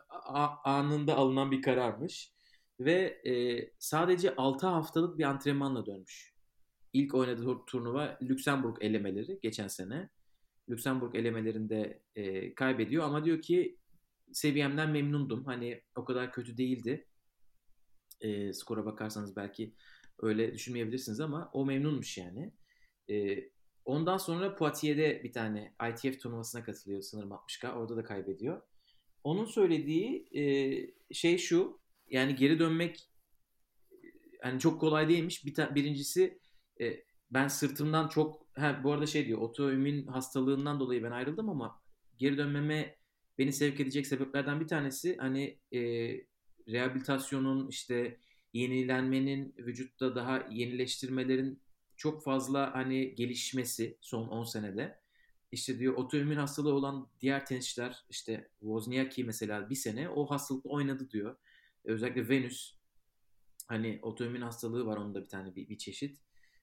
anında 0.64 1.16
alınan 1.16 1.50
bir 1.50 1.62
kararmış 1.62 2.32
ve 2.80 3.20
e, 3.26 3.32
sadece 3.78 4.36
6 4.36 4.66
haftalık 4.66 5.18
bir 5.18 5.24
antrenmanla 5.24 5.86
dönmüş. 5.86 6.34
İlk 6.92 7.14
oynadığı 7.14 7.64
turnuva 7.66 8.18
Lüksemburg 8.22 8.76
elemeleri 8.80 9.38
geçen 9.42 9.68
sene. 9.68 10.08
Lüksemburg 10.70 11.14
elemelerinde 11.14 12.02
e, 12.14 12.54
kaybediyor 12.54 13.04
ama 13.04 13.24
diyor 13.24 13.42
ki 13.42 13.78
seviyemden 14.32 14.90
memnundum. 14.90 15.44
Hani 15.44 15.82
o 15.96 16.04
kadar 16.04 16.32
kötü 16.32 16.56
değildi. 16.56 17.06
E, 18.20 18.52
skora 18.52 18.84
bakarsanız 18.84 19.36
belki 19.36 19.74
öyle 20.18 20.54
düşünmeyebilirsiniz 20.54 21.20
ama 21.20 21.50
o 21.52 21.66
memnunmuş 21.66 22.18
yani. 22.18 22.52
E, 23.10 23.36
ondan 23.84 24.16
sonra 24.16 24.56
Poitiers'de 24.56 25.22
bir 25.24 25.32
tane 25.32 25.74
ITF 25.90 26.20
turnuvasına 26.20 26.64
katılıyor 26.64 27.02
sanırım 27.02 27.30
60K. 27.30 27.72
Orada 27.72 27.96
da 27.96 28.04
kaybediyor. 28.04 28.62
Onun 29.24 29.44
söylediği 29.44 30.28
e, 30.32 30.44
şey 31.14 31.38
şu 31.38 31.80
yani 32.08 32.34
geri 32.34 32.58
dönmek 32.58 33.10
yani 34.44 34.60
çok 34.60 34.80
kolay 34.80 35.08
değilmiş. 35.08 35.46
Bir 35.46 35.54
ta, 35.54 35.74
birincisi 35.74 36.38
e, 36.80 37.04
ben 37.30 37.48
sırtımdan 37.48 38.08
çok 38.08 38.46
ha, 38.54 38.80
bu 38.84 38.92
arada 38.92 39.06
şey 39.06 39.26
diyor 39.26 39.38
otoimmün 39.38 40.06
hastalığından 40.06 40.80
dolayı 40.80 41.02
ben 41.02 41.10
ayrıldım 41.10 41.48
ama 41.48 41.82
geri 42.16 42.38
dönmeme 42.38 42.96
beni 43.38 43.52
sevk 43.52 43.80
edecek 43.80 44.06
sebeplerden 44.06 44.60
bir 44.60 44.68
tanesi 44.68 45.16
hani 45.16 45.58
e, 45.72 45.80
rehabilitasyonun 46.68 47.68
işte 47.68 48.18
yenilenmenin 48.52 49.54
vücutta 49.58 50.14
daha 50.14 50.46
yenileştirmelerin 50.50 51.60
çok 51.96 52.24
fazla 52.24 52.74
hani 52.74 53.14
gelişmesi 53.14 53.98
son 54.00 54.28
10 54.28 54.44
senede. 54.44 54.98
İşte 55.52 55.78
diyor 55.78 55.94
otoimmün 55.94 56.36
hastalığı 56.36 56.74
olan 56.74 57.08
diğer 57.20 57.46
tenisçiler 57.46 58.04
işte 58.10 58.48
Wozniacki 58.60 59.24
mesela 59.24 59.70
bir 59.70 59.74
sene 59.74 60.08
o 60.08 60.26
hastalıkla 60.26 60.70
oynadı 60.70 61.10
diyor 61.10 61.36
özellikle 61.84 62.28
Venus 62.28 62.76
Hani 63.66 63.98
otoimmün 64.02 64.40
hastalığı 64.40 64.86
var 64.86 64.96
onun 64.96 65.14
da 65.14 65.22
bir 65.22 65.28
tane 65.28 65.54
bir, 65.56 65.68
bir 65.68 65.78
çeşit. 65.78 66.20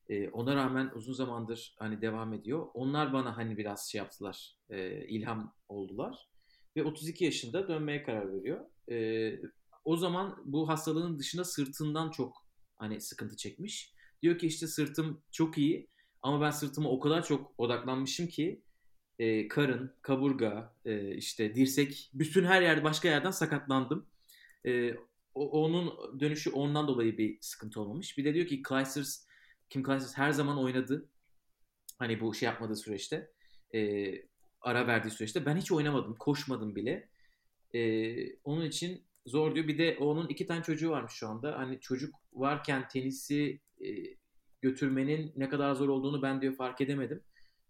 E, 0.09 0.29
ona 0.29 0.55
rağmen 0.55 0.91
uzun 0.95 1.13
zamandır 1.13 1.75
hani 1.79 2.01
devam 2.01 2.33
ediyor. 2.33 2.67
Onlar 2.73 3.13
bana 3.13 3.37
hani 3.37 3.57
biraz 3.57 3.89
şey 3.89 3.99
yaptılar, 3.99 4.57
e, 4.69 5.07
ilham 5.07 5.55
oldular. 5.69 6.29
Ve 6.75 6.83
32 6.83 7.25
yaşında 7.25 7.67
dönmeye 7.67 8.03
karar 8.03 8.33
veriyor. 8.33 8.65
E, 8.91 9.39
o 9.86 9.97
zaman 9.97 10.41
bu 10.45 10.69
hastalığın 10.69 11.19
dışında 11.19 11.43
sırtından 11.43 12.11
çok 12.11 12.47
hani 12.75 13.01
sıkıntı 13.01 13.38
çekmiş. 13.38 13.93
Diyor 14.21 14.38
ki 14.38 14.47
işte 14.47 14.67
sırtım 14.67 15.21
çok 15.31 15.57
iyi 15.57 15.89
ama 16.21 16.41
ben 16.41 16.51
sırtıma 16.51 16.89
o 16.89 16.99
kadar 16.99 17.25
çok 17.25 17.53
odaklanmışım 17.57 18.27
ki 18.27 18.63
e, 19.19 19.47
karın, 19.47 19.95
kaburga, 20.01 20.75
e, 20.86 21.15
işte 21.15 21.55
dirsek, 21.55 22.11
bütün 22.13 22.45
her 22.45 22.61
yerde 22.61 22.84
başka 22.84 23.07
yerden 23.07 23.31
sakatlandım. 23.31 24.07
E, 24.65 24.93
o, 25.36 25.63
onun 25.63 26.19
dönüşü 26.19 26.49
ondan 26.49 26.88
dolayı 26.88 27.17
bir 27.17 27.38
sıkıntı 27.41 27.81
olmamış. 27.81 28.17
Bir 28.17 28.25
de 28.25 28.34
diyor 28.34 28.47
ki 28.47 28.63
Clijsters, 28.69 29.25
Kim 29.69 29.84
Clijsters 29.84 30.17
her 30.17 30.31
zaman 30.31 30.57
oynadı. 30.59 31.09
Hani 31.99 32.19
bu 32.19 32.34
şey 32.34 32.45
yapmadığı 32.45 32.75
süreçte. 32.75 33.31
E, 33.75 34.11
ara 34.61 34.88
verdiği 34.88 35.11
süreçte. 35.11 35.45
Ben 35.45 35.57
hiç 35.57 35.71
oynamadım, 35.71 36.15
koşmadım 36.15 36.75
bile. 36.75 37.09
E, 37.75 38.36
onun 38.36 38.65
için 38.65 39.03
zor 39.26 39.55
diyor. 39.55 39.67
Bir 39.67 39.78
de 39.78 39.97
onun 39.99 40.28
iki 40.28 40.45
tane 40.45 40.63
çocuğu 40.63 40.89
varmış 40.89 41.13
şu 41.13 41.28
anda. 41.28 41.59
Hani 41.59 41.80
çocuk 41.80 42.15
varken 42.34 42.88
tenisi 42.88 43.59
e, 43.82 43.88
götürmenin 44.61 45.34
ne 45.36 45.49
kadar 45.49 45.76
zor 45.76 45.89
olduğunu 45.89 46.21
ben 46.21 46.41
diyor 46.41 46.55
fark 46.55 46.82
edemedim. 46.82 47.24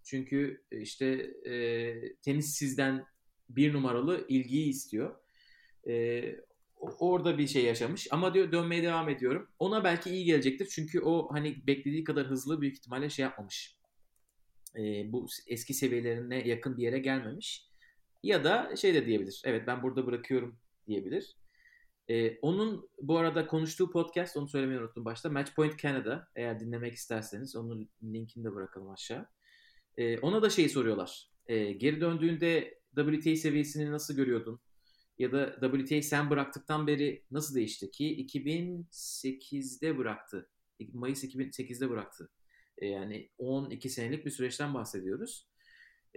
Çünkü 0.04 0.64
işte 0.72 1.06
e, 1.46 2.16
tenis 2.16 2.56
sizden 2.56 3.06
bir 3.50 3.74
numaralı 3.74 4.26
ilgiyi 4.28 4.70
istiyor. 4.70 5.16
E, 5.88 6.24
orada 6.80 7.38
bir 7.38 7.48
şey 7.48 7.66
yaşamış 7.66 8.08
ama 8.12 8.34
diyor 8.34 8.52
dönmeye 8.52 8.84
devam 8.84 9.10
ediyorum. 9.10 9.50
Ona 9.60 9.84
belki 9.84 10.10
iyi 10.10 10.26
gelecektir 10.26 10.68
çünkü 10.72 11.00
o 11.02 11.28
hani 11.32 11.68
beklediği 11.68 12.04
kadar 12.04 12.28
hızlı 12.28 12.62
büyük 12.62 12.76
ihtimalle 12.78 13.10
şey 13.10 13.24
yapmamış. 13.24 13.78
E, 14.78 15.12
bu 15.12 15.28
eski 15.48 15.74
seviyelerine 15.74 16.48
yakın 16.48 16.78
bir 16.78 16.84
yere 16.84 17.00
gelmemiş. 17.00 17.68
Ya 18.24 18.44
da 18.44 18.76
şey 18.76 18.94
de 18.94 19.06
diyebilir. 19.06 19.42
Evet 19.46 19.68
ben 19.68 19.84
burada 19.84 20.06
bırakıyorum 20.06 20.60
diyebilir. 20.88 21.36
Ee, 22.10 22.40
onun 22.42 22.90
bu 23.02 23.18
arada 23.18 23.48
konuştuğu 23.48 23.92
podcast, 23.92 24.38
onu 24.38 24.48
söylemeyi 24.48 24.80
unuttum 24.80 25.06
başta. 25.06 25.30
Matchpoint 25.30 25.80
Canada. 25.80 26.28
Eğer 26.36 26.60
dinlemek 26.60 26.94
isterseniz 26.94 27.56
onun 27.56 27.90
linkini 28.04 28.44
de 28.44 28.56
bırakalım 28.56 28.90
aşağı. 28.90 29.28
Ee, 29.98 30.20
ona 30.20 30.42
da 30.42 30.50
şey 30.50 30.70
soruyorlar. 30.70 31.30
Ee, 31.48 31.72
geri 31.72 32.02
döndüğünde 32.02 32.80
WTA 32.96 33.36
seviyesini 33.36 33.92
nasıl 33.92 34.16
görüyordun? 34.16 34.60
Ya 35.18 35.32
da 35.32 35.72
WTA 35.72 36.02
sen 36.02 36.30
bıraktıktan 36.30 36.88
beri 36.88 37.24
nasıl 37.32 37.56
değişti 37.56 37.92
ki? 37.92 38.28
2008'de 38.28 39.98
bıraktı. 39.98 40.50
Mayıs 40.94 41.24
2008'de 41.24 41.90
bıraktı. 41.90 42.30
Ee, 42.78 42.88
yani 42.88 43.30
12 43.38 43.90
senelik 43.90 44.26
bir 44.26 44.32
süreçten 44.32 44.74
bahsediyoruz. 44.74 45.48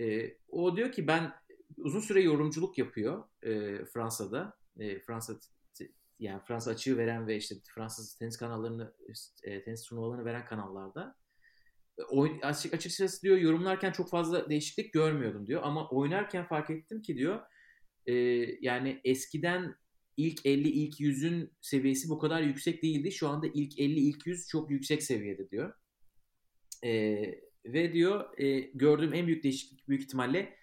Ee, 0.01 0.37
o 0.49 0.77
diyor 0.77 0.93
ki 0.93 1.07
ben 1.07 1.33
uzun 1.77 2.01
süre 2.01 2.21
yorumculuk 2.23 2.79
yapıyor 2.79 3.25
e, 3.43 3.85
Fransa'da. 3.85 4.59
E, 4.79 5.01
Fransa 5.01 5.35
yani 6.19 6.43
Fransa 6.47 6.71
açığı 6.71 6.99
veren 6.99 7.27
ve 7.27 7.37
işte 7.37 7.55
Fransız 7.75 8.15
tenis 8.15 8.37
kanallarını 8.37 8.95
e, 9.43 9.63
tenis 9.65 9.83
turnuvalarını 9.83 10.25
veren 10.25 10.47
kanallarda 10.47 11.17
oyun, 12.09 12.41
açık 12.41 12.75
açıkçası 12.75 13.23
diyor 13.23 13.37
yorumlarken 13.37 13.93
çok 13.93 14.11
fazla 14.11 14.49
değişiklik 14.49 14.93
görmüyordum 14.93 15.47
diyor 15.47 15.63
ama 15.65 15.89
oynarken 15.89 16.47
fark 16.47 16.71
ettim 16.71 17.03
ki 17.03 17.17
diyor 17.17 17.41
e, 18.07 18.15
yani 18.61 19.01
eskiden 19.05 19.75
ilk 20.17 20.47
50 20.47 20.69
ilk 20.69 21.01
100'ün 21.01 21.53
seviyesi 21.61 22.09
bu 22.09 22.19
kadar 22.19 22.43
yüksek 22.43 22.83
değildi. 22.83 23.13
Şu 23.13 23.29
anda 23.29 23.47
ilk 23.55 23.79
50 23.79 24.01
ilk 24.01 24.27
100 24.27 24.49
çok 24.49 24.71
yüksek 24.71 25.03
seviyede 25.03 25.51
diyor. 25.51 25.75
E, 26.85 26.91
ve 27.65 27.93
diyor 27.93 28.39
e, 28.39 28.61
gördüğüm 28.61 29.15
en 29.15 29.27
büyük 29.27 29.45
değişiklik 29.45 29.89
büyük 29.89 30.03
ihtimalle 30.03 30.57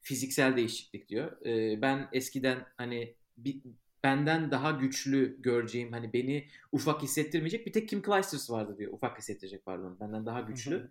fiziksel 0.00 0.56
değişiklik 0.56 1.08
diyor. 1.08 1.46
E, 1.46 1.82
ben 1.82 2.08
eskiden 2.12 2.66
hani 2.76 3.16
bir, 3.36 3.62
benden 4.06 4.50
daha 4.50 4.70
güçlü 4.70 5.42
göreceğim 5.42 5.92
hani 5.92 6.12
beni 6.12 6.48
ufak 6.72 7.02
hissettirmeyecek 7.02 7.66
bir 7.66 7.72
tek 7.72 7.88
Kim 7.88 8.02
Clijsters 8.02 8.50
vardı 8.50 8.78
diyor. 8.78 8.92
Ufak 8.92 9.18
hissettirecek 9.18 9.64
pardon. 9.64 10.00
Benden 10.00 10.26
daha 10.26 10.40
güçlü. 10.40 10.90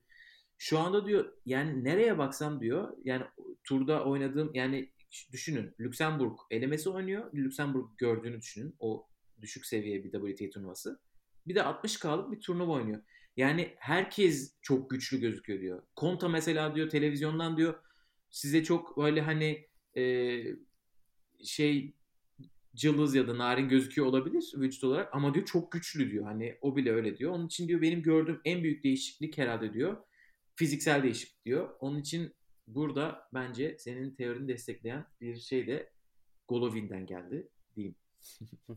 Şu 0.58 0.80
anda 0.80 1.06
diyor 1.06 1.34
yani 1.46 1.84
nereye 1.84 2.18
baksam 2.18 2.62
diyor 2.62 2.98
yani 3.04 3.24
turda 3.64 4.06
oynadığım 4.06 4.52
yani 4.54 4.92
düşünün 5.32 5.76
Lüksemburg 5.80 6.38
elemesi 6.52 6.90
oynuyor. 6.90 7.34
Lüksemburg 7.34 7.86
gördüğünü 7.98 8.42
düşünün. 8.42 8.76
O 8.80 9.08
düşük 9.42 9.66
seviye 9.66 10.04
bir 10.04 10.12
WTA 10.12 10.50
turnuvası. 10.50 11.00
Bir 11.48 11.56
de 11.56 11.60
60K'lık 11.60 12.32
bir 12.32 12.40
turnuva 12.40 12.72
oynuyor. 12.72 13.02
Yani 13.38 13.76
herkes 13.78 14.56
çok 14.62 14.90
güçlü 14.90 15.20
gözüküyor 15.20 15.62
diyor. 15.62 15.84
Konta 15.96 16.30
mesela 16.30 16.76
diyor 16.76 16.90
televizyondan 16.90 17.58
diyor 17.58 17.80
size 18.30 18.64
çok 18.64 18.98
böyle 18.98 19.22
hani 19.22 19.68
e, 19.98 20.04
şey 21.44 21.96
cılız 22.76 23.16
ya 23.16 23.28
da 23.28 23.38
narin 23.38 23.70
gözüküyor 23.70 24.08
olabilir 24.08 24.54
vücut 24.56 24.84
olarak 24.84 25.16
ama 25.16 25.34
diyor 25.34 25.46
çok 25.46 25.72
güçlü 25.72 26.12
diyor. 26.12 26.26
Hani 26.26 26.58
o 26.62 26.76
bile 26.76 26.92
öyle 26.92 27.18
diyor. 27.18 27.32
Onun 27.32 27.46
için 27.46 27.68
diyor 27.68 27.82
benim 27.82 28.02
gördüğüm 28.02 28.42
en 28.46 28.64
büyük 28.64 28.84
değişiklik 28.84 29.38
herhalde 29.38 29.74
diyor. 29.74 29.98
Fiziksel 30.56 31.04
değişiklik 31.04 31.46
diyor. 31.46 31.70
Onun 31.80 32.00
için 32.00 32.34
burada 32.68 33.30
bence 33.34 33.76
senin 33.80 34.16
teorini 34.16 34.48
destekleyen 34.48 35.06
bir 35.22 35.38
şey 35.38 35.68
de 35.68 35.90
Golovin'den 36.48 37.06
geldi 37.06 37.50
diyeyim. 37.76 37.96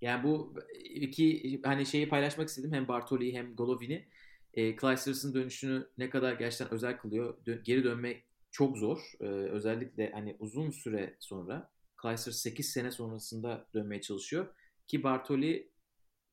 yani 0.00 0.24
bu 0.24 0.54
iki 0.84 1.60
hani 1.64 1.86
şeyi 1.86 2.08
paylaşmak 2.08 2.48
istedim 2.48 2.72
hem 2.72 2.88
Bartoli'yi 2.88 3.34
hem 3.36 3.56
Golovin'i. 3.56 4.08
E, 4.54 4.76
Clijsters'ın 4.76 5.34
dönüşünü 5.34 5.88
ne 5.98 6.10
kadar 6.10 6.32
gerçekten 6.32 6.70
özel 6.70 6.98
kılıyor. 6.98 7.38
Dö- 7.46 7.62
geri 7.62 7.84
dönmek 7.84 8.24
çok 8.50 8.78
zor. 8.78 9.12
E, 9.20 9.24
özellikle 9.24 10.12
hani 10.12 10.36
uzun 10.38 10.70
süre 10.70 11.16
sonra 11.20 11.73
Clijsters 12.04 12.36
8 12.36 12.70
sene 12.70 12.90
sonrasında 12.90 13.68
dönmeye 13.74 14.00
çalışıyor. 14.00 14.54
Ki 14.86 15.02
Bartoli 15.02 15.72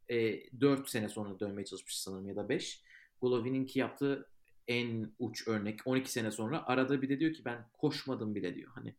e, 0.10 0.44
4 0.62 0.90
sene 0.90 1.10
sonra 1.10 1.40
dönmeye 1.40 1.66
çalışmış 1.66 1.98
sanırım 1.98 2.28
ya 2.28 2.36
da 2.36 2.50
5. 2.50 2.84
Golovin'inki 3.22 3.80
yaptığı 3.80 4.30
en 4.68 5.14
uç 5.20 5.48
örnek 5.48 5.80
12 5.86 6.12
sene 6.12 6.32
sonra 6.32 6.68
arada 6.68 7.02
bir 7.02 7.10
de 7.10 7.20
diyor 7.20 7.34
ki 7.34 7.46
ben 7.46 7.70
koşmadım 7.74 8.36
bile 8.36 8.56
diyor. 8.56 8.72
Hani 8.76 8.96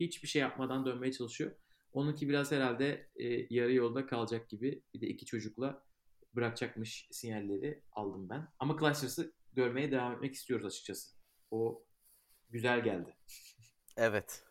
hiçbir 0.00 0.28
şey 0.28 0.42
yapmadan 0.42 0.86
dönmeye 0.86 1.12
çalışıyor. 1.12 1.52
Onunki 1.92 2.28
biraz 2.28 2.52
herhalde 2.52 3.10
e, 3.16 3.54
yarı 3.54 3.72
yolda 3.72 4.06
kalacak 4.06 4.48
gibi. 4.48 4.82
Bir 4.94 5.00
de 5.00 5.06
iki 5.06 5.26
çocukla 5.26 5.82
bırakacakmış 6.34 7.08
sinyalleri 7.10 7.82
aldım 7.92 8.28
ben. 8.28 8.48
Ama 8.58 8.78
Clijsters'ı 8.80 9.32
görmeye 9.52 9.90
devam 9.90 10.12
etmek 10.12 10.34
istiyoruz 10.34 10.66
açıkçası. 10.66 11.16
O 11.50 11.84
güzel 12.50 12.84
geldi. 12.84 13.16
Evet. 13.96 14.47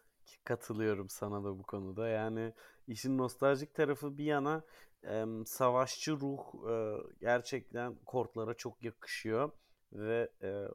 Katılıyorum 0.48 1.10
sana 1.10 1.44
da 1.44 1.60
bu 1.60 1.64
konuda. 1.64 2.08
Yani 2.08 2.54
işin 2.88 3.18
nostaljik 3.18 3.76
tarafı 3.76 4.18
bir 4.18 4.24
yana 4.24 4.64
e, 5.04 5.26
savaşçı 5.46 6.12
ruh 6.20 6.40
e, 6.70 6.98
gerçekten 7.20 7.96
kortlara 8.06 8.54
çok 8.54 8.84
yakışıyor 8.84 9.52
ve 9.94 10.30
e, 10.42 10.66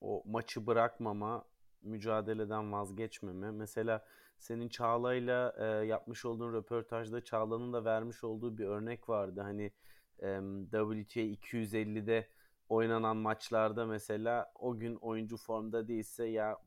o 0.00 0.22
maçı 0.26 0.66
bırakmama, 0.66 1.44
mücadeleden 1.82 2.72
vazgeçmeme. 2.72 3.50
Mesela 3.50 4.04
senin 4.38 4.68
Çağla'yla 4.68 5.54
e, 5.58 5.86
yapmış 5.86 6.24
olduğun 6.24 6.52
röportajda 6.52 7.24
Çağla'nın 7.24 7.72
da 7.72 7.84
vermiş 7.84 8.24
olduğu 8.24 8.58
bir 8.58 8.66
örnek 8.66 9.08
vardı. 9.08 9.40
Hani 9.40 9.72
e, 10.18 10.40
WTA 10.70 11.20
250'de 11.20 12.28
oynanan 12.68 13.16
maçlarda 13.16 13.86
mesela 13.86 14.52
o 14.54 14.78
gün 14.78 14.94
oyuncu 14.96 15.36
formda 15.36 15.88
değilse 15.88 16.26
ya 16.26 16.58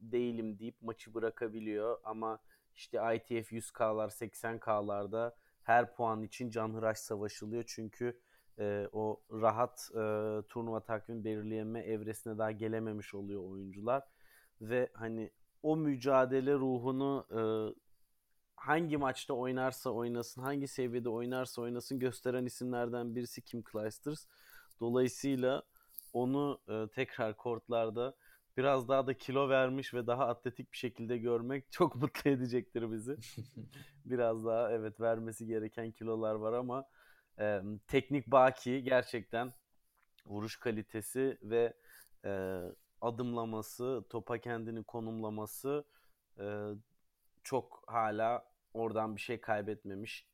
değilim 0.00 0.58
deyip 0.58 0.82
maçı 0.82 1.14
bırakabiliyor. 1.14 1.98
Ama 2.04 2.38
işte 2.74 2.98
ITF 3.16 3.52
100K'lar 3.52 4.08
80K'larda 4.08 5.34
her 5.62 5.94
puan 5.94 6.22
için 6.22 6.50
canhıraş 6.50 6.98
savaşılıyor. 6.98 7.64
Çünkü 7.66 8.20
e, 8.58 8.88
o 8.92 9.20
rahat 9.32 9.90
e, 9.90 10.02
turnuva 10.48 10.80
takvimi 10.80 11.24
belirleyeme 11.24 11.80
evresine 11.80 12.38
daha 12.38 12.50
gelememiş 12.50 13.14
oluyor 13.14 13.50
oyuncular. 13.50 14.02
Ve 14.60 14.90
hani 14.94 15.30
o 15.62 15.76
mücadele 15.76 16.54
ruhunu 16.54 17.26
e, 17.30 17.40
hangi 18.56 18.96
maçta 18.96 19.34
oynarsa 19.34 19.90
oynasın, 19.90 20.42
hangi 20.42 20.68
seviyede 20.68 21.08
oynarsa 21.08 21.62
oynasın 21.62 21.98
gösteren 21.98 22.44
isimlerden 22.46 23.14
birisi 23.14 23.42
Kim 23.42 23.64
Clijsters. 23.72 24.26
Dolayısıyla 24.80 25.62
onu 26.12 26.60
e, 26.68 26.88
tekrar 26.94 27.36
kortlarda 27.36 28.14
biraz 28.58 28.88
daha 28.88 29.06
da 29.06 29.14
kilo 29.14 29.48
vermiş 29.48 29.94
ve 29.94 30.06
daha 30.06 30.28
atletik 30.28 30.72
bir 30.72 30.76
şekilde 30.76 31.18
görmek 31.18 31.64
çok 31.72 31.94
mutlu 31.96 32.30
edecektir 32.30 32.92
bizi. 32.92 33.16
biraz 34.04 34.44
daha 34.44 34.72
evet 34.72 35.00
vermesi 35.00 35.46
gereken 35.46 35.92
kilolar 35.92 36.34
var 36.34 36.52
ama 36.52 36.84
e, 37.38 37.60
teknik 37.86 38.26
baki 38.26 38.82
gerçekten 38.82 39.52
vuruş 40.26 40.60
kalitesi 40.60 41.38
ve 41.42 41.74
e, 42.24 42.60
adımlaması, 43.00 44.04
topa 44.10 44.38
kendini 44.38 44.84
konumlaması 44.84 45.84
e, 46.38 46.68
çok 47.42 47.84
hala 47.86 48.44
oradan 48.74 49.16
bir 49.16 49.20
şey 49.20 49.40
kaybetmemiş. 49.40 50.26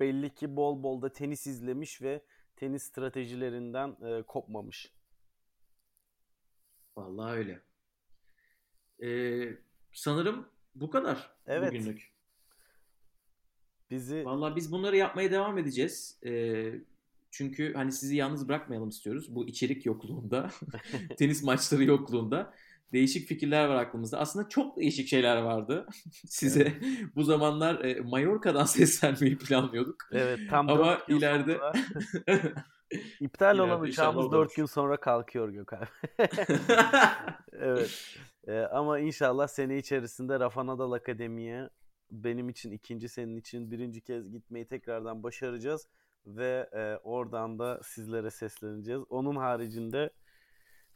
belli 0.00 0.34
ki 0.34 0.56
bol 0.56 0.82
bol 0.82 1.02
da 1.02 1.12
tenis 1.12 1.46
izlemiş 1.46 2.02
ve 2.02 2.24
tenis 2.56 2.82
stratejilerinden 2.82 3.96
e, 4.04 4.22
kopmamış. 4.22 4.92
Vallahi 6.96 7.32
öyle. 7.38 7.60
Ee, 9.02 9.56
sanırım 9.92 10.48
bu 10.74 10.90
kadar 10.90 11.30
Evet. 11.46 11.72
bugünlük. 11.72 12.12
Bizi 13.90 14.24
Vallahi 14.24 14.56
biz 14.56 14.72
bunları 14.72 14.96
yapmaya 14.96 15.30
devam 15.30 15.58
edeceğiz. 15.58 16.18
Ee, 16.26 16.72
çünkü 17.30 17.74
hani 17.74 17.92
sizi 17.92 18.16
yalnız 18.16 18.48
bırakmayalım 18.48 18.88
istiyoruz. 18.88 19.34
Bu 19.34 19.48
içerik 19.48 19.86
yokluğunda, 19.86 20.50
tenis 21.18 21.42
maçları 21.42 21.84
yokluğunda. 21.84 22.54
Değişik 22.92 23.28
fikirler 23.28 23.68
var 23.68 23.76
aklımızda. 23.76 24.18
Aslında 24.18 24.48
çok 24.48 24.76
değişik 24.76 25.08
şeyler 25.08 25.36
vardı. 25.36 25.86
Size 26.26 26.72
bu 27.14 27.24
zamanlar 27.24 27.84
e, 27.84 28.00
Mallorca'dan 28.00 28.64
seslenmeyi 28.78 29.38
planlıyorduk. 29.38 29.96
evet 30.12 30.40
tam 30.50 30.68
Ama 30.68 30.98
ileride- 31.08 31.60
iptal 33.20 33.56
İleride 33.56 33.72
olan 33.72 33.80
uçağımız 33.80 34.24
olur. 34.24 34.32
4 34.32 34.56
gün 34.56 34.66
sonra 34.66 34.96
kalkıyor 34.96 35.48
Gökhan. 35.48 35.86
Evet. 37.52 38.18
Ee, 38.46 38.58
ama 38.60 38.98
inşallah 38.98 39.48
sene 39.48 39.78
içerisinde 39.78 40.40
Rafa 40.40 40.66
Nadal 40.66 40.92
Akademi'ye 40.92 41.68
benim 42.10 42.48
için 42.48 42.70
ikinci, 42.70 43.08
senin 43.08 43.36
için 43.36 43.70
birinci 43.70 44.00
kez 44.00 44.30
gitmeyi 44.30 44.66
tekrardan 44.66 45.22
başaracağız 45.22 45.88
ve 46.26 46.68
e, 46.72 46.96
oradan 46.96 47.58
da 47.58 47.80
sizlere 47.82 48.30
sesleneceğiz. 48.30 49.02
Onun 49.10 49.36
haricinde 49.36 50.10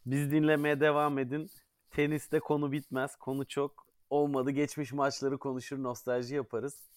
biz 0.06 0.32
dinlemeye 0.32 0.80
devam 0.80 1.18
edin. 1.18 1.50
Teniste 1.90 2.40
konu 2.40 2.72
bitmez. 2.72 3.16
Konu 3.16 3.46
çok. 3.46 3.86
Olmadı 4.10 4.50
geçmiş 4.50 4.92
maçları 4.92 5.38
konuşur, 5.38 5.82
nostalji 5.82 6.34
yaparız. 6.34 6.88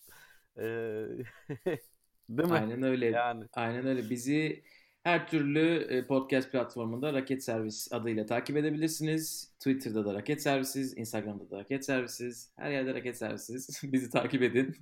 Ee, 0.58 0.64
değil 2.30 2.50
mi? 2.50 2.54
Aynen 2.54 2.84
öyle. 2.84 3.06
Yani 3.06 3.45
Aynen 3.54 3.88
öyle. 3.88 4.10
Bizi 4.10 4.64
her 5.04 5.28
türlü 5.28 5.88
e, 5.89 6.08
podcast 6.08 6.52
platformunda 6.52 7.14
Raket 7.14 7.43
Servis 7.43 7.88
adıyla 7.91 8.26
takip 8.26 8.58
edebilirsiniz. 8.58 9.54
Twitter'da 9.60 10.06
da 10.06 10.14
Raket 10.14 10.41
Servisiz, 10.41 10.97
Instagram'da 10.97 11.50
da 11.50 11.60
Raket 11.60 11.86
Servisiz. 11.86 12.54
Her 12.56 12.72
yerde 12.72 12.93
Raket 12.93 13.18
Servisiz. 13.18 13.82
Bizi 13.84 14.10
takip 14.10 14.41
edin. 14.41 14.76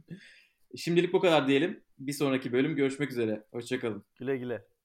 Şimdilik 0.76 1.14
bu 1.14 1.20
kadar 1.20 1.48
diyelim. 1.48 1.84
Bir 2.00 2.14
sonraki 2.14 2.52
bölüm 2.52 2.76
görüşmek 2.76 3.12
üzere. 3.12 3.44
Hoşçakalın. 3.52 4.04
güle 4.20 4.38
güle. 4.38 4.77